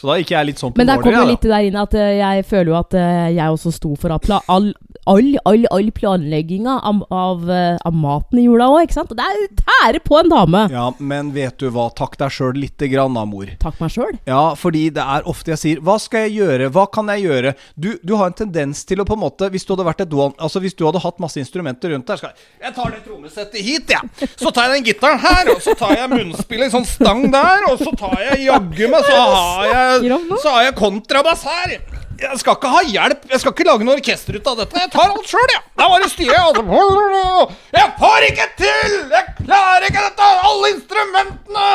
Så 0.00 0.08
da 0.08 0.16
gikk 0.16 0.30
jeg 0.32 0.48
litt 0.48 0.60
sånn 0.60 0.72
på 0.72 0.80
Men 0.80 0.88
der 0.88 1.02
kommer 1.04 1.26
litt 1.28 1.42
det 1.44 1.50
der 1.52 1.66
inn 1.68 1.76
at 1.76 1.94
eh, 1.98 2.14
jeg 2.22 2.44
føler 2.48 2.72
jo 2.72 2.76
at 2.78 2.94
eh, 2.96 3.26
jeg 3.36 3.56
også 3.56 3.72
sto 3.76 3.90
for 4.00 4.14
at 4.14 4.30
all, 4.48 4.70
all, 5.08 5.38
all, 5.48 5.66
all 5.70 5.90
planlegginga 5.96 6.80
av, 6.84 7.02
av, 7.10 7.50
eh, 7.50 7.76
av 7.84 7.94
maten 7.96 8.40
i 8.40 8.44
jula 8.44 8.68
òg, 8.72 8.84
ikke 8.86 8.96
sant? 8.98 9.12
Og 9.14 9.18
det 9.18 9.26
er 9.26 9.46
tære 9.60 10.02
på 10.04 10.18
en 10.20 10.30
dame. 10.32 10.64
Ja, 10.72 10.86
men 10.98 11.32
vet 11.34 11.58
du 11.60 11.68
hva? 11.72 11.88
Takk 11.96 12.18
deg 12.20 12.34
sjøl 12.34 12.58
lite 12.60 12.88
grann 12.92 13.16
da, 13.16 13.24
mor. 13.28 13.48
Takk 13.62 13.80
meg 13.82 13.94
sjøl. 13.94 14.18
Ja, 14.28 14.54
fordi 14.58 14.88
det 14.94 15.04
er 15.04 15.26
ofte 15.30 15.54
jeg 15.54 15.60
sier 15.60 15.82
Hva 15.84 15.96
skal 16.02 16.26
jeg 16.26 16.40
gjøre? 16.40 16.70
Hva 16.74 16.86
kan 16.92 17.08
jeg 17.14 17.24
gjøre? 17.26 17.54
Du, 17.74 17.90
du 18.06 18.14
har 18.20 18.30
en 18.30 18.36
tendens 18.36 18.82
til 18.88 19.02
å 19.02 19.06
på 19.08 19.16
en 19.16 19.22
måte 19.22 19.48
Hvis 19.52 19.64
du 19.66 19.72
hadde 19.74 19.86
vært 19.86 20.02
et 20.04 20.14
one 20.14 20.36
Altså 20.42 20.60
hvis 20.62 20.76
du 20.76 20.84
hadde 20.86 21.02
hatt 21.02 21.20
masse 21.22 21.40
instrumenter 21.40 21.94
rundt 21.94 22.08
der 22.10 22.20
skal 22.20 22.32
jeg, 22.32 22.48
jeg 22.64 22.74
tar 22.76 22.92
det 22.94 23.00
trommesettet 23.04 23.64
hit, 23.64 23.92
jeg. 23.92 24.10
Ja. 24.20 24.28
Så 24.40 24.52
tar 24.54 24.68
jeg 24.68 24.80
den 24.80 24.88
gitaren 24.90 25.22
her, 25.22 25.52
og 25.54 25.62
så 25.64 25.74
tar 25.78 25.94
jeg 25.96 26.10
munnspillet 26.12 26.70
i 26.70 26.74
sånn 26.74 26.88
stang 26.88 27.26
der, 27.32 27.66
og 27.70 27.80
så 27.80 27.94
tar 27.98 28.18
jeg 28.24 28.46
jaggu 28.48 28.84
meg 28.92 29.06
Så 29.06 29.16
har 29.20 29.70
jeg, 29.70 30.20
så 30.42 30.54
har 30.56 30.68
jeg 30.68 30.78
kontrabass 30.80 31.46
her. 31.48 31.99
Jeg 32.20 32.38
skal 32.42 32.56
ikke 32.58 32.70
ha 32.74 32.80
hjelp. 32.84 33.22
Jeg 33.32 33.40
skal 33.40 33.54
ikke 33.54 33.64
lage 33.68 33.86
noe 33.86 33.96
orkester 33.96 34.36
ut 34.36 34.48
av 34.52 34.58
dette. 34.60 34.76
Jeg 34.82 34.90
tar 34.92 35.08
alt 35.14 35.28
sjøl, 35.30 35.52
jeg. 35.54 35.62
Da 35.80 35.88
bare 35.88 36.08
styret. 36.12 36.60
Altså. 36.60 37.56
Jeg 37.78 37.88
får 38.02 38.26
ikke 38.28 38.46
til! 38.60 38.96
Jeg 39.14 39.24
klarer 39.40 39.86
ikke 39.88 40.04
dette! 40.08 40.30
Alle 40.50 40.72
instrumentene! 40.76 41.68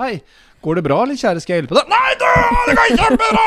Hei. 0.00 0.12
Går 0.60 0.76
det 0.76 0.84
bra, 0.84 0.98
eller 1.06 1.16
kjære, 1.16 1.40
skal 1.40 1.54
jeg 1.54 1.62
hjelpe 1.62 1.78
deg? 1.78 1.86
Nei, 1.88 2.10
du! 2.20 2.26
Det 2.68 2.76
går 2.76 2.90
kjempebra! 3.00 3.46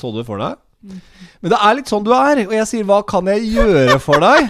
Så 0.00 0.08
du 0.14 0.20
det 0.22 0.26
for 0.30 0.40
deg? 0.40 0.56
Men 1.44 1.52
det 1.52 1.58
er 1.60 1.76
litt 1.76 1.90
sånn 1.92 2.04
du 2.06 2.12
er, 2.16 2.40
og 2.46 2.54
jeg 2.56 2.66
sier 2.70 2.84
'hva 2.88 3.02
kan 3.04 3.26
jeg 3.28 3.50
gjøre 3.52 3.98
for 4.00 4.22
deg'? 4.22 4.48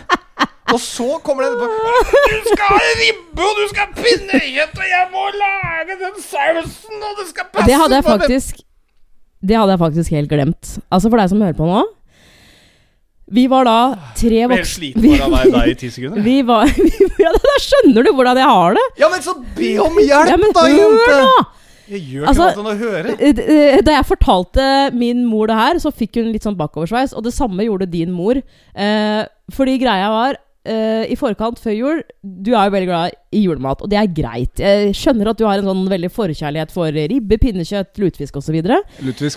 Og 0.71 0.79
så 0.79 1.19
kommer 1.27 1.43
det 1.43 1.59
på 1.59 1.67
Du 1.67 2.51
skal 2.53 2.67
ha 2.71 2.91
ribbe, 3.03 3.43
og 3.43 3.57
du 3.59 3.65
skal 3.73 3.89
ha 3.89 3.93
pinnekjøtt, 3.97 4.77
og 4.79 4.87
jeg 4.95 5.07
må 5.11 5.25
lage 5.43 5.97
den 5.99 6.23
sausen, 6.23 7.03
og 7.03 7.17
det 7.19 7.27
skal 7.33 7.45
passe 7.51 7.67
Det 7.67 7.75
hadde 7.81 7.95
jeg 7.99 8.05
på 8.05 8.11
det- 8.13 8.21
faktisk 8.21 8.55
Det 9.41 9.57
hadde 9.57 9.73
jeg 9.75 9.81
faktisk 9.81 10.15
helt 10.17 10.31
glemt. 10.31 10.75
Altså 10.93 11.09
for 11.09 11.21
deg 11.21 11.31
som 11.33 11.41
hører 11.41 11.57
på 11.57 11.69
nå. 11.69 11.81
Vi 13.31 13.45
var 13.47 13.63
da 13.69 13.77
tre 14.19 14.41
Jeg 14.41 14.49
ble 14.51 14.57
voksne 14.59 14.73
sliten 14.75 15.05
bare 15.07 15.45
av 15.47 15.53
deg 15.55 15.71
i 15.71 15.77
ti 15.79 15.91
sekunder. 15.95 16.23
Vi 16.27 16.37
var 16.49 16.67
ja, 17.23 17.31
Da 17.37 17.55
skjønner 17.63 18.07
du 18.07 18.11
hvordan 18.11 18.41
jeg 18.43 18.51
har 18.51 18.75
det! 18.75 18.87
Ja, 18.99 19.11
men 19.13 19.23
så 19.23 19.37
be 19.57 19.71
om 19.85 20.01
hjelp, 20.03 20.33
Ja, 20.33 20.39
men 20.41 20.55
da, 20.57 20.65
jente! 20.73 21.21
Jeg 21.91 22.03
gjør 22.07 22.27
Altså, 22.31 22.49
ikke 22.51 22.63
annet 22.63 22.67
enn 22.67 22.71
å 22.71 22.91
høre. 22.91 23.15
Eh, 23.19 23.41
eh, 23.55 23.81
Da 23.87 23.95
jeg 23.97 24.09
fortalte 24.11 24.67
min 24.99 25.23
mor 25.27 25.51
det 25.51 25.57
her, 25.59 25.81
så 25.83 25.91
fikk 25.95 26.21
hun 26.21 26.31
litt 26.35 26.47
sånn 26.47 26.59
bakoversveis. 26.59 27.15
Og 27.19 27.25
det 27.27 27.33
samme 27.35 27.67
gjorde 27.67 27.89
din 27.91 28.13
mor. 28.15 28.39
Eh, 28.39 29.23
fordi 29.55 29.75
greia 29.83 30.11
var 30.15 30.39
eh, 30.65 31.07
I 31.13 31.17
forkant, 31.17 31.59
før 31.63 31.73
jul 31.77 32.01
Du 32.23 32.51
er 32.53 32.67
jo 32.69 32.73
veldig 32.75 32.89
glad 32.89 33.15
i 33.31 33.45
julemat, 33.45 33.83
og 33.85 33.91
det 33.93 33.97
er 34.01 34.09
greit. 34.11 34.59
Jeg 34.59 34.91
skjønner 34.99 35.29
at 35.31 35.39
du 35.39 35.45
har 35.47 35.61
en 35.61 35.69
sånn 35.69 35.85
veldig 35.89 36.09
forkjærlighet 36.11 36.73
for 36.75 36.91
ribbe, 36.91 37.37
pinnekjøtt, 37.39 37.93
lutefisk 38.03 38.41
osv. 38.41 38.57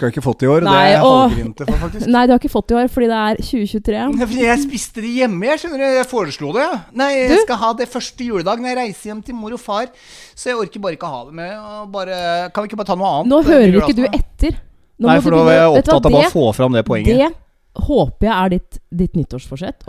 har 0.02 0.10
jeg 0.10 0.16
ikke 0.16 0.24
fått 0.26 0.42
i 0.42 0.50
år. 0.50 0.66
Nei, 0.66 0.74
det 0.74 0.82
er 0.82 0.90
jeg 0.96 1.04
halvgrinte 1.06 1.68
for, 1.70 1.78
faktisk. 1.84 2.08
Nei, 2.16 2.24
du 2.26 2.34
har 2.34 2.42
ikke 2.42 2.54
fått 2.56 2.74
i 2.74 2.78
år 2.82 2.90
fordi 2.96 3.12
det 3.12 3.20
er 3.22 3.42
2023. 3.44 4.02
Nei, 4.18 4.26
fordi 4.34 4.42
Jeg 4.48 4.64
spiste 4.66 5.06
det 5.06 5.14
hjemme, 5.20 5.46
jeg 5.52 5.62
skjønner. 5.62 5.86
Jeg 6.00 6.10
foreslo 6.10 6.52
det. 6.58 6.66
ja. 6.66 6.82
Nei, 7.04 7.12
jeg 7.20 7.30
Du? 7.36 7.38
skal 7.46 7.62
ha 7.68 7.72
det 7.84 7.90
første 7.94 8.30
juledag 8.32 8.64
når 8.66 8.74
jeg 8.74 8.80
reiser 8.82 9.12
hjem 9.14 9.24
til 9.30 9.38
mor 9.38 9.54
og 9.54 9.62
far. 9.62 9.88
Så 10.34 10.50
jeg 10.50 10.60
orker 10.66 10.82
bare 10.82 10.98
ikke 10.98 11.14
ha 11.14 11.24
det 11.30 11.38
med. 11.44 11.56
Og 11.62 11.92
bare, 11.94 12.20
kan 12.50 12.66
vi 12.66 12.74
ikke 12.74 12.82
bare 12.82 12.90
ta 12.90 12.98
noe 12.98 13.16
annet? 13.20 13.30
Nå 13.30 13.44
hører 13.46 13.70
julaften, 13.70 13.94
ikke 13.94 14.02
du 14.02 14.22
etter. 14.24 14.62
Nå 14.98 15.10
Nei, 15.10 15.20
for 15.22 15.38
nå 15.38 15.46
er 15.50 15.60
jeg 15.62 15.74
opptatt 15.78 16.00
av 16.02 16.14
bare 16.18 16.30
å 16.30 16.34
få 16.34 16.50
fram 16.58 16.74
det 16.76 16.84
poenget. 16.90 17.22
Det 17.22 17.86
håper 17.86 18.28
jeg 18.30 18.34
er 18.38 18.58
ditt, 18.58 18.82
ditt 19.04 19.16
nyttårsforsett. 19.22 19.86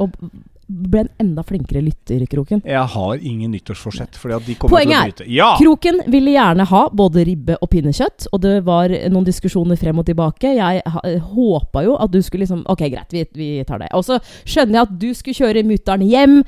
Bli 0.68 1.00
en 1.00 1.08
enda 1.20 1.42
flinkere 1.42 1.82
lytter, 1.84 2.24
Kroken. 2.30 2.62
Jeg 2.64 2.86
har 2.94 3.14
ingen 3.20 3.50
nyttårsforsett, 3.54 4.16
fordi 4.16 4.34
at 4.34 4.46
de 4.46 4.54
kommer 4.54 4.76
Poenget 4.76 4.94
til 4.94 5.00
å 5.00 5.26
bryte. 5.26 5.28
Ja! 5.34 5.48
Kroken 5.60 6.00
ville 6.12 6.34
gjerne 6.34 6.66
ha 6.70 6.82
både 6.92 7.24
ribbe 7.28 7.56
og 7.60 7.70
pinnekjøtt, 7.70 8.28
og 8.32 8.40
det 8.44 8.54
var 8.66 8.88
noen 9.10 9.24
diskusjoner 9.28 9.76
frem 9.80 9.98
og 9.98 10.06
tilbake. 10.06 10.54
Jeg 10.56 10.82
ha- 10.86 11.04
håpa 11.34 11.84
jo 11.84 11.96
at 12.00 12.10
du 12.10 12.20
skulle 12.22 12.44
liksom 12.46 12.64
Ok, 12.66 12.80
greit, 12.90 13.12
vi, 13.12 13.24
vi 13.34 13.64
tar 13.64 13.78
det. 13.78 13.88
Og 13.94 14.04
så 14.06 14.18
skjønner 14.44 14.78
jeg 14.80 14.82
at 14.88 14.98
du 15.00 15.08
skulle 15.14 15.34
kjøre 15.40 15.64
mutter'n 15.68 16.04
hjem. 16.08 16.38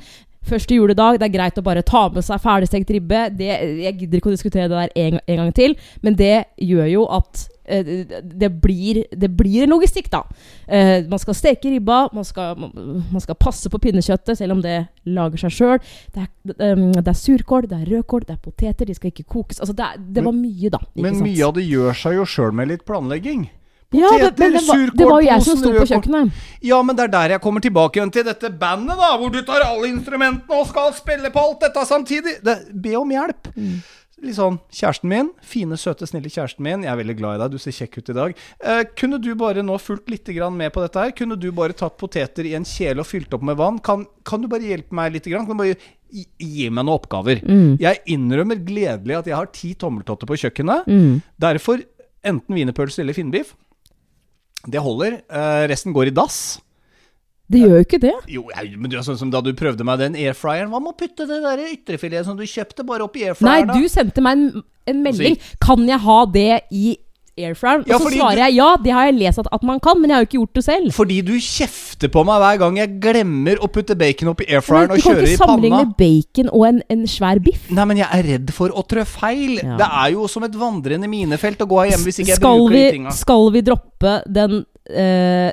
Første 0.47 0.77
juledag, 0.77 1.19
det 1.19 1.27
er 1.27 1.33
greit 1.33 1.59
å 1.59 1.65
bare 1.65 1.83
ta 1.85 2.07
med 2.13 2.25
seg 2.25 2.41
ferdigstekt 2.43 2.91
ribbe. 2.95 3.27
Det, 3.35 3.49
jeg 3.83 3.97
gidder 3.99 4.21
ikke 4.21 4.31
å 4.31 4.35
diskutere 4.35 4.69
det 4.71 4.79
der 4.79 4.95
en, 5.03 5.19
en 5.19 5.39
gang 5.43 5.53
til, 5.55 5.77
men 6.05 6.17
det 6.17 6.47
gjør 6.63 6.87
jo 6.91 7.03
at 7.17 7.43
eh, 7.65 7.89
det, 8.23 8.49
blir, 8.63 9.01
det 9.11 9.29
blir 9.39 9.65
en 9.65 9.75
logistikk, 9.75 10.09
da. 10.13 10.23
Eh, 10.67 11.03
man 11.09 11.21
skal 11.21 11.37
steke 11.37 11.73
ribba, 11.73 12.05
man 12.15 12.27
skal, 12.27 12.55
man 12.57 13.23
skal 13.23 13.39
passe 13.39 13.71
på 13.71 13.81
pinnekjøttet, 13.83 14.39
selv 14.39 14.57
om 14.57 14.63
det 14.63 14.79
lager 15.09 15.43
seg 15.43 15.57
sjøl. 15.57 15.83
Det, 16.15 16.29
um, 16.63 16.89
det 16.95 17.05
er 17.11 17.19
surkål, 17.19 17.67
det 17.67 17.81
er 17.81 17.93
rødkål, 17.97 18.27
det 18.29 18.37
er 18.37 18.41
poteter, 18.43 18.87
de 18.87 18.95
skal 18.97 19.11
ikke 19.11 19.27
kokes. 19.27 19.59
Altså, 19.59 19.75
det, 19.75 19.91
det 20.15 20.25
var 20.25 20.35
mye, 20.37 20.71
da. 20.73 20.81
Men 20.95 21.19
mye 21.25 21.51
av 21.51 21.57
det 21.59 21.67
gjør 21.67 22.03
seg 22.05 22.19
jo 22.21 22.27
sjøl 22.37 22.55
med 22.55 22.71
litt 22.71 22.87
planlegging. 22.87 23.49
Ja, 23.95 24.09
det, 24.19 24.33
men 24.37 24.57
det, 24.57 24.63
var, 24.67 24.81
det 24.99 25.05
var 25.07 25.21
jo 25.21 25.27
jeg 25.29 25.43
som 25.45 25.59
surkål, 25.59 25.75
sto 25.75 25.79
på 25.79 25.89
kjøkkenet. 25.93 26.39
Ja, 26.67 26.79
men 26.83 26.97
det 26.97 27.05
er 27.05 27.13
der 27.13 27.35
jeg 27.37 27.43
kommer 27.43 27.63
tilbake 27.63 28.01
igjen 28.01 28.11
til 28.11 28.25
dette 28.27 28.49
bandet, 28.51 28.99
da. 28.99 29.13
Hvor 29.19 29.31
du 29.31 29.39
tar 29.47 29.63
alle 29.63 29.87
instrumentene 29.93 30.59
og 30.59 30.67
skal 30.67 30.91
spille 30.97 31.31
på 31.31 31.43
alt 31.43 31.63
dette 31.63 31.85
samtidig. 31.87 32.39
Det, 32.43 32.57
be 32.83 32.97
om 32.99 33.13
hjelp. 33.15 33.47
Mm. 33.55 33.77
Litt 34.25 34.33
sånn 34.33 34.55
Kjæresten 34.73 35.11
min, 35.11 35.27
fine, 35.45 35.77
søte, 35.77 36.07
snille 36.09 36.31
kjæresten 36.33 36.65
min. 36.65 36.83
Jeg 36.83 36.89
er 36.89 36.99
veldig 36.99 37.15
glad 37.19 37.37
i 37.37 37.41
deg, 37.43 37.53
du 37.53 37.61
ser 37.61 37.75
kjekk 37.77 37.99
ut 37.99 38.09
i 38.09 38.15
dag. 38.17 38.39
Eh, 38.59 38.81
kunne 38.97 39.19
du 39.21 39.29
bare 39.37 39.63
nå 39.65 39.77
fulgt 39.79 40.09
litt 40.09 40.31
grann 40.33 40.57
med 40.57 40.73
på 40.73 40.81
dette 40.81 41.03
her? 41.03 41.13
Kunne 41.15 41.37
du 41.39 41.51
bare 41.55 41.77
tatt 41.77 41.99
poteter 42.01 42.49
i 42.49 42.55
en 42.57 42.65
kjele 42.65 43.05
og 43.05 43.07
fylt 43.07 43.37
opp 43.37 43.45
med 43.45 43.59
vann? 43.59 43.77
Kan, 43.85 44.07
kan 44.25 44.41
du 44.41 44.49
bare 44.51 44.65
hjelpe 44.65 44.97
meg 44.97 45.13
litt? 45.13 45.29
Grann? 45.29 45.45
Kan 45.45 45.55
du 45.55 45.61
bare 45.61 45.77
gi, 45.77 46.25
gi 46.41 46.67
meg 46.67 46.81
noen 46.81 46.97
oppgaver? 46.97 47.43
Mm. 47.45 47.77
Jeg 47.83 48.01
innrømmer 48.17 48.59
gledelig 48.65 49.19
at 49.19 49.29
jeg 49.29 49.37
har 49.37 49.53
ti 49.53 49.75
tommeltotter 49.77 50.27
på 50.27 50.41
kjøkkenet. 50.43 50.89
Mm. 50.89 51.21
Derfor 51.45 51.85
enten 52.25 52.57
wienerpølse 52.57 53.05
eller 53.05 53.15
finnbiff. 53.15 53.53
Det 54.67 54.81
holder. 54.83 55.21
Eh, 55.25 55.65
resten 55.71 55.95
går 55.95 56.11
i 56.11 56.15
dass. 56.15 56.59
Det 57.47 57.61
gjør 57.63 57.77
jo 57.79 57.85
ikke 57.85 57.99
det. 58.03 58.13
Jo, 58.27 58.41
jeg, 58.51 58.73
men 58.75 58.91
du 58.91 58.97
sånn 59.05 59.19
som 59.19 59.29
da 59.31 59.39
du 59.43 59.53
prøvde 59.55 59.85
meg 59.87 60.01
den 60.01 60.17
airfryeren. 60.19 60.67
Hva 60.71 60.81
med 60.83 60.91
å 60.91 60.97
putte 60.99 61.27
det 61.29 61.39
der 61.45 61.61
ytrefilet 61.69 62.27
som 62.27 62.35
du 62.35 62.43
kjøpte, 62.43 62.83
bare 62.87 63.07
opp 63.07 63.15
i 63.15 63.23
airfryeren? 63.29 63.71
da? 63.71 63.77
du 63.77 63.87
sendte 63.91 64.23
meg 64.23 64.35
en, 64.35 64.65
en 64.91 65.03
melding. 65.05 65.37
Kan 65.63 65.87
jeg 65.87 66.03
ha 66.03 66.17
det 66.33 66.49
i 66.75 66.97
airfryeren? 67.37 67.83
Ja, 67.87 67.95
og 67.97 68.01
så 68.05 68.11
svarer 68.15 68.35
du- 68.35 68.41
jeg 68.43 68.55
ja, 68.57 68.69
det 68.83 68.93
har 68.95 69.05
jeg 69.09 69.15
lest 69.19 69.39
at, 69.43 69.47
at 69.53 69.63
man 69.63 69.79
kan, 69.83 69.99
men 70.01 70.09
jeg 70.09 70.15
har 70.17 70.25
jo 70.25 70.27
ikke 70.29 70.39
gjort 70.39 70.53
det 70.59 70.63
selv. 70.65 70.91
Fordi 70.97 71.17
du 71.27 71.33
kjefter 71.37 72.11
på 72.13 72.23
meg 72.27 72.41
hver 72.43 72.59
gang 72.63 72.77
jeg 72.81 72.95
glemmer 73.03 73.61
å 73.63 73.69
putte 73.71 73.97
bacon 73.97 74.31
oppi 74.33 74.47
airfryeren 74.49 74.87
Men 74.89 74.97
og 74.97 74.97
du 74.97 75.03
kan 75.03 75.15
kjører 75.15 75.27
i 75.27 75.31
ikke 75.33 75.43
sammenligne 75.43 75.83
bacon 76.01 76.49
og 76.53 76.67
en, 76.69 76.81
en 76.95 77.05
svær 77.07 77.43
biff. 77.43 77.69
Nei, 77.71 77.85
men 77.91 77.97
jeg 78.03 78.09
er 78.19 78.27
redd 78.33 78.51
for 78.57 78.69
å 78.73 78.83
trø 78.87 79.05
feil. 79.05 79.57
Ja. 79.63 79.77
Det 79.81 79.89
er 80.03 80.11
jo 80.17 80.27
som 80.31 80.43
et 80.47 80.57
vandrende 80.57 81.07
minefelt 81.11 81.61
å 81.61 81.69
gå 81.69 81.81
av 81.83 81.91
hjemme 81.91 82.09
hvis 82.09 82.21
ikke 82.23 82.33
jeg 82.33 82.41
skal, 82.41 82.57
bruker 82.65 82.75
vi, 82.75 82.83
de 82.83 82.97
tinga. 82.97 83.15
skal 83.15 83.51
vi 83.55 83.61
droppe 83.67 84.17
den 84.27 84.59
eh, 84.89 85.51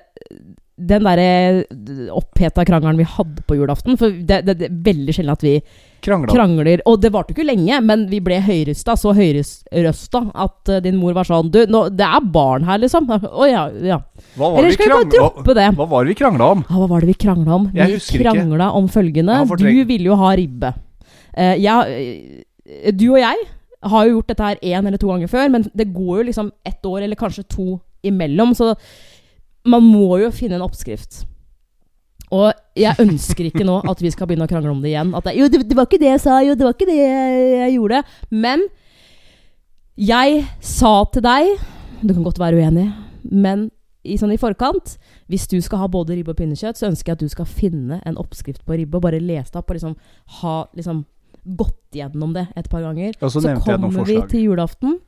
den 0.74 1.04
derre 1.06 1.64
oppheta 2.10 2.64
krangelen 2.66 2.98
vi 2.98 3.06
hadde 3.06 3.44
på 3.46 3.56
julaften? 3.58 3.98
For 4.00 4.10
det, 4.10 4.40
det, 4.46 4.56
det 4.58 4.68
er 4.70 4.78
veldig 4.90 5.14
sjelden 5.14 5.36
at 5.36 5.44
vi 5.46 5.52
Krangla. 6.04 6.32
krangler. 6.32 6.82
Og 6.88 6.98
det 7.00 7.10
varte 7.14 7.32
ikke 7.34 7.46
lenge, 7.46 7.78
men 7.84 8.04
vi 8.10 8.20
ble 8.24 8.36
høyrøsta, 8.44 8.96
så 9.00 9.14
høyrøsta 9.16 10.20
at 10.44 10.72
uh, 10.72 10.80
din 10.84 10.98
mor 11.00 11.16
var 11.16 11.28
sånn 11.28 11.48
Du, 11.52 11.62
nå, 11.70 11.86
det 11.94 12.04
er 12.04 12.28
barn 12.34 12.66
her, 12.68 12.82
liksom. 12.82 13.08
Å 13.40 13.48
ja, 13.48 13.64
ja. 13.84 14.00
Hva 14.36 14.50
var 14.52 14.60
Eller 14.60 14.76
skal 14.76 14.90
vi 14.90 14.98
bare 14.98 15.10
droppe 15.14 15.56
det? 15.56 15.68
Hva 15.78 15.88
var 15.90 16.04
det 16.04 16.14
vi 16.14 16.18
krangla 16.20 16.50
om? 16.56 16.64
Ja, 16.68 16.78
hva 16.82 16.90
var 16.92 17.04
det 17.04 17.12
vi 17.12 17.18
krangla 17.26 17.58
om? 17.58 17.68
Jeg 17.76 18.00
vi 18.04 18.20
krangla 18.22 18.70
om 18.76 18.88
følgende. 18.92 19.40
Du 19.56 19.84
ville 19.88 20.10
jo 20.10 20.20
ha 20.20 20.34
ribbe. 20.36 20.74
Uh, 21.34 21.54
jeg, 21.58 22.44
eh, 22.68 22.92
du 22.94 23.08
og 23.14 23.20
jeg 23.22 23.48
har 23.84 24.06
jo 24.06 24.18
gjort 24.18 24.30
dette 24.32 24.48
her 24.48 24.62
én 24.62 24.86
eller 24.86 25.00
to 25.00 25.10
ganger 25.10 25.30
før, 25.30 25.50
men 25.52 25.66
det 25.76 25.90
går 25.92 26.20
jo 26.20 26.28
liksom 26.30 26.52
ett 26.64 26.86
år 26.88 27.04
eller 27.04 27.20
kanskje 27.20 27.44
to 27.56 27.78
imellom, 28.04 28.54
så 28.56 28.74
man 29.68 29.84
må 29.84 30.20
jo 30.20 30.30
finne 30.32 30.58
en 30.58 30.64
oppskrift. 30.64 31.24
Og 32.34 32.50
jeg 32.78 32.98
ønsker 33.04 33.48
ikke 33.48 33.66
nå 33.66 33.76
at 33.90 34.00
vi 34.02 34.10
skal 34.10 34.28
begynne 34.28 34.48
å 34.48 34.50
krangle 34.50 34.72
om 34.72 34.80
det 34.82 34.90
igjen. 34.90 35.12
At 35.14 35.28
det, 35.28 35.36
jo, 35.38 35.46
det, 35.52 35.62
det 35.70 35.76
var 35.78 35.86
ikke 35.86 36.00
det 36.02 36.10
jeg 36.10 36.24
sa, 36.24 36.40
jo, 36.42 36.56
det 36.58 36.66
var 36.66 36.74
ikke 36.74 36.88
det 36.90 36.98
jeg, 36.98 37.46
jeg 37.60 37.76
gjorde. 37.76 38.02
Men 38.34 38.66
jeg 39.94 40.42
sa 40.58 40.96
til 41.14 41.22
deg 41.22 41.52
Du 42.02 42.10
kan 42.10 42.24
godt 42.26 42.40
være 42.42 42.58
uenig, 42.58 42.88
men 43.30 43.68
i, 44.02 44.16
sånn 44.18 44.32
i 44.34 44.40
forkant 44.40 44.96
Hvis 45.30 45.46
du 45.46 45.54
skal 45.62 45.84
ha 45.84 45.86
både 45.88 46.16
ribbe 46.16 46.34
og 46.34 46.40
pinnekjøtt, 46.40 46.80
så 46.80 46.88
ønsker 46.90 47.12
jeg 47.12 47.20
at 47.20 47.22
du 47.22 47.30
skal 47.32 47.46
finne 47.48 48.00
en 48.02 48.18
oppskrift 48.20 48.64
på 48.66 48.78
ribbe 48.80 48.98
og 48.98 49.06
bare 49.06 49.22
lese 49.22 49.54
det 49.54 49.60
opp 49.60 49.70
og 49.70 49.78
liksom 49.78 49.94
ha 50.40 50.56
liksom 50.74 51.04
gått 51.44 51.98
gjennom 51.98 52.32
det 52.34 52.46
et 52.56 52.68
par 52.72 52.80
ganger. 52.80 53.14
Og 53.20 53.32
så 53.32 53.42
noen 53.44 53.60
kommer 53.64 54.06
vi 54.08 54.16
til 54.30 54.46
julaften, 54.48 54.98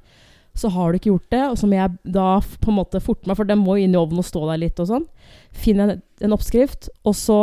så 0.56 0.70
har 0.72 0.90
du 0.90 0.98
ikke 0.98 1.12
gjort 1.12 1.30
det. 1.34 1.42
Og 1.50 1.58
så 1.60 1.68
må 1.68 1.78
jeg 1.78 2.14
da 2.16 2.28
på 2.40 2.72
en 2.72 2.78
måte 2.78 3.02
forte 3.04 3.28
meg, 3.28 3.38
for 3.38 3.48
den 3.48 3.62
må 3.62 3.76
jo 3.76 3.86
inn 3.86 3.96
i 3.96 4.00
ovnen 4.00 4.22
og 4.22 4.28
stå 4.28 4.46
der 4.48 4.62
litt 4.62 4.80
og 4.82 4.90
sånn. 4.90 5.06
Finner 5.54 5.96
en, 5.96 6.02
en 6.24 6.36
oppskrift, 6.36 6.90
og 7.06 7.16
så 7.18 7.40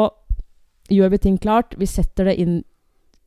gjør 0.92 1.14
vi 1.14 1.22
ting 1.28 1.40
klart. 1.42 1.78
Vi 1.80 1.90
setter 1.90 2.32
det 2.32 2.38
inn 2.42 2.62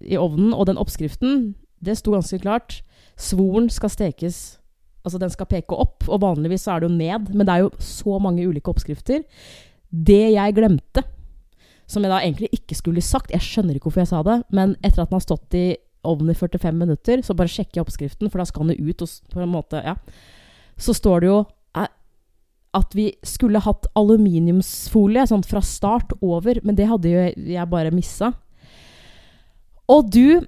i 0.04 0.18
ovnen, 0.20 0.52
og 0.52 0.68
den 0.68 0.80
oppskriften, 0.80 1.54
det 1.84 1.98
sto 2.00 2.14
ganske 2.14 2.40
klart. 2.42 2.80
Svoren 3.16 3.70
skal 3.72 3.92
stekes 3.92 4.58
Altså 5.06 5.20
den 5.22 5.30
skal 5.30 5.46
peke 5.46 5.76
opp, 5.78 6.02
og 6.10 6.18
vanligvis 6.18 6.64
så 6.66 6.72
er 6.74 6.82
det 6.82 6.88
jo 6.88 6.96
ned. 6.96 7.28
Men 7.30 7.46
det 7.46 7.52
er 7.54 7.60
jo 7.62 7.68
så 7.78 8.16
mange 8.18 8.42
ulike 8.42 8.72
oppskrifter. 8.72 9.20
Det 9.86 10.32
jeg 10.34 10.54
glemte, 10.56 11.04
som 11.86 12.02
jeg 12.02 12.10
da 12.10 12.18
egentlig 12.18 12.48
ikke 12.50 12.74
skulle 12.74 13.04
sagt 13.06 13.30
Jeg 13.30 13.44
skjønner 13.46 13.76
ikke 13.76 13.86
hvorfor 13.86 14.02
jeg 14.02 14.10
sa 14.10 14.24
det, 14.26 14.40
men 14.50 14.74
etter 14.82 15.04
at 15.04 15.12
den 15.12 15.14
har 15.20 15.22
stått 15.22 15.54
i 15.54 15.66
ovnen 16.06 16.32
i 16.32 16.38
45 16.38 16.78
minutter, 16.78 17.22
så 17.22 17.36
bare 17.36 17.52
sjekker 17.52 17.80
jeg 17.80 17.86
oppskriften, 17.86 18.30
for 18.30 18.42
da 18.42 18.48
skal 18.48 18.70
den 18.70 18.88
ut 18.88 19.04
og 19.04 19.32
på 19.32 19.42
en 19.42 19.52
måte 19.52 19.82
Ja. 19.84 19.98
Så 20.76 20.92
står 20.92 21.22
det 21.24 21.28
jo 21.30 21.38
eh, 21.76 21.88
at 22.76 22.96
vi 22.96 23.06
skulle 23.24 23.62
hatt 23.64 23.86
aluminiumsfolie 23.96 25.24
sånn 25.28 25.44
fra 25.46 25.62
start 25.64 26.12
over, 26.20 26.60
men 26.62 26.76
det 26.76 26.88
hadde 26.90 27.12
jo 27.12 27.22
jeg 27.54 27.72
bare 27.72 27.94
missa. 27.94 28.34
Og 29.88 30.12
du 30.12 30.46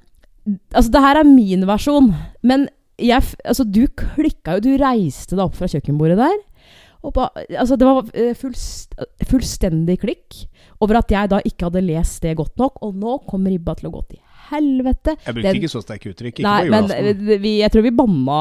Altså, 0.73 0.89
det 0.95 1.01
her 1.05 1.19
er 1.21 1.29
min 1.29 1.67
versjon, 1.69 2.07
men 2.41 2.63
jeg, 2.97 3.21
altså, 3.45 3.67
du 3.69 3.83
klikka 3.87 4.57
jo 4.57 4.63
Du 4.65 4.71
reiste 4.81 5.37
deg 5.37 5.45
opp 5.45 5.59
fra 5.59 5.69
kjøkkenbordet 5.69 6.17
der. 6.17 6.39
Ba, 7.15 7.29
altså, 7.53 7.77
det 7.79 7.87
var 7.87 8.09
eh, 8.17 8.33
fullst, 8.37 8.97
fullstendig 9.29 10.01
klikk 10.03 10.41
over 10.83 10.99
at 10.99 11.13
jeg 11.13 11.31
da 11.31 11.39
ikke 11.47 11.69
hadde 11.69 11.85
lest 11.87 12.25
det 12.25 12.35
godt 12.41 12.57
nok. 12.61 12.81
Og 12.85 12.97
nå 12.99 13.19
kommer 13.29 13.55
ribba 13.55 13.77
til 13.79 13.91
å 13.91 13.95
gå 13.99 14.03
til 14.09 14.25
helvete. 14.51 15.15
Jeg 15.25 15.35
brukte 15.35 15.43
Den- 15.49 15.57
ikke 15.61 15.71
så 15.73 15.83
sterke 15.85 16.11
uttrykk. 16.13 16.35
Ikke 16.39 16.47
Nei, 16.47 16.65
på 16.65 16.71
men 16.71 16.89
julaften. 16.89 17.41
vi, 17.43 17.53
jeg 17.61 17.71
tror 17.75 17.83
vi 17.83 17.91
banna 17.91 18.39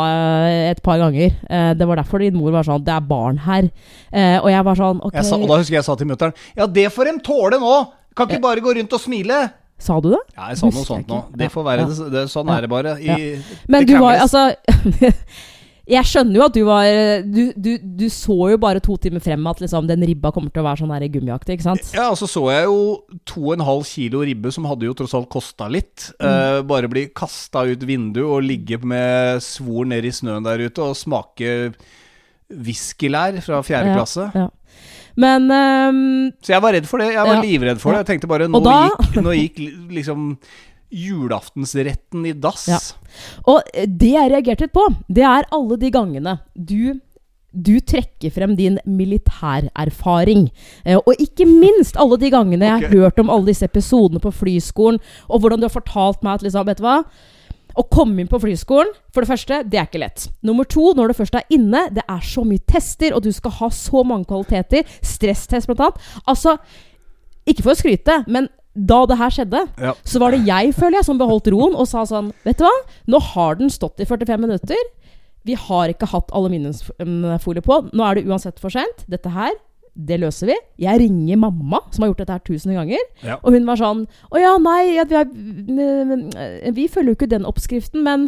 eh, 0.48 0.72
et 0.72 0.82
par 0.84 0.98
ganger. 1.02 1.36
Eh, 1.50 1.74
det 1.74 1.88
var 1.88 1.96
derfor 2.02 2.20
din 2.24 2.36
mor 2.38 2.52
var 2.52 2.64
sånn 2.68 2.84
Det 2.84 2.94
er 2.96 3.02
barn 3.02 3.38
her. 3.46 3.70
Eh, 4.12 4.38
og 4.42 4.50
jeg 4.50 4.64
var 4.64 4.76
sånn 4.76 5.00
okay. 5.04 5.22
Jeg 5.22 5.30
sa, 5.30 5.36
og 5.38 5.48
da 5.48 5.58
husker 5.62 5.74
jeg 5.78 5.82
jeg 5.84 5.90
sa 5.92 5.96
til 5.96 6.08
mutter'n 6.08 6.34
Ja, 6.58 6.66
det 6.68 6.88
får 6.94 7.08
en 7.14 7.20
tåle 7.20 7.60
nå! 7.62 7.78
Kan 8.18 8.28
ikke 8.30 8.42
bare 8.42 8.62
gå 8.66 8.74
rundt 8.80 8.94
og 8.94 9.00
smile! 9.04 9.42
Sa 9.78 10.00
du 10.02 10.10
det? 10.10 10.24
Ja, 10.36 10.48
jeg 10.50 10.58
sa 10.58 10.72
noe 10.74 10.86
sånt 10.88 11.08
nå. 11.12 11.20
Det 11.38 11.52
får 11.54 11.64
være 11.68 11.84
ja. 11.84 11.88
det, 11.92 12.06
det, 12.16 12.22
Sånn 12.34 12.48
Ja. 12.50 12.56
er 12.58 12.62
det 12.66 12.70
bare. 12.72 12.96
I, 12.98 13.38
Men 13.70 13.86
det 13.86 13.94
du 13.94 14.00
var 14.02 14.18
altså 14.24 14.48
Jeg 15.88 16.04
skjønner 16.04 16.36
jo 16.36 16.44
at 16.44 16.56
du 16.58 16.64
var 16.68 16.88
du, 17.24 17.54
du, 17.56 17.70
du 17.80 18.06
så 18.12 18.36
jo 18.52 18.58
bare 18.60 18.82
to 18.84 18.98
timer 19.00 19.22
frem 19.24 19.46
at 19.48 19.62
liksom, 19.64 19.86
den 19.88 20.02
ribba 20.04 20.34
kommer 20.36 20.52
til 20.52 20.60
å 20.60 20.66
være 20.68 20.82
sånn 20.82 20.92
der 20.92 21.06
gummiaktig, 21.14 21.56
ikke 21.56 21.64
sant? 21.70 21.94
Ja, 21.96 22.10
og 22.12 22.18
så 22.20 22.28
så 22.28 22.44
jeg 22.52 22.66
jo 22.68 22.82
2,5 23.32 23.86
kilo 23.88 24.24
ribbe, 24.28 24.52
som 24.52 24.68
hadde 24.68 24.84
jo 24.90 24.94
tross 25.00 25.16
alt 25.16 25.30
kosta 25.32 25.70
litt. 25.72 26.10
eh, 26.20 26.60
bare 26.68 26.90
bli 26.92 27.06
kasta 27.16 27.64
ut 27.72 27.86
vinduet 27.88 28.28
og 28.28 28.44
ligge 28.44 28.82
med 28.84 29.40
svor 29.46 29.88
ned 29.88 30.04
i 30.04 30.12
snøen 30.12 30.44
der 30.44 30.66
ute 30.68 30.84
og 30.90 30.98
smake 31.00 31.54
whiskylær 32.52 33.40
fra 33.44 33.62
fjerde 33.66 33.92
Ja, 33.92 33.98
klasse. 34.02 34.28
ja. 34.36 34.48
Men 35.18 35.48
um, 35.50 36.32
Så 36.46 36.54
jeg 36.54 36.62
var 36.62 36.76
redd 36.76 36.86
for 36.86 37.02
det. 37.02 37.08
Jeg 37.16 37.26
var 37.26 37.40
Ja. 37.40 37.42
livredd 37.42 37.80
for 37.82 37.92
det. 37.96 38.04
Jeg 38.06 38.12
tenkte 38.20 38.28
bare 38.30 38.48
nå, 38.48 38.60
da- 38.64 38.90
gikk, 38.92 39.22
nå 39.24 39.34
gikk 39.34 39.58
liksom 39.92 40.38
julaftensretten 40.94 42.26
i 42.30 42.34
dass. 42.38 42.68
Ja. 42.70 42.80
Og 43.50 43.68
det 43.74 44.14
jeg 44.14 44.32
reagerte 44.32 44.68
litt 44.68 44.76
på, 44.76 44.86
det 45.08 45.26
er 45.28 45.50
alle 45.54 45.80
de 45.82 45.92
gangene 45.94 46.40
du 46.54 46.96
du 47.58 47.80
trekker 47.82 48.30
frem 48.30 48.54
din 48.58 48.76
militærerfaring. 48.86 50.50
Eh, 50.86 51.00
og 51.00 51.22
ikke 51.22 51.48
minst 51.48 51.98
alle 51.98 52.20
de 52.22 52.30
gangene 52.30 52.68
jeg 52.68 52.74
har 52.74 52.86
har 52.86 52.94
hørt 52.94 53.20
om 53.24 53.32
alle 53.34 53.50
disse 53.50 53.66
episodene 53.66 54.22
på 54.22 54.32
flyskolen, 54.32 55.00
og 55.28 55.42
hvordan 55.42 55.62
du 55.62 55.66
har 55.66 55.74
fortalt 55.74 56.22
meg 56.22 56.38
at 56.38 56.46
liksom, 56.46 56.68
vet 56.68 56.82
du 56.82 56.86
hva? 56.86 57.00
Å 57.78 57.86
komme 57.94 58.22
inn 58.22 58.30
på 58.30 58.40
flyskolen, 58.42 58.92
for 59.14 59.22
det 59.24 59.30
første, 59.32 59.62
det 59.70 59.80
er 59.80 59.88
ikke 59.90 60.02
lett. 60.02 60.28
Nummer 60.46 60.66
to, 60.70 60.92
når 60.98 61.12
du 61.12 61.18
først 61.18 61.38
er 61.38 61.50
inne, 61.54 61.88
det 61.94 62.04
er 62.10 62.22
så 62.26 62.44
mye 62.46 62.64
tester, 62.70 63.14
og 63.14 63.26
du 63.26 63.32
skal 63.34 63.54
ha 63.60 63.70
så 63.74 64.04
mange 64.06 64.30
kvaliteter. 64.30 64.86
Stresstest, 65.06 65.70
blant 65.70 65.84
annet. 65.86 66.08
Altså, 66.26 66.58
ikke 67.48 67.64
for 67.64 67.76
å 67.76 67.80
skryte, 67.80 68.22
men 68.28 68.50
da 68.78 69.00
det 69.10 69.18
her 69.18 69.32
skjedde, 69.34 69.62
Ja. 69.82 69.94
så 70.06 70.20
var 70.22 70.32
det 70.36 70.46
jeg, 70.46 70.74
føler 70.78 71.00
jeg, 71.00 71.06
som 71.08 71.18
beholdt 71.18 71.48
roen 71.54 71.74
og 71.76 71.88
sa 71.90 72.04
sånn 72.06 72.32
Vet 72.46 72.60
du 72.62 72.66
hva, 72.68 72.74
nå 73.10 73.20
har 73.34 73.56
den 73.58 73.70
stått 73.74 74.00
i 74.00 74.06
45 74.06 74.38
minutter. 74.44 74.78
Vi 75.48 75.56
har 75.56 75.90
ikke 75.90 76.10
hatt 76.12 76.30
aluminiumsfolie 76.36 77.64
på. 77.64 77.78
Nå 77.96 78.04
er 78.04 78.16
det 78.20 78.28
uansett 78.28 78.60
for 78.60 78.70
sent. 78.74 79.06
Dette 79.08 79.32
her, 79.32 79.54
det 79.98 80.20
løser 80.22 80.52
vi. 80.52 80.58
Jeg 80.84 81.00
ringer 81.02 81.40
mamma, 81.42 81.80
som 81.90 82.04
har 82.04 82.12
gjort 82.12 82.20
dette 82.22 82.36
her 82.36 82.44
tusen 82.46 82.76
ganger. 82.76 83.00
Ja. 83.24 83.40
Og 83.42 83.56
hun 83.56 83.66
var 83.66 83.80
sånn 83.80 84.04
Å 84.30 84.38
ja, 84.44 84.58
nei, 84.62 84.96
ja, 84.98 85.06
vi, 85.10 85.16
har, 85.16 85.26
eh, 85.26 86.72
vi 86.76 86.88
følger 86.92 87.14
jo 87.14 87.18
ikke 87.18 87.30
den 87.32 87.48
oppskriften, 87.50 88.04
men 88.06 88.28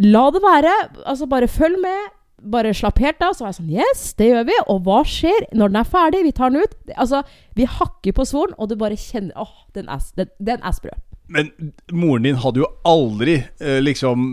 la 0.00 0.30
det 0.34 0.42
være. 0.42 0.72
Altså, 1.04 1.26
bare 1.30 1.48
følg 1.50 1.80
med. 1.82 2.08
Bare 2.44 2.74
slapp 2.76 2.98
helt 3.00 3.22
av. 3.24 3.32
Så 3.34 3.44
var 3.46 3.52
jeg 3.52 3.58
sånn 3.60 3.72
Yes, 3.72 4.04
det 4.18 4.28
gjør 4.32 4.44
vi. 4.50 4.58
Og 4.68 4.82
hva 4.84 5.00
skjer 5.08 5.46
når 5.56 5.72
den 5.72 5.80
er 5.80 5.88
ferdig? 5.88 6.22
Vi 6.26 6.32
tar 6.36 6.50
den 6.52 6.62
ut. 6.64 6.74
Altså, 6.96 7.22
vi 7.56 7.64
hakker 7.64 8.12
på 8.16 8.26
svoren, 8.28 8.54
og 8.58 8.68
du 8.68 8.76
bare 8.80 8.98
kjenner 9.00 9.32
Åh, 9.40 9.52
den 9.74 9.88
er, 9.88 10.02
den, 10.16 10.28
den 10.38 10.60
er 10.62 10.76
sprø. 10.76 10.92
Men 11.26 11.48
moren 11.90 12.26
din 12.26 12.36
hadde 12.36 12.60
jo 12.60 12.66
aldri 12.84 13.38
eh, 13.40 13.78
liksom 13.80 14.26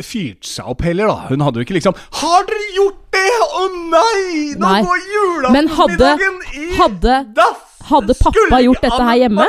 fyrt 0.00 0.48
seg 0.48 0.70
opp 0.72 0.80
heller, 0.86 1.10
da. 1.12 1.26
Hun 1.28 1.44
hadde 1.44 1.60
jo 1.60 1.66
ikke 1.66 1.76
liksom 1.76 1.98
Har 2.22 2.46
dere 2.48 2.70
gjort 2.78 3.02
det?! 3.12 3.26
Å 3.52 3.66
nei! 3.92 4.54
Nå 4.56 4.64
Nei. 4.64 4.78
går 4.86 5.02
julaftenmiddagen 5.12 6.38
i 6.56 6.64
hadde- 6.78 7.18
dass! 7.36 7.68
hadde 7.90 8.14
pappa 8.16 8.62
gjort 8.62 8.80
dette 8.80 9.02
her 9.02 9.18
hjemme? 9.20 9.46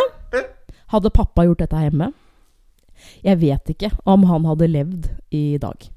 Hadde 0.91 1.09
pappa 1.13 1.45
gjort 1.47 1.63
dette 1.63 1.77
her 1.79 1.87
hjemme? 1.87 2.11
Jeg 3.23 3.39
vet 3.39 3.71
ikke 3.73 3.91
om 4.09 4.25
han 4.27 4.45
hadde 4.51 4.67
levd 4.67 5.07
i 5.31 5.57
dag. 5.61 5.87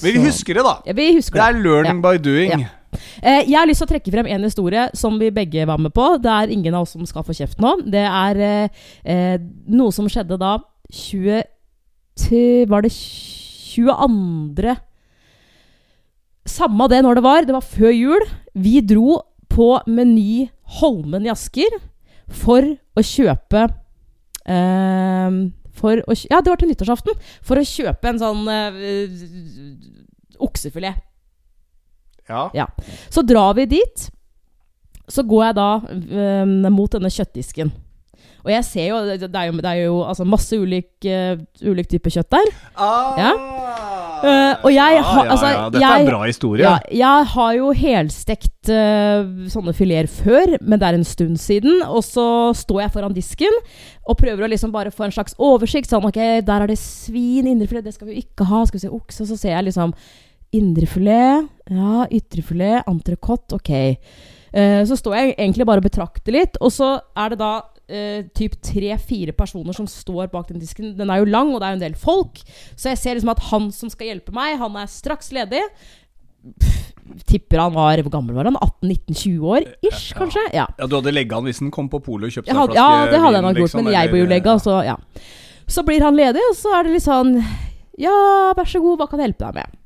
Men 0.00 0.14
vi 0.16 0.22
husker 0.24 0.54
det, 0.56 0.64
da. 0.64 0.74
Ja, 0.88 0.94
vi 0.96 1.08
husker 1.18 1.36
Det 1.36 1.42
det. 1.44 1.56
er 1.58 1.62
learning 1.66 2.00
by 2.04 2.16
doing. 2.22 2.64
Eh, 3.22 3.42
jeg 3.48 3.56
har 3.56 3.66
lyst 3.68 3.80
til 3.82 3.88
å 3.88 3.92
trekke 3.92 4.12
frem 4.12 4.26
en 4.28 4.42
historie 4.46 4.86
som 4.98 5.18
vi 5.20 5.30
begge 5.30 5.66
var 5.68 5.78
med 5.80 5.92
på. 5.96 6.06
Det 6.22 6.30
er 6.32 6.52
ingen 6.52 6.74
av 6.74 6.82
oss 6.86 6.92
som 6.96 7.04
skal 7.08 7.24
få 7.24 7.34
kjeft 7.36 7.60
nå. 7.62 7.74
Det 7.88 8.04
er 8.08 8.40
eh, 8.46 8.68
eh, 9.04 9.36
noe 9.68 9.92
som 9.94 10.08
skjedde 10.08 10.38
da 10.40 10.56
20 10.92 11.42
Var 12.68 12.82
det 12.84 12.92
22. 12.92 14.74
Samme 16.52 16.88
det 16.90 17.02
når 17.06 17.14
det 17.20 17.24
var. 17.24 17.46
Det 17.48 17.54
var 17.56 17.64
før 17.64 17.92
jul. 17.94 18.26
Vi 18.54 18.80
dro 18.84 19.20
på 19.52 19.70
Meny 19.86 20.48
Holmen 20.80 21.26
i 21.26 21.32
Asker 21.32 21.78
for 22.32 22.64
å 22.96 23.04
kjøpe 23.04 23.66
eh, 24.48 25.30
for 25.76 26.02
å, 26.04 26.16
Ja, 26.30 26.40
det 26.40 26.52
var 26.52 26.60
til 26.60 26.70
nyttårsaften. 26.72 27.16
For 27.44 27.60
å 27.60 27.66
kjøpe 27.66 28.10
en 28.10 28.20
sånn 28.20 28.42
eh, 28.52 28.74
oksefilet. 30.42 31.00
Ja. 32.56 32.68
Så 33.12 33.24
drar 33.26 33.54
vi 33.58 33.66
dit. 33.66 34.08
Så 35.10 35.24
går 35.28 35.44
jeg 35.48 35.56
da 35.58 35.70
øhm, 35.82 36.52
mot 36.72 36.92
denne 36.94 37.10
kjøttdisken. 37.12 37.72
Og 38.42 38.50
jeg 38.50 38.64
ser 38.66 38.86
jo 38.88 38.96
Det 39.06 39.20
det 39.22 39.38
er 39.38 39.46
jo, 39.50 39.52
det 39.62 39.70
er 39.70 39.80
jo 39.84 39.98
altså, 40.02 40.24
masse 40.26 40.56
ulik, 40.58 40.90
uh, 41.06 41.38
ulik 41.62 41.88
type 41.88 42.10
kjøtt 42.10 42.30
der. 42.34 42.48
Ah, 42.76 43.18
Ja. 43.18 43.32
Uh, 44.22 44.54
og 44.66 44.70
jeg 44.70 44.98
ah, 45.00 45.02
har- 45.02 45.24
ja, 45.26 45.30
altså, 45.32 45.46
ja. 45.50 45.62
Dette 45.70 45.80
jeg- 45.82 45.90
er 45.90 46.00
en 46.04 46.06
bra 46.10 46.22
historie. 46.26 46.62
Ja, 46.62 46.78
jeg 46.90 47.26
har 47.32 47.54
jo 47.56 47.70
helstekt 47.72 48.68
uh, 48.70 49.48
sånne 49.50 49.74
fileter 49.74 50.06
før, 50.06 50.52
men 50.60 50.78
det 50.78 50.86
er 50.88 50.94
en 50.94 51.04
stund 51.04 51.38
siden. 51.42 51.82
Og 51.82 52.04
så 52.06 52.54
står 52.54 52.82
jeg 52.84 52.92
foran 52.92 53.14
disken 53.16 53.56
og 54.06 54.18
prøver 54.18 54.44
å 54.46 54.50
liksom 54.50 54.70
bare 54.70 54.90
få 54.94 55.04
en 55.08 55.14
slags 55.14 55.34
oversikt. 55.38 55.90
Sånn, 55.90 56.06
ok, 56.06 56.20
der 56.46 56.62
er 56.62 56.66
det 56.70 56.78
svin, 56.78 57.46
indrefilet, 57.50 57.84
det 57.84 57.94
skal 57.94 58.08
vi 58.12 58.22
ikke 58.22 58.46
ha. 58.46 58.64
Skal 58.66 58.78
vi 58.78 58.86
se 58.86 58.94
okse, 58.94 59.26
så 59.26 59.38
ser 59.38 59.56
jeg 59.56 59.64
liksom 59.72 59.94
indrefilet, 60.52 61.48
ja, 61.72 62.06
ytrefilet, 62.12 62.84
entrecôte, 62.86 63.56
ok. 63.58 63.96
Uh, 64.52 64.82
så 64.84 64.98
står 65.00 65.14
jeg 65.16 65.34
egentlig 65.38 65.66
bare 65.66 65.80
og 65.80 65.86
betrakter 65.88 66.34
litt, 66.34 66.58
og 66.60 66.70
så 66.74 67.00
er 67.16 67.32
det 67.32 67.38
da 67.40 67.52
eh, 67.92 68.22
typ 68.36 68.56
tre-fire 68.64 69.34
personer 69.36 69.76
som 69.76 69.88
står 69.90 70.30
bak 70.32 70.48
den 70.50 70.62
disken. 70.62 70.94
Den 70.98 71.12
er 71.12 71.22
jo 71.22 71.28
lang, 71.30 71.52
og 71.52 71.60
det 71.62 71.68
er 71.68 71.74
jo 71.76 71.80
en 71.80 71.84
del 71.86 71.98
folk. 71.98 72.40
Så 72.74 72.90
jeg 72.92 73.00
ser 73.00 73.18
liksom 73.18 73.34
at 73.34 73.44
han 73.50 73.68
som 73.74 73.92
skal 73.92 74.08
hjelpe 74.10 74.34
meg, 74.36 74.56
han 74.60 74.78
er 74.80 74.88
straks 74.90 75.30
ledig. 75.36 75.62
Pff, 76.42 76.78
tipper 77.28 77.60
han 77.62 77.74
var 77.74 78.00
Hvor 78.02 78.10
gammel 78.16 78.34
var 78.34 78.48
han? 78.48 78.56
18-19-20 78.58 79.44
år? 79.46 79.66
Ish, 79.86 80.08
kanskje? 80.18 80.42
Ja. 80.56 80.64
Ja, 80.78 80.88
Du 80.90 80.96
hadde 80.98 81.12
legga 81.14 81.38
han 81.38 81.46
hvis 81.46 81.60
han 81.62 81.70
kom 81.74 81.86
på 81.92 82.00
polet 82.02 82.26
og 82.30 82.34
kjøpte 82.34 82.50
seg 82.50 82.56
en 82.56 82.72
flaske 82.72 82.80
ja, 82.80 83.04
det 83.12 83.20
hadde 83.22 83.36
jeg 83.38 83.44
nok 83.46 83.60
gjort, 83.60 83.68
liksom, 83.68 83.84
men 83.86 83.94
jeg 83.94 84.10
bor 84.10 84.18
jo 84.18 84.30
legga, 84.32 84.56
så 84.64 84.78
ja. 84.88 84.96
Så 85.70 85.84
blir 85.86 86.02
han 86.02 86.18
ledig, 86.18 86.42
og 86.50 86.56
så 86.58 86.74
er 86.78 86.88
det 86.88 86.96
litt 86.96 87.06
sånn 87.06 87.36
Ja, 88.02 88.16
vær 88.58 88.66
så 88.72 88.82
god, 88.82 88.98
hva 88.98 89.06
kan 89.10 89.22
jeg 89.22 89.30
hjelpe 89.30 89.52
deg 89.52 89.60
med? 89.60 89.78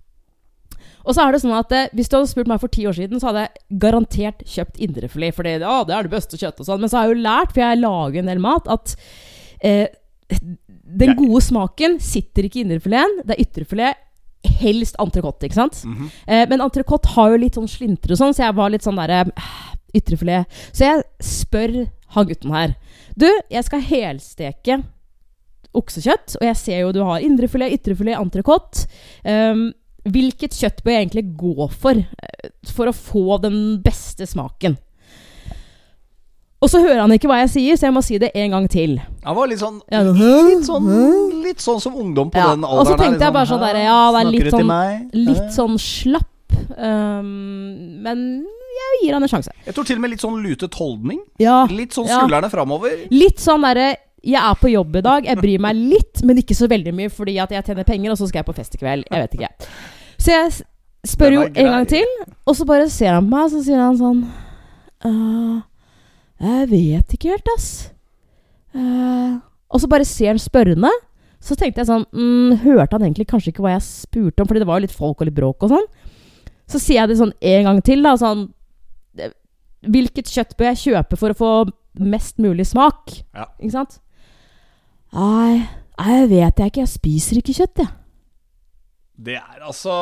Og 1.06 1.14
så 1.14 1.22
er 1.22 1.34
det 1.34 1.42
sånn 1.42 1.54
at 1.54 1.72
eh, 1.74 1.90
Hvis 1.96 2.10
du 2.10 2.16
hadde 2.18 2.30
spurt 2.30 2.50
meg 2.50 2.62
for 2.62 2.72
ti 2.72 2.86
år 2.88 2.96
siden, 2.98 3.20
så 3.22 3.30
hadde 3.30 3.46
jeg 3.46 3.78
garantert 3.82 4.42
kjøpt 4.46 4.80
indrefilet. 4.82 5.36
For 5.36 5.46
det, 5.46 5.60
det 5.62 5.94
er 5.94 6.08
det 6.08 6.12
beste 6.12 6.38
kjøttet 6.40 6.64
og 6.64 6.68
sånn. 6.68 6.82
Men 6.82 6.92
så 6.92 6.98
har 6.98 7.06
jeg 7.06 7.16
jo 7.16 7.26
lært, 7.28 7.54
for 7.54 7.62
jeg 7.62 7.82
lager 7.82 8.22
en 8.22 8.32
del 8.32 8.42
mat, 8.42 8.70
at 8.74 8.96
eh, 9.62 9.86
den 10.86 11.14
gode 11.18 11.44
smaken 11.46 12.00
sitter 12.02 12.48
ikke 12.48 12.60
i 12.60 12.66
indrefileten. 12.66 13.22
Det 13.26 13.36
er 13.36 13.46
ytrefilet. 13.46 14.02
Helst 14.60 14.98
entrecôte, 15.02 15.48
ikke 15.48 15.58
sant? 15.58 15.80
Mhm. 15.86 16.10
Eh, 16.26 16.44
men 16.50 16.62
entrecôte 16.62 17.14
har 17.16 17.32
jo 17.32 17.40
litt 17.42 17.56
sånn 17.58 17.70
slintre 17.70 18.14
og 18.14 18.20
sånn, 18.20 18.34
så 18.36 18.46
jeg 18.46 18.58
var 18.58 18.74
litt 18.74 18.86
sånn 18.86 18.98
derre 18.98 19.24
ytrefilet. 19.96 20.58
Så 20.70 20.86
jeg 20.86 21.06
spør 21.24 21.78
han 22.14 22.28
gutten 22.28 22.52
her 22.54 22.76
Du, 23.18 23.26
jeg 23.50 23.64
skal 23.66 23.82
helsteke 23.82 24.76
oksekjøtt, 25.76 26.36
og 26.38 26.44
jeg 26.46 26.56
ser 26.60 26.78
jo 26.84 26.92
du 26.94 27.02
har 27.04 27.24
indrefilet, 27.24 27.74
ytrefilet, 27.78 28.16
entrecôte. 28.20 28.86
Um, 29.24 29.70
hvilket 30.06 30.54
kjøtt 30.56 30.82
bør 30.84 30.92
jeg 30.94 31.06
egentlig 31.06 31.24
gå 31.36 31.68
for 31.72 31.98
eh, 31.98 32.50
for 32.72 32.90
å 32.90 32.94
få 32.96 33.38
den 33.42 33.60
beste 33.84 34.26
smaken? 34.28 34.76
Og 36.64 36.70
så 36.72 36.80
hører 36.80 37.02
han 37.04 37.12
ikke 37.12 37.28
hva 37.28 37.42
jeg 37.42 37.50
sier, 37.52 37.76
så 37.76 37.86
jeg 37.90 37.94
må 37.94 38.00
si 38.02 38.16
det 38.18 38.30
en 38.40 38.54
gang 38.54 38.64
til. 38.72 38.94
Han 39.26 39.36
var 39.36 39.50
litt 39.50 39.60
sånn 39.60 39.76
Ja, 39.92 40.00
Litt 40.08 40.64
sånn, 40.66 40.86
litt 41.44 41.60
sånn 41.62 41.82
som 41.84 41.98
ungdom 42.00 42.30
på 42.32 42.40
Ja, 42.40 42.54
den 42.54 42.64
og 42.64 42.86
så 42.88 42.96
tenkte 42.96 43.26
jeg 43.28 43.34
bare 43.36 43.50
sånn 43.50 43.60
der, 43.62 43.78
ja, 43.84 43.98
det 44.14 44.22
er 44.22 44.30
litt 44.32 44.54
sånn- 44.54 44.72
Litt 45.26 45.52
sånn 45.54 45.76
slapp. 45.78 46.32
Um, 46.80 48.00
men 48.02 48.22
jeg 48.76 49.02
gir 49.02 49.14
han 49.14 49.22
en 49.26 49.28
sjanse. 49.30 49.52
Jeg 49.66 49.74
tror 49.76 49.84
til 49.84 49.98
og 50.00 50.02
med 50.06 50.10
litt 50.14 50.24
sånn 50.24 50.40
lutet 50.42 50.74
holdning. 50.80 51.20
Ja, 51.38 51.66
Litt 51.68 51.92
sånn 51.92 52.08
Ja. 52.08 52.22
skuldrene 52.22 52.50
framover. 52.50 52.96
Litt 53.10 53.38
sånn 53.38 53.62
derre 53.62 53.96
Jeg 54.26 54.42
er 54.42 54.54
på 54.58 54.72
jobb 54.72 54.96
i 54.96 55.00
dag, 55.02 55.24
jeg 55.24 55.36
bryr 55.38 55.60
meg 55.60 55.76
litt, 55.76 56.24
men 56.24 56.36
ikke 56.40 56.56
så 56.56 56.66
veldig 56.66 56.92
mye, 56.92 57.08
fordi 57.14 57.36
at 57.38 57.50
jeg 57.50 57.62
tjener 57.64 57.84
penger, 57.84 58.10
og 58.10 58.18
så 58.18 58.26
skal 58.26 58.40
jeg 58.42 58.46
på 58.48 58.54
fest 58.56 58.74
i 58.74 58.78
kveld. 58.78 59.04
Jeg 59.08 59.22
vet 59.22 59.34
ikke. 59.38 59.50
Så 60.26 60.34
jeg 60.34 60.54
spør 61.06 61.34
jo 61.36 61.42
en 61.46 61.68
gang 61.70 61.84
til, 61.86 62.06
og 62.42 62.56
så 62.58 62.64
bare 62.66 62.88
ser 62.90 63.14
han 63.14 63.26
på 63.28 63.30
meg, 63.36 63.44
og 63.46 63.52
så 63.52 63.60
sier 63.62 63.78
han 63.78 63.98
sånn 64.00 64.24
«Øh, 65.06 65.58
Jeg 66.42 66.70
vet 66.72 67.12
ikke 67.14 67.30
helt, 67.30 67.50
ass. 67.54 67.68
Øh», 68.74 69.36
og 69.70 69.82
så 69.82 69.90
bare 69.90 70.06
ser 70.08 70.32
han 70.32 70.40
spørrende. 70.42 70.90
Så 71.42 71.54
tenkte 71.58 71.82
jeg 71.82 71.88
sånn 71.90 72.06
mm, 72.10 72.62
Hørte 72.64 72.96
han 72.96 73.04
egentlig 73.04 73.26
kanskje 73.30 73.52
ikke 73.52 73.62
hva 73.62 73.76
jeg 73.76 73.84
spurte 73.86 74.42
om, 74.42 74.48
fordi 74.48 74.62
det 74.62 74.68
var 74.68 74.80
jo 74.80 74.86
litt 74.86 74.96
folk 74.96 75.20
og 75.20 75.28
litt 75.28 75.36
bråk 75.36 75.66
og 75.66 75.74
sånn. 75.74 75.86
Så 76.66 76.80
sier 76.82 77.04
jeg 77.04 77.12
det 77.12 77.18
sånn 77.20 77.34
en 77.52 77.68
gang 77.68 77.82
til, 77.86 78.02
da. 78.02 78.16
Sånn 78.18 78.48
eh, 79.22 79.34
Hvilket 79.86 80.32
kjøtt 80.32 80.56
bør 80.58 80.72
jeg 80.72 80.82
kjøpe 80.88 81.18
for 81.20 81.30
å 81.30 81.38
få 81.38 81.52
mest 82.02 82.40
mulig 82.42 82.66
smak? 82.66 83.12
Ja. 83.36 83.46
Ikke 83.60 83.76
sant? 83.76 84.00
Nei, 85.14 85.68
jeg 86.00 86.26
vet 86.32 86.58
jeg 86.64 86.72
ikke. 86.72 86.82
Jeg 86.82 86.94
spiser 86.96 87.38
ikke 87.38 87.54
kjøtt, 87.60 87.84
jeg. 87.84 87.92
Det 89.16 89.38
er 89.38 89.62
altså 89.64 89.94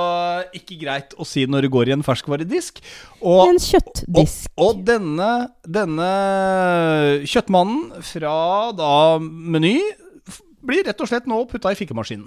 ikke 0.56 0.76
greit 0.80 1.12
å 1.20 1.26
si 1.28 1.44
når 1.46 1.66
du 1.66 1.70
går 1.76 1.90
i 1.90 1.94
en 1.94 2.02
ferskvaredisk. 2.02 2.80
Og, 3.22 3.44
En 3.52 3.60
kjøttdisk. 3.62 4.48
og 4.58 4.80
denne, 4.86 5.28
denne 5.62 6.08
kjøttmannen 7.22 8.02
fra 8.02 8.34
da 8.74 8.90
Meny 9.22 9.76
blir 10.64 10.86
rett 10.88 11.00
og 11.04 11.10
slett 11.10 11.28
nå 11.30 11.44
putta 11.50 11.70
i 11.70 11.78
fikkemaskinen. 11.78 12.26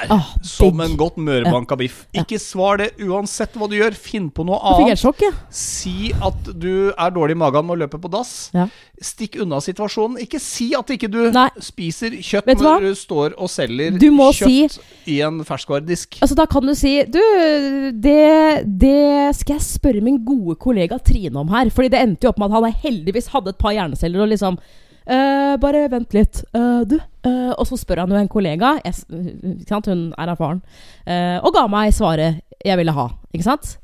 Der. 0.00 0.12
Ah, 0.14 0.28
som 0.42 0.80
en 0.80 0.96
godt 0.96 1.18
mørbanka 1.20 1.76
biff. 1.76 2.04
Ikke 2.16 2.38
svar 2.40 2.80
det 2.80 2.90
uansett 3.04 3.56
hva 3.58 3.68
du 3.68 3.76
gjør. 3.76 3.96
Finn 3.96 4.30
på 4.32 4.44
noe 4.48 4.58
annet. 4.72 5.00
sjokk, 5.00 5.24
ja. 5.26 5.32
Si 5.52 6.12
at 6.24 6.50
du 6.56 6.90
er 6.90 7.12
dårlig 7.14 7.36
i 7.36 7.40
magen 7.42 7.70
og 7.72 7.80
løper 7.82 8.00
på 8.00 8.10
dass. 8.12 8.50
Ja. 8.56 8.68
Stikk 9.00 9.38
unna 9.44 9.60
situasjonen. 9.64 10.20
Ikke 10.24 10.40
si 10.42 10.70
at 10.76 10.90
ikke 10.92 11.10
du 11.12 11.20
Nei. 11.34 11.48
spiser 11.64 12.16
kjøtt 12.16 12.48
når 12.60 12.88
du 12.88 12.90
står 12.98 13.36
og 13.36 13.50
selger 13.52 13.96
kjøtt 14.00 14.78
i 15.08 15.20
en 15.24 15.40
ferskvaredisk. 15.46 16.20
Altså, 16.20 16.36
da 16.38 16.46
kan 16.50 16.66
du 16.66 16.74
si 16.76 16.98
Du, 17.10 17.20
det, 17.92 18.66
det 18.66 19.36
skal 19.38 19.56
jeg 19.58 19.66
spørre 19.66 20.04
min 20.04 20.20
gode 20.24 20.56
kollega 20.60 20.98
Trine 20.98 21.40
om 21.40 21.48
her. 21.52 21.70
Fordi 21.72 21.92
det 21.92 22.00
endte 22.04 22.28
jo 22.28 22.32
opp 22.32 22.40
med 22.40 22.50
at 22.52 22.60
han 22.60 22.80
heldigvis 22.84 23.32
hadde 23.34 23.54
et 23.54 23.60
par 23.60 23.76
hjerneceller 23.76 24.24
og 24.24 24.32
liksom 24.32 24.60
«Eh, 25.06 25.56
bare 25.60 25.88
vent 25.90 26.14
litt. 26.14 26.44
Uh, 26.56 26.82
du 26.84 26.98
Uh, 27.20 27.52
Og 27.58 27.66
så 27.68 27.76
spør 27.76 28.00
han 28.00 28.12
jo 28.14 28.16
en 28.16 28.28
kollega, 28.32 28.78
jeg, 28.80 28.94
ikke 29.60 29.68
sant? 29.68 29.86
hun 29.90 30.14
er 30.16 30.30
erfaren, 30.32 30.62
og 31.44 31.52
ga 31.52 31.66
meg 31.68 31.92
svaret 31.92 32.40
jeg 32.64 32.78
ville 32.80 32.94
ha. 32.96 33.10
Ikke 33.34 33.44
sant? 33.44 33.74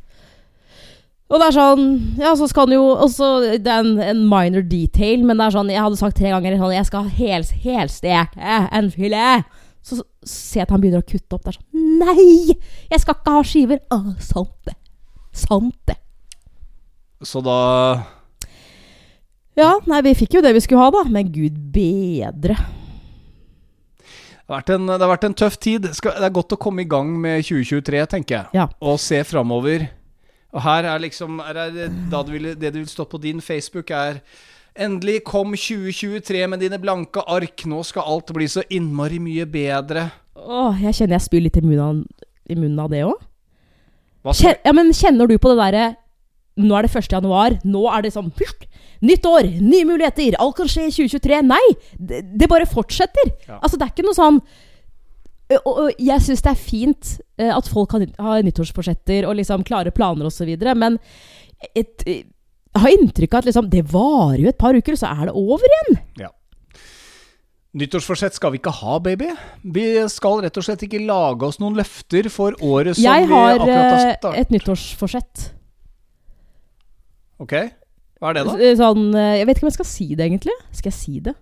Og 1.26 1.40
det 1.42 1.48
er 1.48 1.56
sånn 1.56 1.84
Ja, 2.20 2.32
så 2.38 2.46
skal 2.48 2.68
han 2.68 2.76
jo 2.76 2.84
også, 2.94 3.28
Det 3.58 3.66
er 3.66 3.82
en, 3.82 3.98
en 4.00 4.22
minor 4.30 4.62
detail, 4.62 5.24
men 5.26 5.36
det 5.36 5.46
er 5.48 5.56
sånn 5.56 5.72
Jeg 5.72 5.82
hadde 5.82 5.98
sagt 5.98 6.16
tre 6.20 6.30
ganger 6.30 6.56
sånn 6.60 6.74
Jeg 6.76 6.88
skal 6.88 7.06
ha 7.06 7.14
helsteke 7.18 8.58
en 8.78 8.90
filet. 8.94 9.56
Så, 9.82 9.98
så 10.00 10.04
ser 10.30 10.60
jeg 10.60 10.66
at 10.66 10.74
han 10.74 10.82
begynner 10.82 11.02
å 11.02 11.06
kutte 11.06 11.36
opp. 11.36 11.44
Det 11.44 11.52
er 11.52 11.58
sånn 11.58 12.00
Nei! 12.00 12.56
Jeg 12.92 13.02
skal 13.02 13.18
ikke 13.18 13.36
ha 13.36 13.44
skiver! 13.46 13.82
Å, 13.94 14.00
sant 14.22 14.54
det. 14.66 14.76
Sant 15.36 15.76
det. 15.90 15.98
Så 17.26 17.40
da 17.44 17.58
Ja, 19.56 19.70
nei, 19.88 20.02
vi 20.04 20.16
fikk 20.18 20.36
jo 20.36 20.42
det 20.44 20.52
vi 20.56 20.62
skulle 20.64 20.84
ha, 20.84 20.92
da. 20.92 21.04
Men 21.08 21.30
gud 21.32 21.56
bedre. 21.72 22.56
Det 24.46 24.52
har 24.52 24.60
vært 24.60 24.74
en, 24.76 24.90
det 24.92 25.00
har 25.02 25.10
vært 25.10 25.24
en 25.26 25.38
tøff 25.42 25.56
tid. 25.58 25.88
Skal, 25.96 26.18
det 26.20 26.28
er 26.28 26.34
godt 26.36 26.54
å 26.54 26.60
komme 26.60 26.84
i 26.84 26.90
gang 26.90 27.08
med 27.18 27.42
2023, 27.48 28.02
tenker 28.12 28.36
jeg. 28.36 28.50
Ja. 28.54 28.68
Og 28.84 29.00
se 29.02 29.22
framover. 29.26 29.88
Og 30.54 30.62
her 30.64 30.86
er 30.88 31.02
liksom 31.02 31.40
er 31.42 31.58
det, 31.74 31.88
du 32.12 32.30
vil, 32.30 32.52
det 32.54 32.70
du 32.72 32.78
vil 32.78 32.90
stå 32.90 33.08
på 33.10 33.20
din 33.22 33.42
Facebook, 33.44 33.90
er 33.90 34.22
Endelig 34.76 35.22
kom 35.24 35.54
2023 35.56 36.42
med 36.52 36.60
dine 36.60 36.76
blanke 36.76 37.22
ark. 37.32 37.64
Nå 37.64 37.80
skal 37.88 38.04
alt 38.12 38.28
bli 38.36 38.44
så 38.44 38.60
innmari 38.68 39.16
mye 39.24 39.46
bedre. 39.48 40.10
Åh, 40.36 40.82
jeg 40.84 40.98
kjenner 40.98 41.16
jeg 41.16 41.24
spyr 41.24 41.44
litt 41.46 41.56
i 41.56 41.62
munnen 41.64 42.02
i 42.46 42.56
munnen 42.58 42.82
av 42.84 42.92
det 42.92 43.00
òg. 43.06 43.16
Ja, 44.44 44.74
men 44.76 44.92
kjenner 44.94 45.30
du 45.30 45.36
på 45.38 45.52
det 45.54 45.60
derre 45.60 45.86
Nå 46.58 46.74
er 46.74 46.86
det 46.86 46.92
1. 46.96 47.08
januar. 47.12 47.56
Nå 47.68 47.82
er 47.92 48.04
det 48.04 48.14
sånn 48.14 48.30
pust, 48.32 48.64
Nytt 49.04 49.26
år, 49.28 49.50
nye 49.60 49.88
muligheter. 49.88 50.38
Alt 50.40 50.56
kan 50.56 50.70
skje 50.70 50.86
i 50.86 50.94
2023. 50.94 51.42
Nei! 51.44 51.64
Det, 51.98 52.22
det 52.40 52.48
bare 52.48 52.68
fortsetter. 52.70 53.34
Ja. 53.48 53.58
Altså, 53.60 53.76
det 53.76 53.88
er 53.88 53.92
ikke 53.92 54.06
noe 54.08 54.16
sånn 54.16 54.40
og, 55.54 55.66
og 55.70 56.00
jeg 56.02 56.22
syns 56.24 56.42
det 56.42 56.50
er 56.50 56.58
fint 56.58 57.10
at 57.38 57.68
folk 57.70 57.92
har, 57.94 58.40
nyttårsforsetter 58.42 59.28
og 59.28 59.36
liksom 59.38 59.62
klare 59.66 59.92
planer 59.94 60.26
osv., 60.26 60.48
men 60.74 60.96
et, 61.70 62.02
jeg 62.02 62.82
har 62.82 62.92
inntrykk 62.92 63.36
av 63.36 63.44
at 63.44 63.50
liksom, 63.50 63.68
det 63.72 63.84
varer 63.92 64.42
jo 64.42 64.50
et 64.50 64.58
par 64.58 64.76
uker, 64.76 64.98
så 64.98 65.12
er 65.12 65.28
det 65.30 65.36
over 65.38 65.70
igjen. 65.70 66.00
Nyttårsforsett 67.76 68.36
skal 68.36 68.54
vi 68.54 68.60
ikke 68.60 68.72
ha, 68.72 68.98
baby. 69.04 69.30
Vi 69.76 69.84
skal 70.12 70.40
rett 70.44 70.56
og 70.56 70.64
slett 70.64 70.84
ikke 70.86 71.02
lage 71.04 71.44
oss 71.44 71.58
noen 71.60 71.76
løfter 71.76 72.28
for 72.32 72.56
året 72.64 72.96
som 72.96 73.04
vi 73.04 73.10
akkurat 73.12 73.60
har 73.60 73.60
startet. 73.60 74.24
Jeg 74.24 74.32
har 74.32 74.38
et 74.40 74.54
nyttårsforsett. 74.54 75.42
Ok, 77.44 77.52
hva 78.20 78.30
er 78.30 78.38
det 78.38 78.44
da? 78.48 78.54
Eh, 78.58 78.76
Sånn, 78.78 79.08
eh, 79.14 79.34
jeg 79.40 79.46
vet 79.48 79.58
ikke 79.58 79.66
om 79.66 79.70
jeg 79.72 79.78
skal 79.80 79.90
si 79.90 80.06
det, 80.14 80.26
egentlig. 80.30 80.56
Skal 80.72 80.90
jeg 80.92 80.98
si 80.98 81.18
det? 81.20 81.34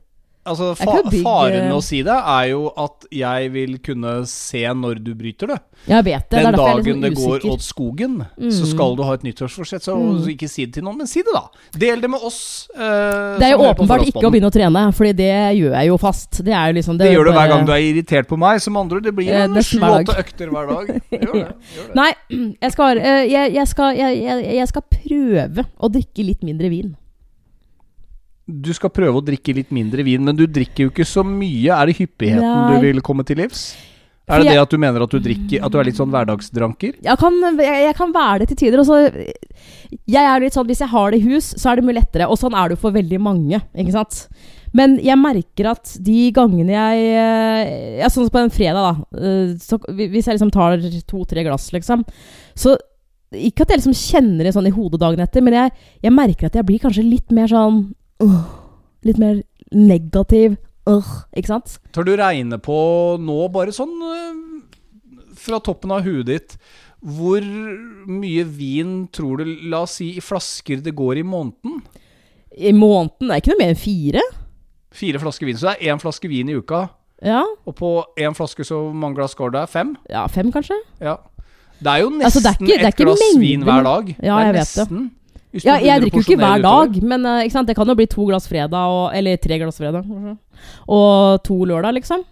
Altså, 0.44 0.74
fa 0.76 0.98
Faren 1.08 1.54
med 1.54 1.70
eh, 1.70 1.76
å 1.76 1.80
si 1.82 2.02
det 2.04 2.12
er 2.14 2.48
jo 2.50 2.66
at 2.76 3.06
jeg 3.10 3.50
vil 3.54 3.78
kunne 3.80 4.10
se 4.28 4.60
når 4.76 4.98
du 5.04 5.14
bryter 5.16 5.48
det. 5.54 5.58
Jeg 5.88 6.04
vet 6.04 6.26
det. 6.28 6.36
det 6.36 6.42
Den 6.44 6.46
er 6.48 6.56
dagen 6.58 6.82
dagen 6.84 7.00
det 7.00 7.10
går 7.16 7.46
åt 7.48 7.64
skogen, 7.64 8.18
Mm. 8.36 8.50
så 8.52 8.66
skal 8.68 8.96
du 8.96 9.02
ha 9.04 9.14
et 9.14 9.22
nyttårsforsett. 9.24 9.82
Så 9.84 9.94
Mm. 9.96 10.20
ikke 10.34 10.48
si 10.48 10.66
det 10.66 10.74
til 10.74 10.84
noen, 10.84 10.98
men 10.98 11.06
si 11.06 11.22
det, 11.22 11.32
da. 11.32 11.48
Del 11.78 12.00
det 12.00 12.10
med 12.10 12.20
oss. 12.20 12.68
eh, 12.74 13.38
Det 13.38 13.46
er 13.48 13.50
jo 13.56 13.64
åpenbart 13.70 14.04
ikke 14.06 14.26
å 14.26 14.30
begynne 14.32 14.50
å 14.50 14.54
trene, 14.54 14.82
Fordi 14.94 15.12
det 15.16 15.32
gjør 15.56 15.72
jeg 15.78 15.86
jo 15.88 15.96
fast. 15.98 16.42
Det 16.44 16.52
er 16.52 16.72
jo 16.72 16.78
liksom 16.80 16.98
Det 16.98 17.12
gjør 17.12 17.24
du 17.24 17.32
hver 17.32 17.48
gang 17.48 17.64
du 17.66 17.72
er 17.72 17.80
irritert 17.80 18.26
på 18.28 18.36
meg. 18.38 18.60
Som 18.60 18.76
andre, 18.76 19.00
det 19.00 19.14
blir 19.14 19.28
Eh, 19.32 19.44
en 19.44 19.54
sju-åtte 19.54 20.14
økter 20.18 20.50
hver 20.50 20.68
dag. 20.68 21.00
Gjør 21.10 21.32
det. 21.32 21.54
Gjør 21.76 21.86
det. 21.88 21.94
Nei, 21.94 22.12
jeg 22.62 22.72
skal, 22.72 22.98
eh, 22.98 23.24
jeg, 23.32 23.54
jeg, 23.54 23.68
skal, 23.68 23.96
jeg, 23.96 24.22
jeg, 24.22 24.54
jeg 24.60 24.68
skal 24.68 24.82
prøve 24.90 25.66
å 25.80 25.88
drikke 25.90 26.24
litt 26.24 26.42
mindre 26.44 26.68
vin. 26.68 26.96
Du 28.46 28.72
skal 28.76 28.90
prøve 28.92 29.16
å 29.20 29.24
drikke 29.24 29.54
litt 29.56 29.70
mindre 29.72 30.04
vin, 30.04 30.20
men 30.24 30.36
du 30.36 30.44
drikker 30.46 30.84
jo 30.86 30.90
ikke 30.92 31.06
så 31.08 31.22
mye. 31.24 31.70
Er 31.72 31.86
det 31.88 31.96
hyppigheten 31.96 32.44
Nei. 32.44 32.74
du 32.76 32.80
vil 32.84 33.00
komme 33.00 33.24
til 33.24 33.36
livs? 33.40 33.74
Er 34.28 34.38
det 34.40 34.46
jeg- 34.46 34.54
det 34.56 34.60
at 34.62 34.70
du 34.70 34.78
mener 34.78 35.02
at 35.02 35.10
du 35.10 35.18
drikker 35.20 35.62
At 35.64 35.70
du 35.72 35.78
er 35.78 35.84
litt 35.84 35.96
sånn 35.96 36.08
hverdagsdranker? 36.10 36.94
Jeg 37.04 37.18
kan, 37.18 37.34
jeg, 37.60 37.82
jeg 37.84 37.94
kan 37.94 38.12
være 38.12 38.38
det 38.40 38.48
til 38.48 38.56
tider. 38.56 38.80
Og 38.80 38.86
så, 38.86 38.96
jeg 40.08 40.24
er 40.24 40.40
litt 40.40 40.54
sånn, 40.54 40.66
Hvis 40.66 40.80
jeg 40.80 40.88
har 40.88 41.10
det 41.10 41.20
i 41.20 41.28
hus, 41.28 41.54
så 41.60 41.70
er 41.72 41.76
det 41.76 41.84
mye 41.84 41.98
lettere. 42.00 42.28
Og 42.28 42.38
sånn 42.40 42.54
er 42.56 42.68
det 42.68 42.76
jo 42.78 42.82
for 42.88 42.92
veldig 42.92 43.20
mange. 43.20 43.60
ikke 43.76 43.92
sant? 43.92 44.28
Men 44.72 44.96
jeg 44.98 45.16
merker 45.20 45.68
at 45.70 45.92
de 46.02 46.32
gangene 46.32 46.72
jeg 46.72 47.04
eh, 47.14 47.98
ja, 48.00 48.08
Sånn 48.08 48.24
som 48.26 48.30
på 48.30 48.42
en 48.42 48.50
fredag, 48.50 48.80
da. 48.80 49.20
eh, 49.20 49.54
Så, 49.60 49.78
hvis 49.92 50.24
jeg 50.26 50.38
liksom 50.38 50.50
tar 50.50 50.78
to-tre 51.06 51.44
glass, 51.44 51.70
liksom. 51.72 52.04
Så 52.56 52.76
Ikke 53.32 53.62
at 53.62 53.68
jeg 53.74 53.80
liksom 53.82 53.94
kjenner 53.98 54.44
det 54.44 54.54
sånn 54.54 54.66
i 54.66 54.70
hodet 54.74 55.00
dagen 55.00 55.20
etter, 55.20 55.42
men 55.42 55.52
jeg, 55.54 55.72
jeg 56.02 56.12
merker 56.12 56.46
at 56.46 56.54
jeg 56.54 56.64
blir 56.66 56.78
kanskje 56.78 57.02
litt 57.08 57.30
mer 57.32 57.46
sånn 57.48 57.94
øh, 58.24 58.38
Litt 59.04 59.18
mer 59.20 59.42
negativ. 59.72 60.56
Uh, 60.88 61.04
ikke 61.36 61.48
sant? 61.48 61.78
Tør 61.96 62.04
du 62.04 62.14
regne 62.20 62.58
på 62.60 62.74
nå, 63.20 63.36
bare 63.52 63.72
sånn 63.72 63.92
øh, 64.04 64.40
fra 65.40 65.58
toppen 65.64 65.92
av 65.96 66.02
huet 66.04 66.26
ditt, 66.28 66.56
hvor 67.04 67.40
mye 68.08 68.44
vin 68.48 69.06
tror 69.12 69.40
du, 69.42 69.48
la 69.68 69.82
oss 69.84 69.98
si, 70.00 70.10
i 70.16 70.22
flasker 70.24 70.80
det 70.84 70.94
går 70.96 71.20
i 71.20 71.24
måneden? 71.24 71.80
I 72.56 72.72
måneden 72.76 73.32
er 73.32 73.40
ikke 73.42 73.52
noe 73.54 73.60
mer 73.60 73.72
enn 73.74 73.80
fire. 73.80 74.22
Fire 74.94 75.20
flasker 75.20 75.48
vin. 75.48 75.58
Så 75.58 75.68
det 75.72 75.74
er 75.82 75.92
én 75.92 76.00
flaske 76.00 76.28
vin 76.30 76.48
i 76.52 76.56
uka. 76.56 76.84
Ja, 77.24 77.42
Og 77.66 77.74
på 77.78 77.90
én 78.20 78.34
flaske 78.36 78.64
så 78.68 78.78
mange 78.92 79.16
glass 79.18 79.34
går 79.36 79.52
det? 79.56 79.66
Fem? 79.72 79.94
ja 80.10 80.26
fem 80.28 80.52
kanskje. 80.52 80.76
Ja. 81.00 81.16
Det 81.80 81.90
er 81.90 82.04
jo 82.04 82.10
nesten 82.10 82.28
Altså, 82.28 82.40
er 82.48 82.54
ikke- 82.60 82.78
det 82.84 82.92
ikke 82.94 83.04
glass 83.04 83.20
mengden. 83.24 83.40
vin 83.40 83.62
hver 83.64 83.82
dag. 83.84 84.16
Ja, 84.22 84.36
det 84.38 84.44
er 84.44 84.52
jeg 84.52 84.54
vet 84.54 84.74
det. 84.76 85.10
Ja, 85.62 85.76
jeg 85.78 86.02
drikker 86.02 86.18
jo 86.18 86.24
ikke 86.26 86.40
hver 86.40 86.62
dag, 86.64 86.90
utover. 86.90 87.08
men 87.14 87.26
uh, 87.30 87.64
det 87.68 87.76
kan 87.78 87.86
jo 87.86 87.94
bli 87.94 88.06
to 88.10 88.26
glass 88.26 88.48
fredag, 88.50 88.74
og, 88.90 89.10
eller 89.14 89.36
tre 89.38 89.58
glass 89.62 89.78
fredag. 89.78 90.06
Og 90.90 91.42
to 91.46 91.64
lørdag, 91.64 91.94
liksom. 92.00 92.24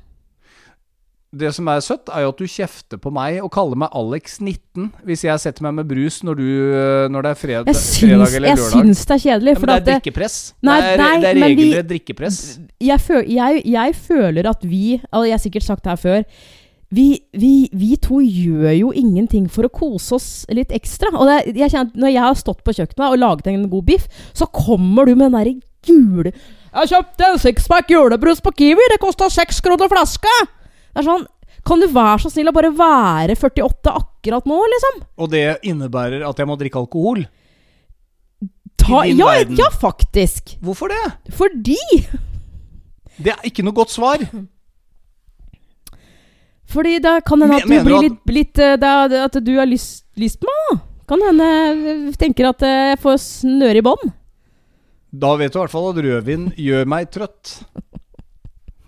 det 1.33 1.53
som 1.55 1.68
er 1.73 1.81
søtt, 1.81 2.11
er 2.12 2.27
jo 2.27 2.33
at 2.35 2.41
du 2.43 2.45
kjefter 2.51 2.99
på 3.01 3.12
meg 3.14 3.39
og 3.41 3.49
kaller 3.55 3.79
meg 3.81 3.95
Alex19 3.97 4.91
hvis 5.09 5.23
jeg 5.25 5.41
setter 5.41 5.64
meg 5.64 5.79
med 5.79 5.89
brus 5.89 6.18
når, 6.27 6.35
du, 6.37 6.49
øh, 6.77 7.05
når 7.09 7.25
det 7.25 7.31
er 7.31 7.39
fred, 7.41 7.70
syns, 7.73 8.01
fredag 8.01 8.12
eller 8.12 8.37
eller 8.37 8.49
jeg 8.51 8.59
lørdag. 8.59 8.75
syns 8.83 9.05
det 9.07 9.14
er 9.16 9.23
kjedelig. 9.25 9.55
Ja, 9.55 9.61
men 9.62 9.70
det 9.70 9.77
er 9.79 9.87
drikkepress. 9.87 10.37
Nei, 10.61 10.81
det 10.81 10.91
er, 10.91 10.97
nei, 11.05 11.12
det 11.23 11.31
er 11.31 11.41
men 11.41 11.49
vi- 11.57 11.62
regelrett 11.62 11.89
drikkepress. 11.95 12.41
jeg, 12.81 13.01
jeg, 13.39 13.62
jeg 13.79 13.95
føler 13.97 14.51
at 14.51 14.66
vi 14.66 15.01
og 15.12 15.25
Jeg 15.29 15.33
har 15.39 15.45
sikkert 15.47 15.62
sagt 15.70 15.85
det 15.85 15.95
her 15.95 16.03
før. 16.03 16.23
Vi, 16.93 17.07
vi, 17.32 17.70
vi 17.72 17.95
to 17.97 18.20
gjør 18.20 18.72
jo 18.76 18.90
ingenting 18.93 19.47
for 19.49 19.64
å 19.64 19.72
kose 19.72 20.16
oss 20.18 20.30
litt 20.53 20.72
ekstra. 20.76 21.09
Og 21.16 21.28
det, 21.28 21.55
jeg 21.57 21.72
kjenner, 21.72 21.93
når 21.97 22.12
jeg 22.12 22.24
har 22.26 22.36
stått 22.36 22.64
på 22.66 22.74
kjøkkenet 22.76 23.07
og 23.07 23.20
laget 23.22 23.49
en 23.49 23.68
god 23.72 23.86
biff, 23.88 24.09
så 24.36 24.49
kommer 24.53 25.09
du 25.09 25.14
med 25.14 25.30
den 25.30 25.38
derre 25.38 25.55
jule... 25.88 26.34
Jeg 26.72 26.88
kjøpte 26.88 27.26
en 27.28 27.40
sixpack 27.40 27.90
julebrus 27.93 28.38
på 28.40 28.49
Kiwi, 28.57 28.84
det 28.88 29.01
kosta 29.01 29.26
seks 29.32 29.59
kroner 29.64 29.90
flaska! 29.93 30.32
Det 30.93 31.03
er 31.03 31.05
sånn 31.05 31.26
Kan 31.68 31.82
du 31.82 31.86
være 31.93 32.22
så 32.24 32.30
snill 32.32 32.49
å 32.49 32.55
bare 32.57 32.70
være 32.76 33.36
48 33.36 33.93
akkurat 33.93 34.49
nå, 34.49 34.57
liksom? 34.72 35.03
Og 35.20 35.28
det 35.32 35.45
innebærer 35.68 36.24
at 36.28 36.40
jeg 36.40 36.49
må 36.49 36.57
drikke 36.61 36.80
alkohol. 36.80 37.26
Ta, 38.80 39.05
ja, 39.07 39.34
ja, 39.45 39.68
faktisk. 39.80 40.57
Hvorfor 40.64 40.90
det? 40.90 41.03
Fordi 41.36 41.78
Det 43.20 43.36
er 43.36 43.45
ikke 43.47 43.62
noe 43.66 43.76
godt 43.76 43.93
svar. 43.95 44.24
Fordi 46.73 46.97
da 47.05 47.18
kan 47.20 47.43
hende 47.45 47.59
at 47.61 47.68
du 47.68 47.75
blir 47.85 48.07
litt, 48.09 48.20
litt 48.33 48.55
da, 48.81 48.93
er- 49.05 49.25
At 49.27 49.37
du 49.45 49.53
har 49.59 49.68
lyst, 49.68 50.05
lyst 50.16 50.41
på 50.41 50.49
meg. 50.49 50.64
da. 50.73 50.81
Kan 51.12 51.20
hende 51.27 51.49
tenker 52.16 52.49
at 52.49 52.62
eh, 52.64 52.93
jeg 52.95 53.01
får 53.03 53.18
snøre 53.20 53.81
i 53.83 53.85
bånd. 53.85 54.12
Da 55.12 55.35
vet 55.37 55.53
du 55.53 55.59
i 55.59 55.61
hvert 55.61 55.75
fall 55.75 55.91
at 55.91 55.99
rødvin 56.07 56.47
gjør 56.57 56.87
meg 56.89 57.11
trøtt. 57.12 57.59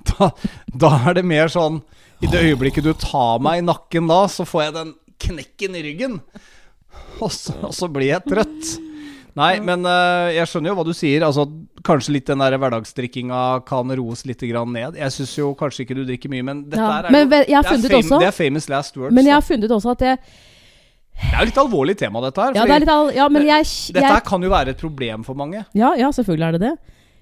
Da, 0.05 0.27
da 0.69 0.89
er 1.09 1.15
det 1.17 1.23
mer 1.25 1.49
sånn 1.49 1.79
I 2.23 2.29
det 2.29 2.43
øyeblikket 2.45 2.85
du 2.85 2.91
tar 3.01 3.39
meg 3.43 3.63
i 3.63 3.65
nakken 3.65 4.05
da, 4.11 4.27
så 4.31 4.45
får 4.47 4.67
jeg 4.67 4.75
den 4.77 4.91
knekken 5.25 5.79
i 5.79 5.83
ryggen. 5.87 6.19
Og 7.25 7.33
så, 7.33 7.55
og 7.65 7.73
så 7.75 7.89
blir 7.91 8.11
jeg 8.13 8.23
trøtt. 8.29 8.75
Nei, 9.35 9.59
men 9.67 9.83
uh, 9.83 10.31
jeg 10.31 10.47
skjønner 10.47 10.71
jo 10.71 10.75
hva 10.79 10.85
du 10.87 10.93
sier. 10.95 11.25
Altså, 11.27 11.45
Kanskje 11.85 12.15
litt 12.15 12.27
den 12.31 12.39
der 12.41 12.55
hverdagsdrikkinga 12.57 13.41
kan 13.69 13.91
roes 13.99 14.23
litt 14.25 14.41
grann 14.49 14.71
ned. 14.73 14.95
Jeg 14.97 15.13
syns 15.13 15.35
jo 15.37 15.51
kanskje 15.59 15.83
ikke 15.85 15.97
du 15.99 16.05
drikker 16.09 16.31
mye, 16.33 16.45
men 16.47 16.63
dette 16.71 16.81
Ja, 16.81 17.03
er 17.03 17.11
men 17.13 17.27
jo 17.27 17.37
jeg 17.43 17.45
det, 17.45 17.53
er 17.53 17.63
fame, 17.69 17.99
også- 18.01 18.21
det 18.23 18.29
er 18.31 18.37
famous 18.39 18.69
last 18.73 18.97
words. 18.97 19.15
Men 19.15 19.27
jeg 19.27 19.35
har 19.35 19.43
funnet 19.45 19.71
også 19.75 19.91
at 19.93 19.99
det 19.99 20.15
Det 21.15 21.33
er 21.35 21.39
jo 21.41 21.45
litt 21.51 21.59
alvorlig 21.61 21.97
tema, 21.99 22.21
dette 22.25 22.41
her. 22.41 22.55
Ja, 22.57 22.65
det 22.65 22.89
er 22.89 22.93
all, 22.95 23.11
ja 23.15 23.29
men 23.29 23.45
jeg, 23.47 23.65
Dette 23.93 24.07
her 24.15 24.21
kan 24.21 24.43
jo 24.43 24.49
være 24.51 24.69
et 24.71 24.79
problem 24.81 25.23
for 25.25 25.35
mange. 25.35 25.65
ja, 25.75 25.93
ja, 25.95 26.09
selvfølgelig 26.11 26.47
er 26.49 26.53
det 26.53 26.61
det. 26.61 26.73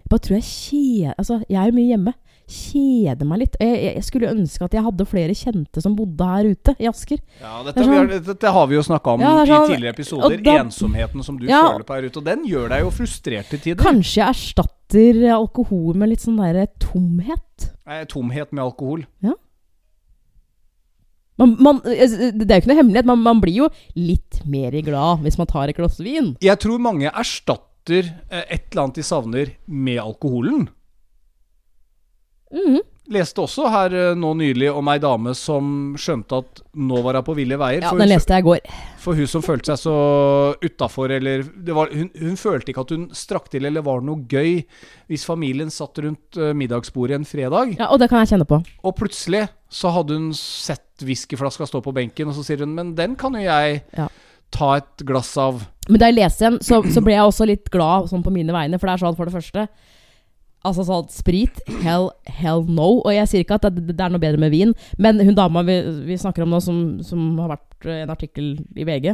Jeg 0.03 0.09
bare 0.11 0.21
tror 0.21 0.35
jeg 0.37 0.45
kjeder 0.45 1.15
Altså, 1.19 1.43
jeg 1.49 1.59
er 1.63 1.67
jo 1.67 1.73
mye 1.81 1.91
hjemme. 1.91 2.15
Kjeder 2.49 3.25
meg 3.25 3.39
litt. 3.45 3.57
Jeg, 3.61 3.95
jeg, 3.95 4.03
skulle 4.05 4.29
ønske 4.33 4.65
at 4.67 4.73
jeg 4.77 4.83
hadde 4.85 5.07
flere 5.09 5.33
kjente 5.37 5.81
som 5.83 5.95
bodde 5.97 6.27
her 6.27 6.45
ute, 6.53 6.75
i 6.83 6.89
Asker. 6.91 7.19
Ja, 7.41 7.63
dette, 7.63 7.79
Det 7.81 7.87
vi 7.87 7.95
sånn- 7.97 8.11
har, 8.13 8.25
dette 8.33 8.53
har 8.53 8.67
vi 8.67 8.75
jo 8.77 8.83
snakka 8.83 9.15
om 9.15 9.21
Ja, 9.21 9.33
er 9.41 9.47
i 9.47 9.49
sånn- 9.49 9.69
tidligere 9.71 9.95
episoder. 9.95 10.43
da- 10.43 10.59
Ensomheten 10.65 11.25
som 11.25 11.39
du 11.39 11.47
Ja. 11.47 11.63
føler 11.73 11.85
på 11.85 11.95
her 11.95 12.03
ute. 12.11 12.17
Og 12.19 12.25
den 12.25 12.45
gjør 12.45 12.69
deg 12.69 12.81
jo 12.83 12.91
frustrert 12.91 13.49
til 13.49 13.59
tider. 13.59 13.83
Kanskje 13.85 14.17
jeg 14.21 14.29
erstatter 14.29 15.33
alkohol 15.33 15.95
med 15.95 16.09
litt 16.11 16.21
sånn 16.21 16.37
derre 16.37 16.67
tomhet. 16.79 17.73
Eh, 17.87 18.05
Tomhet 18.05 18.53
med 18.53 18.63
alkohol. 18.65 19.07
Man, 21.39 21.57
man, 21.59 21.81
eh, 21.87 22.31
det 22.37 22.51
er 22.51 22.61
jo 22.61 22.63
ikke 22.63 22.71
noe 22.71 22.77
hemmelighet, 22.83 23.07
man, 23.09 23.23
man 23.25 23.41
blir 23.41 23.55
jo 23.65 23.69
litt 23.97 24.43
mer 24.47 24.71
glad 24.85 25.23
hvis 25.25 25.39
man 25.41 25.47
tar 25.51 25.69
et 25.73 25.77
glass 25.79 25.97
vin. 25.99 26.37
Jeg 26.45 26.59
tror 26.63 26.79
mange 26.79 27.09
erstatter 27.11 28.13
eh, 28.31 28.45
et 28.53 28.67
eller 28.71 28.85
annet 28.85 28.95
de 29.01 29.03
savner, 29.07 29.51
med 29.67 29.99
alkoholen. 29.99 30.69
Mhm. 32.53 32.81
Leste 33.13 33.43
også 33.43 33.65
her 33.69 33.93
eh, 33.99 34.15
nå 34.17 34.29
nylig 34.39 34.69
om 34.71 34.87
ei 34.89 34.95
dame 35.03 35.33
som 35.37 35.67
skjønte 35.99 36.39
at 36.39 36.61
nå 36.79 37.01
var 37.03 37.17
hun 37.19 37.25
på 37.27 37.35
ville 37.35 37.57
veier. 37.59 37.83
Ja, 37.83 37.91
den 37.99 38.09
leste 38.09 38.33
jeg 38.37 38.45
i 38.45 38.47
går. 38.47 38.61
for 39.03 39.19
hun 39.19 39.27
som 39.27 39.43
følte 39.43 39.73
seg 39.75 39.81
så 39.83 39.95
utafor, 40.63 41.11
eller 41.11 41.43
det 41.43 41.75
var, 41.75 41.91
hun, 41.93 42.09
hun 42.15 42.37
følte 42.39 42.71
ikke 42.71 42.85
at 42.87 42.93
hun 42.95 43.09
strakk 43.13 43.51
til 43.51 43.67
eller 43.67 43.83
var 43.83 44.01
noe 44.07 44.23
gøy 44.31 44.63
hvis 45.11 45.27
familien 45.27 45.69
satt 45.75 45.99
rundt 45.99 46.39
eh, 46.39 46.53
middagsbordet 46.57 47.19
en 47.19 47.27
fredag. 47.29 47.75
Ja, 47.81 47.91
Og 47.91 47.99
det 48.01 48.09
kan 48.09 48.23
jeg 48.23 48.31
kjenne 48.37 48.47
på. 48.49 48.63
Og 48.87 48.95
plutselig 48.97 49.49
så 49.69 49.91
hadde 49.93 50.15
hun 50.21 50.31
sett 50.39 51.03
whiskyflaska 51.03 51.67
stå 51.67 51.83
på 51.83 51.93
benken, 51.97 52.31
og 52.31 52.39
så 52.39 52.47
sier 52.47 52.63
hun 52.63 52.75
Men 52.79 52.95
den 52.95 53.17
kan 53.19 53.35
jo 53.35 53.43
jeg 53.43 53.83
Ja. 53.99 54.07
ta 54.53 54.77
et 54.79 55.03
glass 55.05 55.35
av. 55.37 55.67
Men 55.89 55.99
da 55.99 56.07
jeg 56.07 56.21
leste 56.23 56.47
den, 56.47 56.59
så, 56.63 56.81
så 56.87 57.03
ble 57.03 57.19
jeg 57.19 57.27
også 57.27 57.47
litt 57.51 57.69
glad 57.75 58.09
sånn 58.09 58.23
på 58.23 58.31
mine 58.33 58.53
vegne. 58.55 58.79
For 58.79 58.87
det 58.87 58.95
er 58.95 59.03
sånn, 59.09 59.17
for 59.19 59.27
det 59.27 59.35
første 59.35 59.67
Altså 60.69 60.85
sånn 60.87 61.09
sprit, 61.11 61.59
hell, 61.83 62.11
hell 62.39 62.63
no. 62.71 63.01
Og 63.03 63.11
jeg 63.15 63.31
sier 63.31 63.47
ikke 63.47 63.59
at 63.59 63.67
det, 63.75 63.87
det 63.91 64.01
er 64.01 64.13
noe 64.15 64.23
bedre 64.23 64.39
med 64.43 64.53
vin, 64.55 64.75
men 65.03 65.19
hun 65.23 65.35
dama 65.39 65.65
vi, 65.67 65.81
vi 66.07 66.19
snakker 66.21 66.45
om 66.45 66.55
nå, 66.55 66.61
som, 66.63 66.83
som 67.07 67.33
har 67.43 67.57
vært 67.57 67.89
en 67.91 68.13
artikkel 68.15 68.55
i 68.79 68.87
VG 68.87 69.11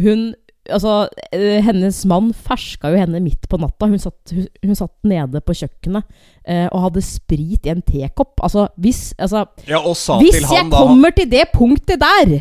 Hun 0.00 0.30
Altså, 0.70 1.08
eh, 1.34 1.58
hennes 1.66 1.96
mann 2.06 2.28
ferska 2.38 2.92
jo 2.92 2.98
henne 3.00 3.18
midt 3.18 3.48
på 3.50 3.58
natta. 3.58 3.88
Hun 3.90 3.98
satt, 3.98 4.30
hun, 4.30 4.44
hun 4.62 4.76
satt 4.78 4.92
nede 5.10 5.40
på 5.42 5.56
kjøkkenet 5.58 6.06
eh, 6.46 6.68
og 6.68 6.84
hadde 6.84 7.02
sprit 7.02 7.66
i 7.66 7.72
en 7.72 7.82
tekopp. 7.82 8.38
Altså, 8.46 8.68
hvis 8.78 9.08
Altså, 9.18 9.42
Ja, 9.66 9.80
hvis 9.82 10.38
jeg 10.38 10.46
han 10.46 10.70
da 10.70 10.84
kommer 10.86 11.10
til 11.16 11.26
det 11.32 11.48
punktet 11.50 11.98
der 11.98 12.36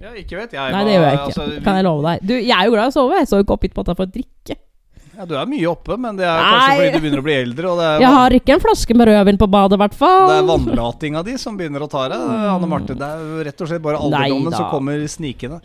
Ja, 0.00 0.10
ikke 0.18 0.40
vet 0.40 0.56
jeg. 0.56 0.72
Nei, 0.74 0.82
det 0.82 0.96
gjør 0.96 1.06
jeg 1.06 1.14
ikke. 1.20 1.28
altså, 1.30 1.46
kan 1.62 1.78
jeg 1.78 1.86
love 1.86 2.02
deg. 2.08 2.26
Du, 2.26 2.34
jeg 2.34 2.56
er 2.56 2.66
jo 2.66 2.74
glad 2.74 2.88
i 2.88 2.90
å 2.90 2.96
sove. 2.96 3.20
Jeg 3.20 3.30
så 3.30 3.38
jo 3.38 3.46
ikke 3.46 3.56
opp 3.58 3.68
hit 3.68 3.74
på 3.76 3.84
at 3.84 3.92
jeg 3.92 4.00
får 4.02 4.12
drikke. 4.18 4.58
Ja, 5.16 5.26
du 5.26 5.34
er 5.36 5.48
mye 5.50 5.66
oppe, 5.70 5.96
men 6.00 6.18
det 6.18 6.26
er 6.28 6.40
kanskje 6.40 6.74
fordi 6.78 6.90
du 6.94 7.04
begynner 7.04 7.22
å 7.22 7.26
bli 7.26 7.36
eldre. 7.36 7.72
Jeg 8.04 8.12
har 8.16 8.36
ikke 8.36 8.54
en 8.56 8.62
flaske 8.62 8.96
med 8.96 9.10
rødvin 9.10 9.40
på 9.40 9.48
badet, 9.50 9.78
i 9.78 9.82
hvert 9.82 9.96
fall. 9.98 10.26
det 10.30 10.36
er 10.38 10.50
vannlatinga 10.50 11.24
di 11.26 11.34
som 11.42 11.58
begynner 11.58 11.86
å 11.86 11.90
ta 11.90 12.04
deg. 12.12 12.26
Anne 12.54 12.70
Marte, 12.70 12.96
det 12.98 13.08
er 13.08 13.24
jo 13.24 13.46
rett 13.48 13.64
og 13.64 13.72
slett 13.72 13.84
bare 13.84 14.02
alderdommen 14.02 14.54
som 14.56 14.68
kommer 14.72 15.02
snikende. 15.10 15.60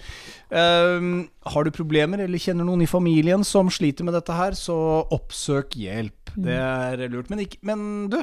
Um, 0.50 1.14
har 1.52 1.66
du 1.66 1.74
problemer, 1.74 2.26
eller 2.26 2.42
kjenner 2.42 2.68
noen 2.68 2.86
i 2.86 2.90
familien 2.90 3.46
som 3.48 3.70
sliter 3.74 4.08
med 4.08 4.18
dette 4.18 4.36
her, 4.36 4.58
så 4.58 4.78
oppsøk 5.14 5.78
hjelp. 5.82 6.36
Det 6.36 6.58
er 6.58 7.06
lurt. 7.10 7.32
Men, 7.32 7.46
ikke, 7.46 7.62
men 7.66 7.86
du, 8.12 8.20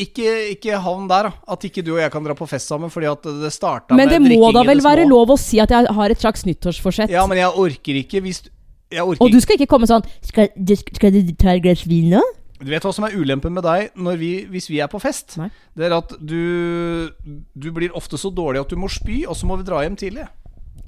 ikke, 0.00 0.28
ikke 0.54 0.78
havn 0.80 1.08
der, 1.10 1.28
da. 1.28 1.52
At 1.52 1.66
ikke 1.68 1.84
du 1.84 1.94
og 1.96 2.00
jeg 2.00 2.12
kan 2.14 2.24
dra 2.24 2.36
på 2.38 2.48
fest 2.48 2.70
sammen 2.70 2.92
fordi 2.92 3.10
at 3.10 3.26
det 3.42 3.52
starta 3.52 3.96
Men 3.96 4.08
med 4.08 4.14
det 4.14 4.38
må 4.38 4.52
da 4.54 4.64
vel 4.66 4.80
være 4.84 5.04
lov 5.08 5.34
å 5.34 5.38
si 5.40 5.60
at 5.62 5.72
jeg 5.74 5.92
har 5.98 6.14
et 6.14 6.22
slags 6.22 6.46
nyttårsforsett. 6.48 7.12
Ja, 7.12 7.26
men 7.28 7.40
jeg 7.42 7.52
orker 7.60 7.98
ikke 8.00 8.22
hvis 8.24 8.44
jeg 8.92 9.02
orker 9.06 9.24
Og 9.24 9.32
du 9.32 9.40
skal 9.40 9.56
ikke 9.58 9.70
komme 9.72 9.88
sånn 9.90 10.04
Skal, 10.22 10.48
du, 10.56 10.74
skal 10.76 11.12
du 11.14 11.32
ta 11.34 11.54
et 11.56 11.62
glass 11.64 11.86
vin 11.88 12.10
nå? 12.14 12.22
Du 12.62 12.68
vet 12.70 12.84
hva 12.86 12.92
som 12.94 13.04
er 13.08 13.16
ulempen 13.18 13.50
med 13.56 13.64
deg 13.66 13.90
når 13.98 14.16
vi, 14.20 14.30
hvis 14.52 14.68
vi 14.70 14.78
er 14.84 14.86
på 14.92 15.00
fest? 15.02 15.34
Nei. 15.40 15.48
Det 15.74 15.88
er 15.88 15.96
at 15.96 16.12
du, 16.20 17.10
du 17.58 17.72
blir 17.74 17.90
ofte 17.98 18.18
så 18.20 18.30
dårlig 18.30 18.60
at 18.62 18.70
du 18.70 18.76
må 18.78 18.86
spy, 18.92 19.24
og 19.26 19.34
så 19.34 19.48
må 19.50 19.56
vi 19.58 19.66
dra 19.66 19.80
hjem 19.82 19.96
tidlig. 19.98 20.28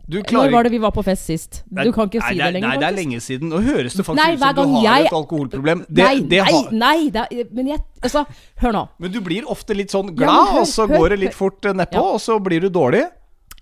Du 0.07 0.19
Når 0.21 0.51
var 0.53 0.67
det 0.67 0.71
vi 0.75 0.79
var 0.83 0.93
på 0.93 1.03
fest 1.03 1.25
sist? 1.31 1.63
Du 1.65 1.89
kan 1.97 2.07
ikke 2.11 2.21
nei, 2.21 2.29
si 2.29 2.37
det. 2.37 2.39
det 2.39 2.45
er- 2.47 2.53
lenger, 2.53 2.69
Nei, 2.69 2.77
det 2.77 2.85
er 2.85 2.91
faktisk. 2.93 2.99
lenge 3.01 3.21
siden. 3.25 3.49
Nå 3.49 3.61
høres 3.65 3.95
det 3.97 4.05
faktisk 4.05 4.21
Nei, 4.21 4.35
ut 4.35 4.39
hver 4.39 4.53
som 4.53 4.55
du 4.55 4.61
gang 4.63 4.75
har 4.75 4.85
jeg- 4.99 5.07
et 5.07 5.17
alkoholproblem. 5.19 5.79
Det, 5.89 6.05
nei, 6.05 6.19
det 6.21 6.43
nei, 6.45 6.53
har, 6.53 6.71
nei 6.73 7.09
det 7.11 7.23
er, 7.33 7.45
Men 7.51 7.67
jeg 7.73 7.79
Altså, 8.05 8.25
hør 8.61 8.73
nå. 8.73 8.89
men 9.01 9.11
du 9.11 9.21
blir 9.21 9.43
ofte 9.49 9.75
litt 9.75 9.91
sånn 9.91 10.15
glad, 10.15 10.29
men 10.29 10.53
hør- 10.55 10.61
og 10.61 10.67
så 10.69 10.87
hør- 10.87 10.99
går 10.99 11.09
det 11.09 11.19
litt 11.25 11.35
fort 11.35 11.65
eh, 11.65 11.73
nedpå, 11.73 11.95
Ja. 11.95 12.03
og 12.03 12.21
så 12.21 12.39
blir 12.39 12.61
du 12.61 12.69
dårlig. 12.71 13.03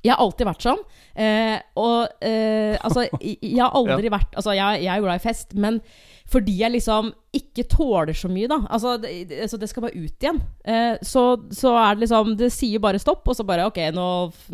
Jeg 0.03 0.13
har 0.17 0.19
alltid 0.19 0.47
vært 0.47 0.63
sånn. 0.67 0.83
Eh, 1.17 1.59
og 1.77 2.09
eh, 2.25 2.79
altså, 2.81 3.05
jeg 3.21 3.61
har 3.61 3.75
aldri 3.79 4.09
vært 4.13 4.33
Altså, 4.39 4.55
jeg, 4.57 4.83
jeg 4.87 4.89
er 4.95 4.97
jo 5.03 5.05
glad 5.11 5.21
i 5.21 5.27
fest, 5.29 5.55
men 5.55 5.83
fordi 6.33 6.55
jeg 6.63 6.73
liksom 6.73 7.11
ikke 7.37 7.67
tåler 7.69 8.15
så 8.17 8.29
mye, 8.33 8.47
da. 8.49 8.57
Altså, 8.73 8.95
det, 9.03 9.11
det- 9.29 9.41
altså, 9.45 9.59
det 9.61 9.67
skal 9.69 9.83
bare 9.85 9.99
ut 10.01 10.25
igjen. 10.25 10.39
Eh, 10.65 10.95
så, 11.05 11.25
så 11.53 11.75
er 11.77 11.95
det 11.99 12.07
liksom 12.07 12.31
Det 12.41 12.49
sier 12.55 12.81
bare 12.81 13.01
stopp, 13.03 13.27
og 13.29 13.37
så 13.37 13.45
bare 13.45 13.67
OK, 13.69 13.77
nå, 13.93 14.07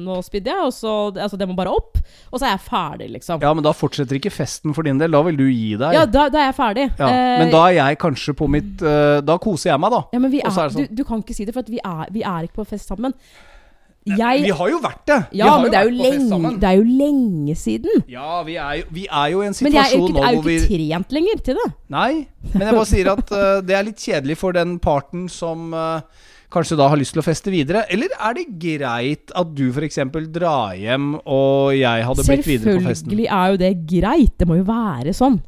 nå 0.03 0.17
spydde 0.27 0.51
jeg, 0.51 0.65
og 0.67 0.73
så 0.75 0.95
Altså, 1.15 1.39
det 1.39 1.47
må 1.47 1.55
bare 1.55 1.71
opp. 1.71 2.01
Og 2.33 2.41
så 2.41 2.49
er 2.49 2.57
jeg 2.57 2.65
ferdig, 2.67 3.09
liksom. 3.15 3.45
Ja, 3.45 3.53
men 3.55 3.63
da 3.63 3.71
fortsetter 3.77 4.19
ikke 4.19 4.33
festen 4.35 4.75
for 4.75 4.83
din 4.89 4.99
del. 4.99 5.13
Da 5.15 5.23
vil 5.29 5.39
du 5.39 5.45
gi 5.47 5.77
deg. 5.79 5.95
Ja, 5.95 6.03
da, 6.07 6.27
da 6.33 6.41
er 6.43 6.49
jeg 6.51 6.59
ferdig. 6.59 6.89
Ja, 6.99 7.13
Eh, 7.15 7.39
Men 7.45 7.53
da 7.55 7.63
er 7.69 7.77
jeg 7.79 7.99
kanskje 8.03 8.35
på 8.35 8.49
mitt 8.51 8.83
eh, 8.83 9.21
Da 9.23 9.39
koser 9.39 9.71
jeg 9.71 9.81
meg, 9.85 9.95
da. 9.95 10.03
ja, 10.17 10.19
men 10.25 10.33
vi 10.35 10.41
er, 10.43 10.51
er 10.51 10.75
sånn- 10.75 10.89
du, 10.91 10.97
du 10.99 11.05
kan 11.07 11.23
ikke 11.23 11.37
si 11.39 11.47
det, 11.47 11.55
for 11.55 11.63
vi 11.71 11.79
er, 11.85 12.09
vi 12.11 12.27
er 12.27 12.49
ikke 12.49 12.59
på 12.65 12.67
fest 12.75 12.91
sammen. 12.91 13.15
Vi 14.17 14.55
har 14.61 14.71
jo 14.73 14.79
vært 14.83 15.03
det! 15.11 15.19
Ja, 15.41 15.51
men 15.63 15.73
det 15.73 15.81
er, 15.81 15.91
lenge, 15.93 16.53
det 16.61 16.71
er 16.71 16.79
jo 16.79 16.87
lenge 16.87 17.59
siden. 17.59 18.05
Ja, 18.11 18.41
vi 18.47 18.57
er, 18.57 18.81
jo, 18.81 18.89
vi 18.95 19.05
er 19.07 19.35
jo 19.35 19.43
i 19.43 19.51
en 19.51 19.59
situasjon 19.59 19.69
Men 19.69 19.79
jeg 19.79 19.85
er 19.85 19.99
jo 19.99 20.09
ikke, 20.09 20.25
er 20.25 20.33
jo 20.33 20.41
hvor 20.41 20.49
vi 20.49 20.57
ikke 20.57 20.73
trent 20.73 21.15
lenger 21.19 21.45
til 21.49 21.61
det. 21.61 21.69
Nei, 21.95 22.11
men 22.55 22.67
jeg 22.67 22.79
bare 22.81 22.89
sier 22.93 23.13
at 23.15 23.31
uh, 23.35 23.45
det 23.65 23.79
er 23.79 23.87
litt 23.91 24.03
kjedelig 24.09 24.39
for 24.41 24.57
den 24.57 24.77
parten 24.83 25.29
som 25.33 25.73
uh, 25.77 26.27
kanskje 26.53 26.79
da 26.81 26.89
har 26.93 27.01
lyst 27.01 27.15
til 27.17 27.23
å 27.23 27.27
feste 27.27 27.53
videre. 27.53 27.85
Eller 27.93 28.13
er 28.17 28.39
det 28.39 28.47
greit 28.61 29.35
at 29.37 29.53
du 29.57 29.69
f.eks. 29.69 30.01
drar 30.35 30.75
hjem, 30.79 31.15
og 31.25 31.77
jeg 31.77 32.09
hadde 32.09 32.27
blitt 32.29 32.49
videre 32.49 32.79
på 32.79 32.89
festen? 32.89 33.05
Selvfølgelig 33.05 33.31
er 33.39 33.53
jo 33.53 33.63
det 33.65 33.73
greit. 33.93 34.35
Det 34.41 34.49
må 34.49 34.59
jo 34.61 34.67
være 34.69 35.17
sånn. 35.17 35.41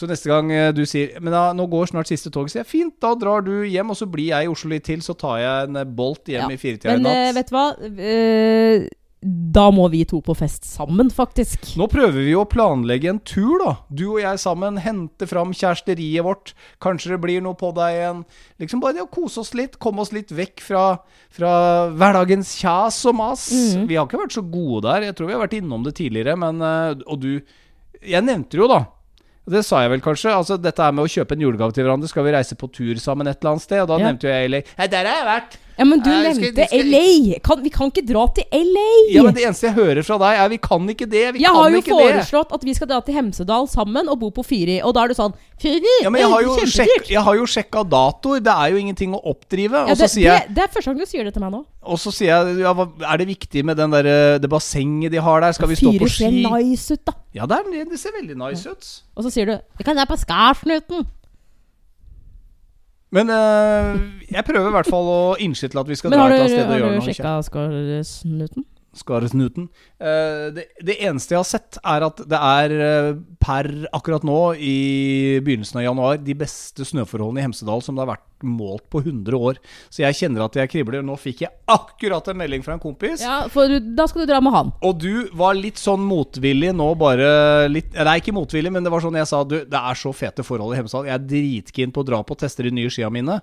Så 0.00 0.08
neste 0.08 0.30
gang 0.30 0.48
eh, 0.54 0.70
du 0.72 0.80
sier 0.88 1.18
Men 1.20 1.34
da, 1.34 1.42
nå 1.56 1.66
går 1.68 1.90
snart 1.92 2.08
siste 2.08 2.30
tog, 2.32 2.48
sier 2.48 2.62
jeg 2.64 2.70
fint, 2.70 2.94
da 3.04 3.10
drar 3.20 3.44
du 3.44 3.52
hjem, 3.68 3.92
og 3.92 3.98
så 4.00 4.08
blir 4.08 4.30
jeg 4.32 4.48
i 4.48 4.52
Oslo 4.52 4.70
litt 4.72 4.86
til, 4.88 5.02
så 5.04 5.12
tar 5.20 5.36
jeg 5.42 5.68
en 5.68 5.82
eh, 5.82 5.90
Bolt 6.00 6.30
hjem 6.32 6.48
Ja. 6.48 6.54
i 6.56 6.60
firetida 6.62 6.96
i 6.96 7.02
natt. 7.02 7.04
Men 7.04 7.28
eh, 7.28 7.36
vet 7.36 7.52
du 7.52 7.56
hva? 7.58 8.88
Da 9.20 9.66
må 9.68 9.84
vi 9.92 9.98
to 10.08 10.22
på 10.24 10.32
fest 10.32 10.64
sammen, 10.64 11.10
faktisk. 11.12 11.74
Nå 11.76 11.84
prøver 11.92 12.22
vi 12.24 12.32
å 12.38 12.46
planlegge 12.48 13.10
en 13.10 13.18
tur, 13.20 13.58
da. 13.60 13.74
Du 13.92 14.06
og 14.14 14.20
jeg 14.22 14.40
sammen. 14.40 14.78
Hente 14.80 15.26
fram 15.28 15.50
kjæresteriet 15.52 16.24
vårt. 16.24 16.54
Kanskje 16.80 17.12
det 17.12 17.18
blir 17.20 17.42
noe 17.44 17.58
på 17.60 17.68
deg 17.76 17.98
igjen. 17.98 18.22
Liksom 18.64 18.80
bare 18.80 18.96
det 18.96 19.04
å 19.04 19.10
kose 19.12 19.42
oss 19.42 19.52
litt. 19.58 19.76
Komme 19.82 20.00
oss 20.06 20.14
litt 20.16 20.32
vekk 20.32 20.64
fra, 20.64 20.84
fra 21.36 21.50
hverdagens 21.92 22.54
kjas 22.62 23.02
og 23.12 23.18
mas. 23.20 23.44
Mhm. 23.52 23.84
Vi 23.92 23.98
har 24.00 24.08
ikke 24.08 24.22
vært 24.22 24.38
så 24.38 24.44
gode 24.56 24.86
der. 24.88 25.10
Jeg 25.10 25.18
tror 25.20 25.28
vi 25.28 25.36
har 25.36 25.44
vært 25.44 25.58
innom 25.60 25.84
det 25.84 25.98
tidligere, 26.00 26.38
men 26.40 26.64
Og 27.04 27.20
du 27.20 27.30
Jeg 28.00 28.24
nevnte 28.24 28.56
det 28.56 28.62
jo, 28.62 28.70
da. 28.72 28.86
Det 29.50 29.64
sa 29.66 29.80
jeg 29.82 29.90
vel 29.90 30.00
kanskje. 30.04 30.30
Altså 30.32 30.56
Dette 30.60 30.82
her 30.84 30.92
med 30.94 31.04
å 31.04 31.10
kjøpe 31.10 31.34
en 31.36 31.42
julegave 31.44 31.74
til 31.76 31.84
hverandre. 31.86 32.08
Skal 32.10 32.24
vi 32.26 32.32
reise 32.36 32.54
på 32.60 32.68
tur 32.72 32.94
sammen 33.02 33.26
et 33.30 33.40
eller 33.42 33.56
annet 33.56 33.66
sted? 33.66 33.80
Og 33.82 33.88
da 33.90 33.98
Ja. 33.98 34.06
nevnte 34.12 34.28
jo 34.28 34.34
jeg 34.34 34.50
LA. 34.50 34.62
Nei, 34.78 34.86
der 34.86 35.04
har 35.10 35.16
jeg 35.20 35.26
vært! 35.30 35.58
Ja, 35.80 35.84
men 35.88 36.02
du 36.04 36.10
Nei, 36.10 36.18
vi 36.28 36.34
skal- 36.34 36.42
nevnte 36.44 36.60
vi 36.60 36.66
skal- 36.68 36.90
LA! 36.92 37.38
Kan, 37.40 37.62
vi 37.64 37.70
kan 37.72 37.88
ikke 37.88 38.02
dra 38.04 38.26
til 38.36 38.44
LA! 38.52 38.88
Ja, 39.14 39.22
men 39.24 39.32
Det 39.34 39.44
eneste 39.48 39.70
jeg 39.70 39.74
hører 39.78 40.02
fra 40.04 40.18
deg, 40.20 40.40
er 40.44 40.48
vi 40.52 40.58
kan 40.60 40.88
ikke 40.92 41.06
det. 41.08 41.22
Vi 41.34 41.40
jeg 41.40 41.48
kan 41.48 41.56
har 41.56 41.70
jo 41.72 41.78
ikke 41.80 41.96
det. 41.96 42.08
foreslått 42.10 42.52
at 42.52 42.64
vi 42.68 42.74
skal 42.76 42.90
dra 42.90 42.98
til 43.00 43.14
Hemsedal 43.16 43.64
sammen 43.72 44.10
og 44.12 44.18
bo 44.20 44.28
på 44.30 44.44
Fyri, 44.44 44.76
og 44.84 44.92
da 44.94 45.04
er 45.06 45.08
du 45.08 45.14
sånn 45.16 45.32
Fyri? 45.60 45.94
Ja, 46.04 46.10
men 46.12 46.20
jeg 46.20 46.30
har 46.30 46.42
jo, 46.44 46.56
sjekk, 46.68 47.08
jeg 47.08 47.22
har 47.24 47.34
jo 47.40 47.46
sjekka 47.48 47.82
datoer. 47.88 48.40
Det 48.44 48.52
er 48.52 48.70
jo 48.74 48.76
ingenting 48.82 49.14
å 49.16 49.20
oppdrive. 49.32 49.86
Og 49.88 49.96
så 49.96 50.04
det, 50.04 50.10
sier 50.12 50.28
jeg 50.28 50.46
det, 50.48 50.54
det 50.56 50.62
er 50.64 50.68
første 50.76 50.90
gang 50.92 50.98
du 51.00 51.06
sier 51.08 51.24
det 51.24 51.32
til 51.34 51.42
meg 51.46 51.52
nå. 51.56 51.62
Og 51.82 51.96
så 51.98 52.12
sier 52.12 52.28
jeg 52.44 52.58
ja, 52.60 52.72
hva, 52.76 52.86
Er 53.08 53.16
det 53.16 53.26
viktig 53.28 53.64
med 53.64 53.76
den 53.80 53.90
der, 53.90 54.04
eh, 54.04 54.38
det 54.38 54.50
bassenget 54.52 55.10
de 55.12 55.20
har 55.20 55.40
der? 55.40 55.52
Skal 55.56 55.68
vi 55.72 55.76
stå 55.80 55.92
Fyri 55.92 55.98
på 56.04 56.08
ser 56.12 56.28
ski? 56.28 56.44
nice 56.44 56.92
ut, 56.92 57.04
da. 57.08 57.12
Ja, 57.34 57.46
det, 57.46 57.56
er, 57.64 57.84
det 57.88 57.98
ser 57.98 58.12
veldig 58.20 58.36
nice 58.36 58.68
ut. 58.68 58.84
Og 59.16 59.24
så 59.24 59.32
sier 59.32 59.46
du 59.46 59.56
Vi 59.78 59.84
kan 59.84 59.96
dra 59.96 60.04
på 60.04 60.16
Skarsnuten. 60.20 61.06
Men 63.10 63.30
eh, 63.34 64.00
jeg 64.30 64.44
prøver 64.46 64.68
i 64.70 64.74
hvert 64.76 64.90
fall 64.90 65.08
å 65.10 65.22
innse 65.42 65.66
til 65.70 65.80
at 65.82 65.88
vi 65.90 65.96
skal 65.98 66.12
Men 66.12 66.20
dra 66.20 66.26
et 66.28 66.34
eller 66.34 66.44
annet 66.44 66.52
sted 66.54 66.66
og 66.66 66.70
har 66.70 66.78
du 66.78 66.86
noe. 66.94 67.06
sjekka 67.08 67.32
Skarsnuten? 67.48 68.66
Skaresnuten. 68.96 69.68
Eh, 70.02 70.48
det, 70.54 70.64
det 70.82 70.96
eneste 71.06 71.36
jeg 71.36 71.38
har 71.38 71.46
sett, 71.46 71.78
er 71.78 72.06
at 72.08 72.22
det 72.26 72.38
er 72.40 72.72
eh, 72.74 73.10
per 73.38 73.68
akkurat 73.94 74.24
nå, 74.26 74.38
i 74.58 75.38
begynnelsen 75.44 75.78
av 75.78 75.86
januar, 75.86 76.18
de 76.18 76.34
beste 76.38 76.86
snøforholdene 76.88 77.38
i 77.38 77.46
Hemsedal 77.46 77.84
som 77.86 77.94
det 77.94 78.02
har 78.02 78.16
vært 78.16 78.26
målt 78.42 78.86
på 78.90 79.02
100 79.04 79.36
år. 79.36 79.60
Så 79.92 80.02
jeg 80.02 80.16
kjenner 80.18 80.46
at 80.46 80.56
jeg 80.58 80.72
kribler. 80.72 81.04
Nå 81.06 81.14
fikk 81.20 81.44
jeg 81.44 81.52
akkurat 81.70 82.32
en 82.32 82.40
melding 82.40 82.64
fra 82.66 82.74
en 82.74 82.82
kompis. 82.82 83.22
Ja, 83.22 83.44
for 83.52 83.70
du, 83.70 83.92
da 83.94 84.08
skal 84.10 84.24
du 84.24 84.32
dra 84.32 84.40
med 84.42 84.54
han. 84.56 84.72
Og 84.86 84.96
du 85.02 85.28
var 85.38 85.58
litt 85.58 85.78
sånn 85.80 86.02
motvillig 86.06 86.72
nå, 86.76 86.88
bare 87.00 87.68
litt 87.70 87.94
Nei, 88.00 88.16
ikke 88.20 88.34
motvillig, 88.34 88.72
men 88.72 88.86
det 88.86 88.90
var 88.92 89.02
sånn 89.04 89.18
jeg 89.18 89.28
sa 89.28 89.42
du, 89.44 89.60
det 89.68 89.80
er 89.92 89.98
så 89.98 90.12
fete 90.16 90.46
forhold 90.46 90.74
i 90.74 90.80
Hemsedal. 90.80 91.06
Jeg 91.10 91.18
er 91.18 91.28
dritkeen 91.30 91.94
på 91.94 92.02
å 92.02 92.10
dra 92.10 92.22
på 92.24 92.34
og 92.34 92.42
teste 92.42 92.64
de 92.66 92.72
nye 92.74 92.90
skia 92.92 93.10
mine. 93.12 93.40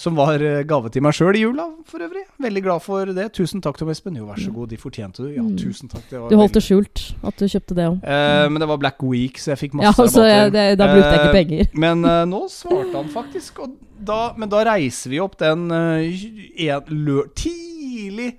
Som 0.00 0.16
var 0.16 0.40
eh, 0.40 0.62
gave 0.64 0.88
til 0.92 1.02
meg 1.04 1.12
sjøl 1.12 1.36
i 1.36 1.42
jula, 1.42 1.66
for 1.84 2.00
øvrig. 2.00 2.22
Veldig 2.40 2.62
glad 2.64 2.80
for 2.80 3.10
det. 3.12 3.26
Tusen 3.36 3.60
takk, 3.60 3.76
Tom 3.76 3.90
Espen. 3.92 4.14
Jo, 4.16 4.24
vær 4.30 4.40
så 4.40 4.52
god, 4.54 4.70
de 4.72 4.78
fortjente 4.80 5.26
du. 5.26 5.28
Ja, 5.34 5.44
tusen 5.60 5.90
takk. 5.92 6.06
Mm. 6.08 6.28
Du 6.30 6.36
holdt 6.40 6.56
det 6.56 6.62
skjult 6.64 7.02
at 7.20 7.36
du 7.36 7.44
kjøpte 7.52 7.76
det 7.76 7.88
òg. 7.90 7.98
Eh, 8.08 8.46
men 8.48 8.62
det 8.64 8.68
var 8.70 8.80
Black 8.80 9.04
Week, 9.04 9.36
så 9.42 9.52
jeg 9.52 9.60
fikk 9.66 9.76
Ja, 9.76 9.90
masse 9.90 10.06
altså, 10.06 10.24
jeg, 10.24 10.46
rabatter. 10.46 10.70
det, 10.70 10.78
da 10.80 10.88
brukte 10.88 11.10
jeg 11.10 11.20
ikke 11.20 11.28
Eh, 11.30 11.36
penger. 11.36 11.68
Men 11.84 12.04
eh, 12.08 12.22
nå 12.30 12.40
svarte 12.48 12.94
han 12.96 13.10
faktisk, 13.12 13.60
da, 14.00 14.20
men 14.40 14.48
da 14.48 14.62
reiser 14.70 15.12
vi 15.12 15.20
opp 15.20 15.36
den 15.42 15.68
eh, 15.76 16.24
en, 16.70 16.88
lø, 17.04 17.26
tidlig 17.36 18.30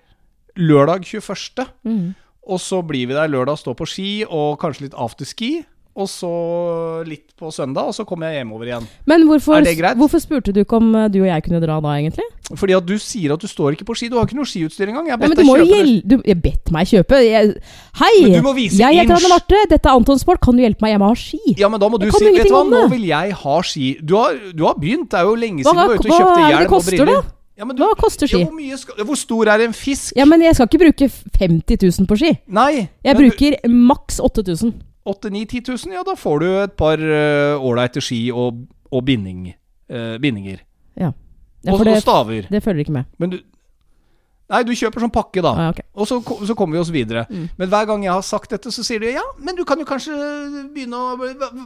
lørdag 0.58 1.06
21. 1.06 1.68
Mm. 1.86 2.08
Og 2.52 2.60
så 2.60 2.82
blir 2.82 3.06
vi 3.12 3.14
der 3.14 3.30
lørdag, 3.30 3.62
står 3.62 3.78
på 3.78 3.86
ski 3.86 4.10
og 4.26 4.58
kanskje 4.64 4.88
litt 4.88 4.98
afterski. 4.98 5.52
Og 5.92 6.08
så 6.08 7.04
litt 7.04 7.34
på 7.36 7.50
søndag, 7.52 7.90
og 7.92 7.96
så 7.98 8.06
kom 8.08 8.22
jeg 8.24 8.38
hjemover 8.40 8.70
igjen. 8.70 8.86
Men 9.12 9.26
hvorfor, 9.28 9.58
Er 9.60 9.66
det 9.66 9.74
greit? 9.78 9.98
hvorfor 10.00 10.22
spurte 10.24 10.54
du 10.56 10.62
ikke 10.64 10.78
om 10.80 10.94
eh, 10.96 11.10
du 11.12 11.18
og 11.20 11.28
jeg 11.28 11.44
kunne 11.44 11.60
dra 11.60 11.82
da, 11.84 11.96
egentlig? 12.00 12.24
Fordi 12.56 12.76
at 12.78 12.86
du 12.88 12.94
sier 12.98 13.34
at 13.36 13.42
du 13.44 13.48
står 13.48 13.76
ikke 13.76 13.84
på 13.90 13.96
ski. 14.00 14.08
Du 14.12 14.16
har 14.16 14.24
ikke 14.28 14.38
noe 14.40 14.48
skiutstyr 14.48 14.88
engang. 14.88 15.10
Jeg 15.10 15.18
Ja, 15.18 15.20
bedt 15.20 15.36
deg 15.42 15.46
kjøpe 15.50 15.82
det. 15.84 16.08
du, 16.08 16.16
Jeg 16.26 16.40
bedt 16.42 16.72
meg 16.72 16.88
kjøpe. 16.88 17.20
Jeg, 17.26 17.52
hei! 18.00 18.14
Men 18.24 18.38
du 18.40 18.48
må 18.48 18.54
vise 18.56 18.80
jeg 18.80 18.96
heter. 19.02 19.16
Anne 19.20 19.30
Marte. 19.34 19.60
Dette 19.72 19.88
er 19.92 19.96
Anton 20.00 20.20
Sport. 20.20 20.40
Kan 20.44 20.56
du 20.56 20.64
hjelpe 20.64 20.82
meg? 20.84 20.92
Jeg 20.96 21.00
må 21.04 21.08
ha 21.12 21.16
ski. 21.20 21.56
Ja, 21.60 21.68
men 21.72 21.80
da 21.84 21.90
må 21.92 22.00
du 22.00 22.08
si 22.12 22.24
Vet 22.32 22.48
du 22.48 22.56
hva, 22.56 22.64
nå 22.72 22.86
vil 22.92 23.06
jeg 23.12 23.36
ha 23.44 23.56
ski. 23.62 23.92
Du 24.04 24.16
har, 24.16 24.36
du 24.56 24.64
har 24.68 24.76
begynt. 24.80 25.10
Det 25.12 25.20
er 25.20 25.28
jo 25.28 25.36
lenge 25.36 25.64
Hva, 25.64 25.72
siden 25.72 25.84
du 25.84 25.92
var 25.92 26.00
ute 26.00 26.08
og 26.08 26.20
kjøpte 26.20 26.48
hjelm 26.52 26.76
og 26.80 26.86
briller. 26.88 27.12
da? 27.16 27.22
Ja, 27.62 27.66
men 27.68 27.76
du, 27.76 27.84
Hva 27.84 27.96
koster 28.00 28.28
ski? 28.32 28.40
Ja, 28.42 28.48
hvor, 28.48 29.04
hvor 29.12 29.20
stor 29.20 29.52
er 29.54 29.66
en 29.68 29.74
fisk? 29.76 30.16
Ja, 30.16 30.24
men 30.26 30.42
jeg 30.42 30.56
skal 30.56 30.68
ikke 30.72 30.80
bruke 30.88 31.12
50 31.40 31.84
000 32.00 32.08
på 32.08 32.18
ski. 32.20 32.32
Nei. 32.48 32.88
Jeg 33.04 33.16
bruker 33.20 33.60
du- 33.64 33.76
maks 33.92 34.20
8000. 34.24 34.74
8-9-10 35.10 35.64
000, 35.88 35.96
ja 35.96 36.04
da 36.06 36.14
får 36.18 36.44
du 36.44 36.48
et 36.62 36.74
par 36.78 37.02
ålreite 37.02 38.02
uh, 38.02 38.06
ski 38.06 38.20
og, 38.30 38.66
og 38.92 39.06
binding, 39.06 39.48
uh, 39.90 40.18
bindinger. 40.22 40.62
Ja, 41.00 41.10
og, 41.68 41.78
for 41.78 41.86
det, 41.88 41.96
og 41.96 42.04
staver. 42.04 42.48
det 42.52 42.64
følger 42.64 42.86
ikke 42.86 42.96
med. 43.00 43.10
Men 43.18 43.34
du 43.34 43.40
Nei, 44.52 44.62
du 44.68 44.74
kjøper 44.76 45.06
sånn 45.06 45.14
pakke, 45.14 45.42
da. 45.44 45.52
Ah, 45.56 45.70
okay. 45.72 45.86
Og 45.96 46.08
så, 46.10 46.18
så 46.20 46.56
kommer 46.58 46.76
vi 46.76 46.82
oss 46.82 46.92
videre. 46.92 47.24
Mm. 47.32 47.46
Men 47.60 47.72
hver 47.72 47.88
gang 47.88 48.04
jeg 48.04 48.12
har 48.12 48.26
sagt 48.26 48.52
dette, 48.52 48.72
så 48.74 48.84
sier 48.84 49.00
de 49.04 49.14
ja, 49.16 49.24
men 49.40 49.56
du 49.56 49.64
kan 49.68 49.80
jo 49.80 49.88
kanskje 49.88 50.16
begynne 50.74 50.98
å 50.98 51.16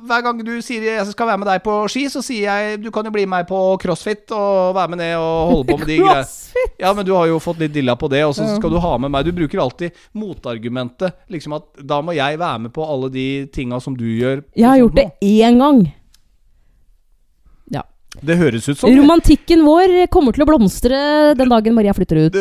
Hver 0.06 0.24
gang 0.26 0.42
du 0.46 0.54
sier 0.66 0.84
jeg 0.86 1.06
skal 1.10 1.30
være 1.32 1.42
med 1.42 1.50
deg 1.50 1.64
på 1.66 1.80
ski, 1.92 2.06
så 2.12 2.22
sier 2.26 2.46
jeg 2.46 2.80
du 2.84 2.92
kan 2.94 3.08
jo 3.08 3.14
bli 3.16 3.26
med 3.26 3.36
meg 3.36 3.50
på 3.50 3.60
crossfit 3.82 4.32
og 4.36 4.76
være 4.78 4.94
med 4.94 5.02
ned 5.02 5.16
og 5.18 5.52
holde 5.52 5.68
på 5.72 5.80
med 5.82 5.90
de 5.90 5.98
greiene. 6.00 6.70
Ja, 6.80 6.94
men 6.96 7.08
du 7.08 7.12
har 7.16 7.28
jo 7.30 7.42
fått 7.44 7.60
litt 7.64 7.74
dilla 7.76 7.98
på 8.00 8.08
det, 8.12 8.22
og 8.28 8.36
så 8.38 8.46
skal 8.56 8.72
du 8.72 8.80
ha 8.84 8.96
med 9.02 9.12
meg 9.12 9.28
Du 9.28 9.34
bruker 9.36 9.60
alltid 9.64 9.96
motargumentet. 10.16 11.18
Liksom 11.32 11.58
at 11.58 11.68
da 11.82 12.00
må 12.06 12.16
jeg 12.16 12.40
være 12.40 12.66
med 12.68 12.76
på 12.76 12.86
alle 12.86 13.12
de 13.14 13.28
tinga 13.54 13.82
som 13.84 13.98
du 13.98 14.06
gjør. 14.08 14.46
Jeg 14.56 14.70
har 14.70 14.82
gjort 14.82 15.00
det 15.02 15.10
én 15.26 15.60
gang. 15.62 15.86
Det 18.22 18.38
høres 18.40 18.70
ut 18.70 18.78
som 18.80 18.90
Romantikken 18.96 19.66
vår 19.66 20.08
kommer 20.14 20.36
til 20.36 20.46
å 20.46 20.50
blomstre 20.50 21.36
den 21.38 21.52
dagen 21.52 21.76
Maria 21.76 21.94
flytter 21.94 22.28
ut. 22.28 22.40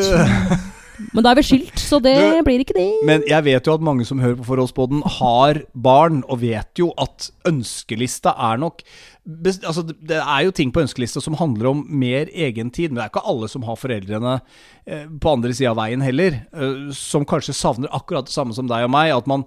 Men 1.14 1.25
da 1.27 1.33
er 1.33 1.41
vi 1.41 1.43
skilt, 1.43 1.75
så 1.81 1.99
det 2.03 2.14
Du- 2.14 2.45
blir 2.47 2.61
ikke 2.62 2.75
det. 2.77 2.87
Men 3.05 3.22
jeg 3.27 3.43
vet 3.45 3.66
jo 3.66 3.75
at 3.75 3.81
mange 3.83 4.05
som 4.07 4.20
hører 4.20 4.37
på 4.37 4.45
Forholdsboden, 4.47 5.03
har 5.18 5.62
barn, 5.75 6.22
og 6.29 6.41
vet 6.41 6.70
jo 6.79 6.93
at 6.97 7.31
ønskelista 7.45 8.35
er 8.39 8.59
nok 8.59 8.83
Altså, 9.25 9.81
det 9.89 10.18
er 10.20 10.41
jo 10.45 10.51
ting 10.53 10.70
på 10.70 10.83
ønskelista 10.83 11.18
som 11.22 11.33
handler 11.33 11.70
om 11.70 11.79
mer 11.89 12.27
egentid, 12.27 12.91
men 12.93 12.97
det 13.01 13.05
er 13.07 13.09
ikke 13.09 13.22
alle 13.27 13.49
som 13.49 13.62
har 13.62 13.79
foreldrene 13.81 14.35
eh, 14.87 15.07
på 15.09 15.33
andre 15.33 15.55
sida 15.57 15.70
av 15.70 15.79
veien 15.79 16.03
heller, 16.05 16.43
eh, 16.53 16.93
som 16.93 17.25
kanskje 17.25 17.55
savner 17.57 17.89
akkurat 17.89 18.27
det 18.29 18.35
samme 18.35 18.53
som 18.53 18.68
deg 18.68 18.85
og 18.85 18.91
meg. 18.93 19.14
At 19.16 19.27
man, 19.27 19.47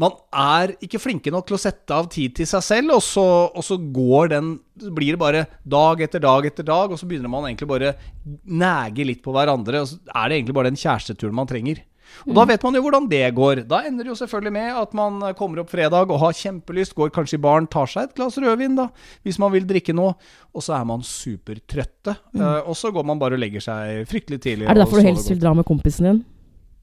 man 0.00 0.14
er 0.34 0.74
ikke 0.82 1.00
flinke 1.02 1.30
nok 1.30 1.46
til 1.48 1.56
å 1.56 1.62
sette 1.62 1.94
av 1.94 2.08
tid 2.12 2.34
til 2.38 2.48
seg 2.50 2.64
selv, 2.66 2.96
og 2.96 3.02
så, 3.04 3.24
og 3.54 3.64
så 3.64 3.78
går 3.78 4.32
den 4.34 4.52
så 4.80 4.90
blir 4.90 5.14
det 5.14 5.20
bare 5.20 5.44
dag 5.62 6.00
etter 6.02 6.22
dag 6.22 6.46
etter 6.48 6.66
dag, 6.66 6.90
og 6.90 6.98
så 6.98 7.06
begynner 7.06 7.30
man 7.30 7.46
egentlig 7.46 7.70
bare 7.70 7.94
nege 8.42 9.06
litt 9.06 9.22
på 9.22 9.34
hverandre, 9.34 9.84
og 9.84 9.92
så 9.92 10.00
er 10.10 10.30
det 10.30 10.40
egentlig 10.40 10.56
bare 10.58 10.72
den 10.72 10.80
kjæresteturen 10.80 11.36
man 11.36 11.50
trenger. 11.50 11.84
Og 12.28 12.34
Da 12.36 12.44
vet 12.46 12.62
man 12.62 12.76
jo 12.76 12.82
hvordan 12.84 13.06
det 13.10 13.22
går. 13.34 13.62
Da 13.68 13.80
ender 13.88 14.06
det 14.06 14.12
jo 14.12 14.18
selvfølgelig 14.18 14.52
med 14.54 14.76
at 14.82 14.92
man 14.96 15.22
kommer 15.38 15.62
opp 15.62 15.72
fredag 15.72 16.12
og 16.12 16.20
har 16.22 16.36
kjempelyst, 16.36 16.94
går 16.94 17.10
kanskje 17.14 17.38
i 17.38 17.42
baren, 17.42 17.66
tar 17.70 17.90
seg 17.90 18.08
et 18.08 18.14
glass 18.18 18.38
rødvin, 18.38 18.76
da, 18.78 18.88
hvis 19.26 19.40
man 19.42 19.54
vil 19.54 19.66
drikke 19.68 19.94
noe, 19.96 20.14
og 20.54 20.64
så 20.64 20.76
er 20.78 20.84
man 20.88 21.02
supertrøtte. 21.06 22.16
Eh, 22.36 22.60
og 22.62 22.76
så 22.78 22.92
går 22.94 23.06
man 23.08 23.22
bare 23.22 23.38
og 23.38 23.42
legger 23.42 23.64
seg 23.64 24.04
fryktelig 24.10 24.42
tidlig. 24.44 24.68
Er 24.68 24.76
det 24.76 24.84
derfor 24.84 25.02
du 25.02 25.08
helst 25.10 25.32
vil 25.32 25.42
dra 25.42 25.54
med 25.56 25.66
kompisen 25.68 26.10
din? 26.10 26.22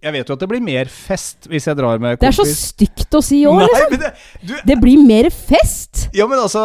Jeg 0.02 0.16
vet 0.16 0.30
jo 0.32 0.34
at 0.34 0.42
det 0.42 0.48
blir 0.50 0.64
mer 0.66 0.90
fest 0.90 1.46
hvis 1.50 1.68
jeg 1.70 1.78
drar 1.78 2.02
med 2.02 2.18
Det 2.22 2.32
er 2.32 2.34
så 2.34 2.46
stygt 2.50 3.14
å 3.14 3.22
si 3.22 3.44
òg, 3.46 3.60
år, 3.62 3.68
liksom. 3.70 4.00
det, 4.02 4.10
du, 4.50 4.56
Det 4.72 4.78
blir 4.82 5.04
mer 5.06 5.30
fest! 5.30 6.08
ja, 6.18 6.26
men 6.30 6.42
altså 6.42 6.64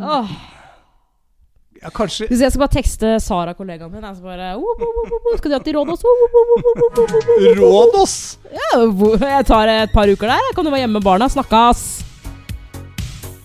Åh. 0.00 0.32
ja, 1.82 1.92
Kanskje 1.92 2.30
Hvis 2.30 2.40
jeg 2.40 2.54
skal 2.54 2.64
bare 2.64 2.74
tekste 2.78 3.12
Sara, 3.20 3.52
kollegaen 3.58 3.92
min, 3.92 4.08
skal 4.16 4.24
bare 4.24 4.54
oh, 4.56 4.86
oh, 4.88 5.04
oh, 5.04 5.36
Skal 5.36 5.52
du 5.52 5.56
dra 5.58 5.60
til 5.66 5.76
Rådås? 5.76 6.06
Wo, 6.06 6.16
wo, 6.22 6.30
wo, 6.32 6.46
wo, 6.48 6.72
wo, 6.80 6.88
wo, 6.96 7.06
wo, 7.12 7.22
wo». 7.28 7.52
Rådås! 7.60 8.16
Ja, 8.56 8.72
jeg 9.36 9.46
tar 9.52 9.76
et 9.76 9.92
par 9.92 10.08
uker 10.08 10.32
der. 10.32 10.50
Kan 10.56 10.64
du 10.64 10.72
være 10.72 10.86
hjemme 10.86 11.00
med 11.00 11.04
barna. 11.04 11.28
Snakkes. 11.32 11.86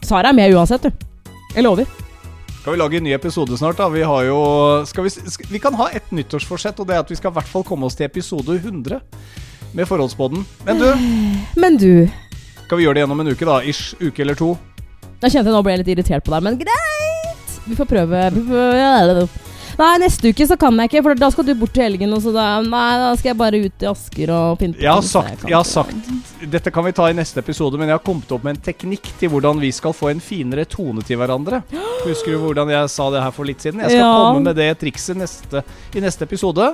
Sara 0.07 0.32
er 0.32 0.38
med 0.38 0.55
uansett, 0.55 0.88
du. 0.88 1.07
Jeg 1.55 1.67
lover. 1.67 2.07
Skal 2.68 2.76
vi 2.76 2.80
lage 2.82 2.97
en 2.97 3.03
ny 3.07 3.11
episode 3.15 3.57
snart, 3.57 3.78
da? 3.80 3.86
Vi 3.88 4.01
har 4.03 4.26
jo 4.28 4.39
skal 4.84 5.05
vi, 5.05 5.09
skal, 5.15 5.47
vi 5.53 5.59
kan 5.63 5.76
ha 5.80 5.86
et 5.95 6.09
nyttårsforsett, 6.11 6.82
og 6.84 6.89
det 6.89 6.97
er 6.97 6.99
at 7.05 7.13
vi 7.13 7.15
skal 7.15 7.32
i 7.32 7.38
hvert 7.38 7.47
fall 7.47 7.63
komme 7.63 7.88
oss 7.88 7.95
til 7.95 8.03
episode 8.03 8.57
100 8.57 8.99
med 9.72 9.88
Forholdspodden. 9.88 10.43
Men 10.68 10.84
du, 10.84 10.88
Men 11.63 11.80
du 11.80 12.11
skal 12.65 12.82
vi 12.82 12.84
gjøre 12.84 12.99
det 12.99 13.05
gjennom 13.05 13.24
en 13.24 13.32
uke, 13.32 13.47
da? 13.47 13.61
Ish. 13.63 13.95
Uke 14.03 14.20
eller 14.26 14.36
to? 14.36 14.49
Jeg 15.24 15.32
kjente 15.32 15.47
jeg 15.47 15.55
nå 15.55 15.63
ble 15.63 15.78
jeg 15.78 15.86
litt 15.86 15.93
irritert 15.95 16.28
på 16.28 16.36
deg, 16.36 16.43
men 16.43 16.59
greit! 16.59 17.57
Vi 17.70 17.80
får 17.80 17.88
prøve. 17.88 18.26
Vi 18.36 18.43
får, 18.51 19.47
nei, 19.78 19.91
neste 20.01 20.32
uke 20.34 20.47
så 20.49 20.57
kan 20.59 20.78
jeg 20.82 20.89
ikke, 20.91 21.03
for 21.05 21.19
da 21.19 21.30
skal 21.34 21.45
du 21.47 21.53
bort 21.59 21.73
til 21.75 21.84
helgen. 21.86 22.13
Og 22.17 22.21
så 22.25 22.34
da, 22.36 22.45
nei, 22.65 22.86
da 23.01 23.11
skal 23.19 23.32
jeg 23.32 23.38
bare 23.39 23.61
ut 23.67 23.86
i 23.86 23.89
Asker 23.91 24.34
og 24.34 24.57
pynte. 24.61 24.82
Jeg 24.84 24.91
har 24.91 25.05
sagt, 25.05 25.45
jeg 25.47 25.57
har 25.57 25.67
sagt 25.67 26.09
Dette 26.53 26.71
kan 26.73 26.86
vi 26.86 26.93
ta 26.97 27.07
i 27.09 27.15
neste 27.17 27.41
episode, 27.41 27.78
men 27.80 27.89
jeg 27.89 27.97
har 27.97 28.03
kommet 28.05 28.32
opp 28.36 28.43
med 28.45 28.57
en 28.57 28.63
teknikk 28.69 29.11
til 29.19 29.32
hvordan 29.34 29.61
vi 29.61 29.71
skal 29.75 29.95
få 29.97 30.11
en 30.13 30.21
finere 30.23 30.65
tone 30.69 31.01
til 31.05 31.17
hverandre. 31.21 31.61
Husker 32.05 32.36
du 32.36 32.41
hvordan 32.45 32.69
jeg 32.73 32.89
sa 32.93 33.07
det 33.13 33.23
her 33.25 33.34
for 33.36 33.49
litt 33.49 33.63
siden? 33.63 33.82
Jeg 33.86 33.95
skal 33.95 34.03
Ja. 34.05 34.11
komme 34.28 34.43
med 34.49 34.55
det 34.59 34.71
trikset 34.82 35.17
neste, 35.17 35.63
i 35.95 36.03
neste 36.03 36.28
episode. 36.28 36.73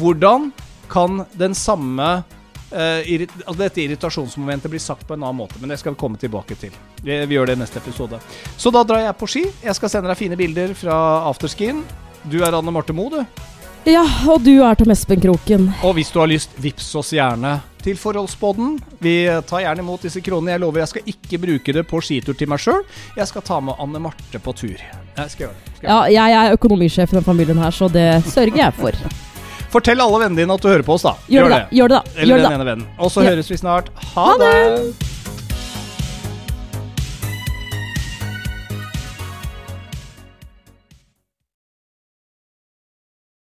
Hvordan 0.00 0.50
kan 0.90 1.24
den 1.34 1.54
samme 1.54 2.24
Uh, 2.66 2.98
irrit 3.06 3.30
altså 3.46 3.60
dette 3.60 3.78
irritasjonsmomentet 3.78 4.66
bli 4.72 4.80
sagt 4.82 5.06
på 5.06 5.14
en 5.14 5.22
annen 5.22 5.38
måte? 5.38 5.54
Men 5.62 5.70
det 5.70 5.76
skal 5.78 5.94
vi 5.94 6.00
komme 6.00 6.18
tilbake 6.18 6.56
til. 6.58 6.72
Vi, 6.98 7.14
vi 7.30 7.36
gjør 7.36 7.46
det 7.46 7.54
i 7.54 7.60
neste 7.60 7.78
episode. 7.78 8.18
Så 8.58 8.72
da 8.74 8.82
drar 8.82 9.04
jeg 9.04 9.14
på 9.20 9.28
ski. 9.30 9.44
Jeg 9.62 9.76
skal 9.78 9.92
sende 9.92 10.10
deg 10.10 10.18
fine 10.18 10.36
bilder 10.36 10.74
fra 10.74 10.96
afterskien. 11.30 11.84
Du 12.30 12.40
er 12.42 12.52
Anne 12.58 12.72
Marte 12.74 12.94
Moe, 12.96 13.10
du. 13.10 13.42
Ja, 13.86 14.02
og 14.26 14.42
du 14.42 14.56
er 14.66 14.74
Tom 14.74 14.90
Espen 14.90 15.20
Kroken. 15.22 15.68
Og 15.86 15.92
hvis 15.94 16.08
du 16.10 16.18
har 16.18 16.26
lyst, 16.26 16.56
vips 16.58 16.88
oss 16.98 17.12
gjerne 17.14 17.52
til 17.84 17.94
Forholdsboden. 18.00 18.80
Vi 18.98 19.12
tar 19.46 19.62
gjerne 19.62 19.84
imot 19.84 20.02
disse 20.02 20.18
kronene. 20.26 20.56
Jeg 20.56 20.62
lover 20.64 20.82
jeg 20.82 20.90
skal 20.90 21.12
ikke 21.12 21.38
bruke 21.44 21.74
det 21.76 21.84
på 21.86 22.00
skitur 22.02 22.34
til 22.34 22.50
meg 22.50 22.58
sjøl. 22.64 22.82
Jeg 23.14 23.30
skal 23.30 23.44
ta 23.46 23.60
med 23.62 23.78
Anne 23.82 24.02
Marte 24.08 24.40
på 24.42 24.56
tur. 24.58 24.74
Jeg 24.74 25.30
skal 25.30 25.46
gjøre 25.46 25.54
det. 25.54 25.76
Skal 25.78 25.86
Ja, 25.92 26.00
jeg 26.16 26.34
er 26.40 26.56
økonomisjef 26.58 27.14
i 27.14 27.18
den 27.20 27.28
familien 27.28 27.62
her, 27.62 27.70
så 27.78 27.86
det 27.94 28.08
sørger 28.26 28.58
jeg 28.64 28.74
for. 28.80 28.98
Fortell 29.76 30.02
alle 30.02 30.18
vennene 30.24 30.42
dine 30.42 30.54
at 30.58 30.62
du 30.66 30.70
hører 30.70 30.86
på 30.86 30.96
oss, 30.98 31.06
da. 31.06 31.14
Gjør 31.30 31.46
det, 31.46 31.54
da. 31.54 31.76
Gjør 31.78 31.92
det, 31.94 32.00
da. 32.02 32.16
Eller 32.16 32.32
Gjør 32.34 32.42
den 32.42 32.50
da. 32.50 32.56
ene 32.58 32.68
vennen. 32.72 32.88
Og 32.98 33.10
så 33.14 33.22
Ja. 33.22 33.30
høres 33.36 33.50
vi 33.54 33.58
snart. 33.62 33.92
Ha, 34.16 34.26
Ha 34.32 34.34
det! 34.42 34.52
det! 34.74 35.15